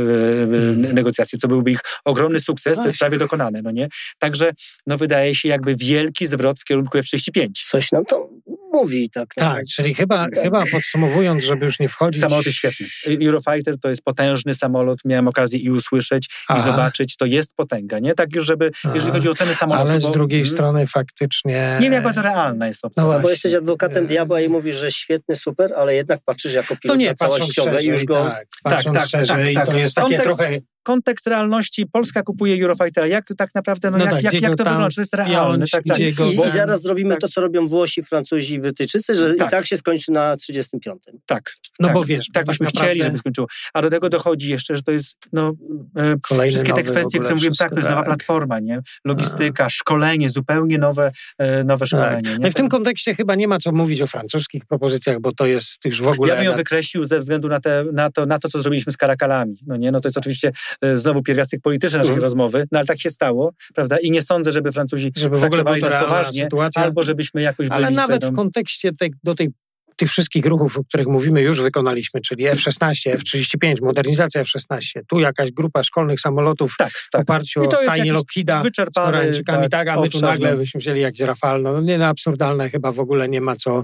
negocjacje, 0.94 1.40
co 1.40 1.48
byłby 1.48 1.72
ich 1.72 1.80
ogromny 2.06 2.40
sukces, 2.40 2.78
to 2.78 2.86
jest 2.86 2.98
prawie 2.98 3.18
dokonane, 3.18 3.62
no 3.62 3.72
nie? 3.72 3.88
Także, 4.20 4.52
no 4.88 4.98
wydaje 4.98 5.36
się 5.36 5.50
jakby 5.50 5.76
wielki 5.76 6.26
zwrot 6.26 6.60
w 6.60 6.64
kierunku 6.64 6.98
F-35. 6.98 7.48
Coś 7.66 7.92
nam 7.92 8.06
to 8.06 8.30
mówi, 8.76 9.10
tak. 9.10 9.28
Tak, 9.36 9.66
czyli 9.76 9.96
chyba, 9.96 10.18
tak. 10.18 10.44
chyba 10.44 10.64
podsumowując, 10.72 11.44
żeby 11.44 11.66
już 11.66 11.80
nie 11.80 11.90
wchodzić... 11.90 12.22
Samolot 12.22 12.46
jest 12.46 12.58
świetny. 12.58 12.86
Eurofighter 13.26 13.80
to 13.80 13.90
jest 13.90 14.02
potężny 14.02 14.54
samolot, 14.54 15.00
miałem 15.06 15.28
okazję 15.28 15.60
i 15.60 15.70
usłyszeć, 15.70 16.30
Aha. 16.48 16.60
i 16.60 16.64
zobaczyć, 16.64 17.16
to 17.16 17.26
jest 17.26 17.54
potęga, 17.56 18.00
nie? 18.00 18.14
Tak 18.14 18.36
już, 18.36 18.46
żeby, 18.46 18.72
Aha. 18.86 18.96
jeżeli 18.96 19.14
chodzi 19.14 19.30
o 19.30 19.36
ceny 19.36 19.54
samolotu... 19.54 19.90
Ale 19.90 20.00
z 20.00 20.12
drugiej 20.12 20.44
bo, 20.44 20.50
strony 20.50 20.88
faktycznie... 20.88 21.74
Nie 21.80 21.84
wiem, 21.84 21.94
jak 21.94 22.04
bardzo 22.04 22.22
realna 22.22 22.68
jest 22.68 22.86
opcja. 22.86 23.04
No, 23.04 23.20
bo 23.20 23.30
jesteś 23.30 23.54
adwokatem 23.54 24.08
diabła 24.08 24.42
i 24.42 24.50
mówisz, 24.50 24.76
że 24.76 24.92
świetny, 24.92 25.36
super, 25.36 25.74
ale 25.74 25.96
jednak 25.96 26.20
patrzysz 26.26 26.54
jako 26.54 26.76
pilot 26.76 26.98
no 26.98 27.02
nie, 27.02 27.14
całościowy 27.14 27.84
i 27.84 27.86
już 27.86 28.06
go... 28.06 28.26
Tak, 28.26 28.46
tak, 28.64 28.84
tak, 28.84 29.10
tak, 29.12 29.28
tak, 29.28 29.52
i 29.52 29.56
to 29.66 29.78
jest 29.78 29.96
takie 29.96 30.20
trochę 30.20 30.60
kontekst 30.86 31.28
realności, 31.28 31.86
Polska 31.86 32.24
kupuje 32.24 32.64
Eurofightera, 32.64 33.08
jak 33.08 33.26
tak 33.38 33.56
naprawdę, 33.56 33.92
no, 33.92 33.98
No 33.98 34.04
jak, 34.04 34.14
tak, 34.14 34.24
jak, 34.24 34.34
jak 34.34 34.56
to 34.56 34.64
tam 34.64 34.74
wygląda, 34.74 34.90
czy 34.90 34.96
to 34.96 35.02
jest 35.02 35.14
realne? 35.14 35.66
Tak, 35.72 35.84
tak. 35.88 36.14
go 36.14 36.26
I, 36.26 36.46
I 36.46 36.50
zaraz 36.50 36.82
zrobimy 36.82 37.10
tak. 37.10 37.22
to, 37.22 37.28
co 37.28 37.42
robią 37.42 37.68
Włosi, 37.68 38.04
Francuzi 38.04 38.54
i 38.54 38.60
Brytyjczycy, 38.60 39.14
że 39.14 39.34
Tak. 39.34 39.48
i 39.48 39.52
tak 39.52 39.66
się 39.66 39.78
skończy 39.78 40.12
na 40.12 40.36
35. 40.36 41.04
tak. 41.26 41.54
No 41.80 41.88
tak, 41.88 41.94
bo 41.94 42.06
wiesz, 42.06 42.26
tak 42.34 42.46
byśmy 42.46 42.66
tak 42.66 42.76
chcieli, 42.76 42.88
naprawdę 42.88 43.04
żeby 43.04 43.18
skończyło. 43.18 43.48
A 43.74 43.82
do 43.82 43.90
tego 43.90 44.10
dochodzi 44.10 44.50
jeszcze, 44.50 44.78
że 44.78 44.84
to 44.84 44.92
jest 44.92 45.16
no, 45.34 45.54
e, 45.98 46.16
kolejny 46.22 46.52
wszystkie 46.52 46.74
te 46.74 46.84
kwestie, 46.84 47.20
które 47.20 47.36
mówiłem, 47.36 47.54
tak, 47.60 47.70
to 47.70 47.76
jest 47.76 47.90
nowa 47.90 48.04
platforma, 48.04 48.60
nie? 48.60 48.82
Logistyka, 49.06 49.70
szkolenie, 49.70 50.30
zupełnie 50.30 50.78
nowe, 50.78 51.12
e, 51.38 51.64
nowe 51.64 51.86
szkolenie. 51.88 52.22
Tak. 52.22 52.34
Nie? 52.34 52.40
No 52.40 52.48
i 52.48 52.52
w 52.52 52.54
tym 52.54 52.70
kontekście 52.70 53.16
chyba 53.16 53.36
nie 53.36 53.48
ma 53.48 53.60
co 53.60 53.72
mówić 53.72 54.02
o 54.02 54.08
francuskich 54.08 54.66
propozycjach, 54.66 55.20
bo 55.20 55.32
to 55.32 55.46
jest 55.46 55.86
już 55.86 56.02
w 56.02 56.08
ogóle... 56.08 56.30
Ja 56.30 56.36
bym 56.36 56.46
ją 56.46 56.56
wykreślił 56.56 57.06
ze 57.06 57.20
względu 57.20 57.48
na, 57.48 57.60
te, 57.60 57.86
na, 57.94 58.12
to, 58.12 58.26
na 58.26 58.40
to, 58.40 58.50
co 58.50 58.62
zrobiliśmy 58.62 58.92
z 58.92 58.98
karakalami. 58.98 59.56
No 59.68 59.78
nie, 59.78 59.92
no 59.92 60.00
to 60.00 60.08
jest 60.08 60.18
oczywiście 60.18 60.52
znowu 60.94 61.24
pierwiastek 61.24 61.62
polityczny 61.62 61.98
naszej 61.98 62.12
Mhm. 62.12 62.24
rozmowy, 62.24 62.66
no 62.72 62.80
ale 62.80 62.86
tak 62.86 63.00
się 63.00 63.10
stało, 63.10 63.52
prawda? 63.76 63.98
I 63.98 64.12
nie 64.12 64.22
sądzę, 64.22 64.52
żeby 64.52 64.72
Francuzi 64.72 65.12
żeby 65.18 65.38
w 65.38 65.44
ogóle 65.44 65.64
nas 65.64 66.04
poważnie, 66.04 66.42
sytuacja. 66.44 66.82
albo 66.82 67.04
żebyśmy 67.04 67.42
jakoś 67.42 67.68
Ale 67.70 67.92
nawet 67.92 68.26
w 68.26 68.36
kontekście 68.36 68.92
tej, 68.92 69.14
do 69.24 69.36
tej, 69.36 69.50
tych 69.96 70.10
wszystkich 70.10 70.46
ruchów, 70.46 70.78
o 70.78 70.84
których 70.84 71.08
mówimy, 71.08 71.42
już 71.42 71.62
wykonaliśmy, 71.62 72.22
czyli 72.22 72.48
F-16, 72.48 73.12
F-35, 73.14 73.76
modernizacja 73.82 74.42
F-16, 74.42 75.00
tu 75.08 75.20
jakaś 75.20 75.52
grupa 75.52 75.84
szkolnych 75.84 76.20
samolotów 76.20 76.76
Tak, 76.78 76.92
w 76.92 77.08
tak. 77.12 77.22
oparciu 77.22 77.64
I 77.64 77.66
o 77.66 77.68
to 77.68 77.78
stajnie 77.78 77.98
jakiś 77.98 78.12
Lockheeda 78.14 78.64
z 78.64 78.94
Koreańczykami, 78.96 79.70
tak, 79.70 79.88
a 79.88 80.02
my 80.02 80.10
tu 80.10 80.20
nagle 80.20 80.52
no. 80.52 80.58
byśmy 80.58 80.80
wzięli 80.80 81.02
jakieś 81.02 81.22
Rafale. 81.22 81.64
No 81.64 81.82
nie, 81.82 81.98
no 81.98 82.06
absurdalne 82.06 82.70
chyba 82.70 82.92
w 82.92 83.00
ogóle 83.00 83.30
nie 83.30 83.42
ma 83.42 83.56
co. 83.56 83.84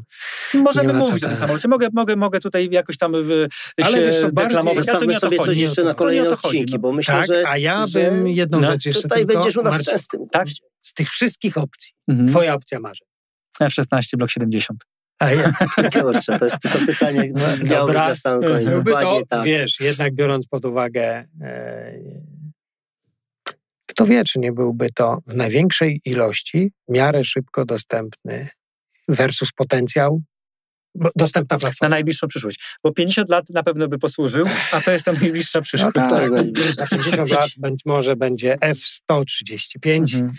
Możemy 0.54 0.94
ma 0.94 1.00
co 1.00 1.06
mówić 1.06 1.24
o 1.24 1.28
tym 1.28 1.30
tak. 1.30 1.40
samolocie. 1.40 1.68
Mogę, 1.68 1.88
mogę, 1.94 2.16
mogę 2.16 2.40
tutaj 2.40 2.70
jakoś 2.72 2.98
tam 2.98 3.12
w, 3.24 3.48
Ale 3.84 3.98
się 3.98 4.04
wiesz 4.04 4.22
co, 4.22 4.32
deklamować. 4.32 4.78
Zostawmy 4.78 5.08
nie 5.08 5.18
o 5.18 5.20
to 5.20 5.28
sobie 5.28 5.38
chodzi. 5.38 5.50
coś 5.50 5.58
o 5.58 5.62
jeszcze 5.62 5.84
na 5.84 5.92
o 5.92 5.96
kolejne 5.96 6.30
to 6.30 6.36
chodzi, 6.36 6.48
odcinki, 6.48 6.74
no. 6.74 6.80
bo 6.80 6.92
myślę, 6.92 7.14
Tak, 7.16 7.28
że 7.28 7.44
a 7.48 7.58
ja 7.58 7.88
że 7.88 8.00
bym 8.12 8.28
jedną 8.28 8.60
no, 8.60 8.68
rzecz 8.68 8.86
jeszcze 8.86 9.02
tutaj 9.02 9.20
tylko, 9.20 9.34
będziesz 9.34 9.58
u 9.58 9.62
nas 9.64 9.74
Marcin, 9.74 9.92
częstym. 9.94 10.22
Tak? 10.32 10.48
Z 10.82 10.94
tych 10.94 11.10
wszystkich 11.10 11.58
opcji, 11.58 11.92
Mhm. 12.08 12.28
twoja 12.28 12.54
opcja 12.54 12.80
marzeń. 12.80 13.08
F-16, 13.60 14.18
blok 14.18 14.30
70. 14.32 14.80
A 15.22 15.32
ja, 15.32 15.54
Kurczę, 16.02 16.40
to 16.40 16.46
jest 16.46 16.60
to 16.62 16.80
pytanie 16.86 17.32
No, 17.34 17.78
dobra. 17.78 18.08
na 18.08 18.16
samym 18.16 18.42
końcu. 18.42 18.72
Byłby 18.72 18.92
to, 18.92 19.22
tak. 19.30 19.44
wiesz, 19.44 19.80
jednak 19.80 20.14
biorąc 20.14 20.48
pod 20.48 20.66
uwagę, 20.66 21.26
e, 21.42 21.94
kto 23.86 24.06
wie, 24.06 24.24
czy 24.24 24.40
nie 24.40 24.52
byłby 24.52 24.90
to 24.96 25.18
w 25.28 25.36
największej 25.36 26.02
ilości, 26.06 26.72
w 26.88 26.92
miarę 26.92 27.24
szybko 27.24 27.66
dostępny 27.66 28.50
versus 29.08 29.52
potencjał, 29.52 30.22
dostępna 31.16 31.56
Na 31.56 31.60
platforma. 31.60 31.90
najbliższą 31.96 32.28
przyszłość. 32.28 32.60
Bo 32.84 32.92
50 32.92 33.30
lat 33.30 33.46
na 33.54 33.64
pewno 33.64 33.88
by 33.88 34.00
posłużył, 34.00 34.46
a 34.72 34.82
to 34.82 34.92
jest 34.92 35.06
ta 35.06 35.14
najbliższa 35.14 35.60
No 35.60 35.64
przyszłość. 35.64 35.96
tak, 35.96 36.10
tak, 36.10 36.28
za 36.28 36.34
najbliższa 36.34 36.88
50 36.88 37.32
lat 37.32 37.50
być 37.58 37.80
może 37.86 38.16
będzie 38.16 38.58
F-135. 38.62 40.16
Mhm. 40.16 40.32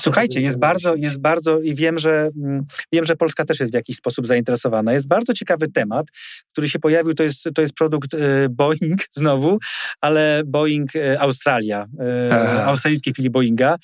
Słuchajcie, 0.00 0.40
jest 0.40 0.58
bardzo, 0.58 0.94
jest 0.96 1.20
bardzo 1.20 1.60
i 1.60 1.74
wiem, 1.74 1.98
że 1.98 2.30
mm, 2.44 2.64
wiem, 2.92 3.04
że 3.04 3.16
Polska 3.16 3.44
też 3.44 3.60
jest 3.60 3.72
w 3.72 3.74
jakiś 3.74 3.96
sposób 3.96 4.26
zainteresowana. 4.26 4.92
Jest 4.92 5.08
bardzo 5.08 5.32
ciekawy 5.32 5.68
temat, 5.68 6.06
który 6.52 6.68
się 6.68 6.78
pojawił, 6.78 7.14
to 7.14 7.22
jest, 7.22 7.48
to 7.54 7.62
jest 7.62 7.74
produkt 7.74 8.14
e, 8.14 8.18
Boeing 8.50 9.00
znowu, 9.18 9.58
ale 10.00 10.42
Boeing 10.46 10.96
e, 10.96 11.20
Australia, 11.20 11.86
e, 12.00 12.28
Aha. 12.32 12.64
australijskie 12.64 13.14
filii 13.14 13.30
Boeinga 13.30 13.76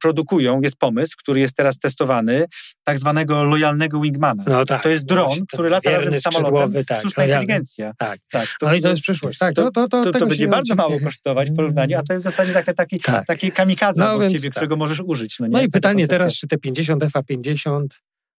produkują, 0.00 0.60
jest 0.60 0.76
pomysł, 0.76 1.16
który 1.18 1.40
jest 1.40 1.56
teraz 1.56 1.78
testowany, 1.78 2.44
tak 2.84 2.98
zwanego 2.98 3.44
lojalnego 3.44 4.00
wingmana. 4.00 4.44
No 4.46 4.64
tak. 4.64 4.82
To 4.82 4.88
jest 4.88 5.04
dron, 5.06 5.38
który 5.58 5.70
lata 5.70 5.90
razem 5.90 6.14
z 6.14 6.20
samolotem. 6.22 6.84
tak, 6.84 6.98
Sztuczna 6.98 7.22
lojalny. 7.22 7.42
inteligencja. 7.42 7.92
Tak. 7.98 8.20
tak. 8.30 8.48
No 8.62 8.74
i 8.74 8.80
to 8.80 8.88
jest 8.88 9.02
przyszłość. 9.02 9.38
Tak, 9.38 9.54
to, 9.54 9.70
to, 9.70 9.88
to, 9.88 10.04
to, 10.04 10.18
to 10.18 10.26
będzie 10.26 10.48
bardzo 10.48 10.74
mało 10.74 11.00
kosztować 11.00 11.50
w 11.50 11.56
porównaniu, 11.56 11.98
a 11.98 12.02
to 12.02 12.12
jest 12.12 12.26
w 12.26 12.30
zasadzie 12.30 12.52
taki, 12.52 12.74
taki, 12.74 13.00
Tak. 13.00 13.26
taki 13.26 13.52
kamikadze 13.52 14.04
No 14.04 14.28
ciebie, 14.28 14.42
tak. 14.42 14.50
którego 14.50 14.76
możesz 14.76 15.00
użyć. 15.00 15.36
No, 15.40 15.46
nie? 15.46 15.52
No 15.52 15.60
i 15.62 15.68
pytanie 15.68 16.02
koncepcja. 16.02 16.18
teraz, 16.18 16.34
czy 16.34 16.48
te 16.48 16.58
50 16.58 17.02
FA50, 17.04 17.86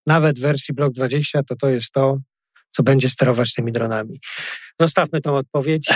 nawet 0.06 0.38
w 0.38 0.42
wersji 0.42 0.74
Block 0.74 0.94
20, 0.94 1.42
to 1.42 1.56
to 1.56 1.68
jest 1.68 1.92
to, 1.92 2.18
co 2.70 2.82
będzie 2.82 3.08
sterować 3.08 3.54
tymi 3.54 3.72
dronami. 3.72 4.20
Zostawmy 4.80 5.20
tą 5.20 5.36
odpowiedź. 5.36 5.88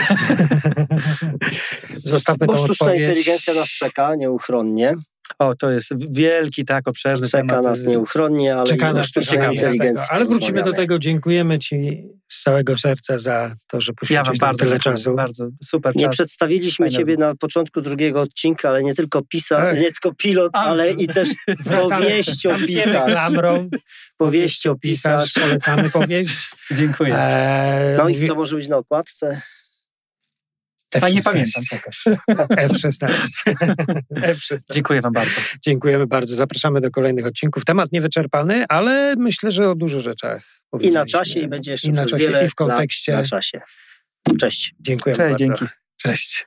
Zostawmy 2.04 2.46
Bo 2.46 2.52
tą 2.52 2.58
sztuczna 2.64 2.86
odpowiedź. 2.86 3.00
inteligencja 3.08 3.54
nas 3.54 3.68
czeka 3.68 4.14
nieuchronnie. 4.14 4.94
O, 5.38 5.54
to 5.54 5.70
jest 5.70 5.88
wielki, 6.10 6.64
tak, 6.64 6.88
obszerny 6.88 7.28
Czeka 7.28 7.46
temat. 7.46 7.64
nas 7.64 7.84
nieuchronnie, 7.84 8.54
ale 8.56 8.64
Czeka 8.66 8.92
nas 8.92 9.16
inteligencji. 9.16 9.78
tego. 9.78 10.00
Ale 10.10 10.24
wrócimy 10.24 10.62
do 10.62 10.72
tego. 10.72 10.98
Dziękujemy 10.98 11.58
Ci 11.58 12.02
z 12.28 12.42
całego 12.42 12.76
serca 12.76 13.18
za 13.18 13.54
to, 13.66 13.80
że 13.80 13.92
Ja 13.92 13.94
wam 13.94 14.24
poświęciłeś 14.24 14.38
bardzo 14.38 14.64
tyle 14.64 14.78
czasu. 14.78 15.14
Bardzo 15.14 15.48
super 15.64 15.96
Nie 15.96 16.04
czas. 16.04 16.14
przedstawiliśmy 16.14 16.86
Fajne 16.86 16.98
Ciebie 16.98 17.16
na 17.16 17.34
początku 17.34 17.80
drugiego 17.80 18.20
odcinka, 18.20 18.68
ale 18.68 18.82
nie 18.82 18.94
tylko 18.94 19.22
pisa, 19.28 19.64
Ech. 19.70 19.78
nie 19.80 19.84
tylko 19.92 20.14
pilot, 20.14 20.50
A, 20.54 20.64
ale 20.64 20.90
i 20.92 21.08
też 21.08 21.28
powieściopisarz. 21.88 23.12
klamrą. 23.12 23.68
Powieściopisarz. 24.16 25.32
Polecamy 25.32 25.90
powieść. 25.90 26.50
Dziękuję. 26.78 27.14
Eee, 27.18 27.96
No 27.98 28.08
i 28.08 28.26
co 28.26 28.34
może 28.34 28.56
być 28.56 28.68
na 28.68 28.76
okładce? 28.76 29.40
A 31.02 31.08
nie 31.08 31.20
F16. 31.20 31.24
pamiętam 31.24 31.62
czegoś. 31.70 32.04
F16. 32.70 33.08
F16. 34.16 34.58
Dziękuję 34.72 35.00
wam 35.00 35.12
bardzo. 35.12 35.40
Dziękujemy 35.62 36.06
bardzo. 36.06 36.34
Zapraszamy 36.36 36.80
do 36.80 36.90
kolejnych 36.90 37.26
odcinków. 37.26 37.64
Temat 37.64 37.92
niewyczerpany, 37.92 38.64
ale 38.68 39.14
myślę, 39.18 39.50
że 39.50 39.70
o 39.70 39.74
dużo 39.74 40.00
rzeczach. 40.00 40.44
I 40.80 40.90
na 40.90 41.06
czasie 41.06 41.40
i 41.40 41.48
będzie 41.48 41.70
jeszcze 41.72 41.88
I 41.88 41.92
na 41.92 42.06
czasie, 42.06 42.16
wiele 42.16 42.44
i 42.44 42.48
w 42.48 42.54
kontekście. 42.54 43.12
lat 43.12 43.20
na 43.20 43.26
czasie. 43.26 43.60
Cześć. 44.40 44.74
Dziękujemy 44.80 45.16
Cześć, 45.16 45.28
bardzo. 45.28 45.38
dzięki. 45.38 45.74
Cześć. 46.02 46.46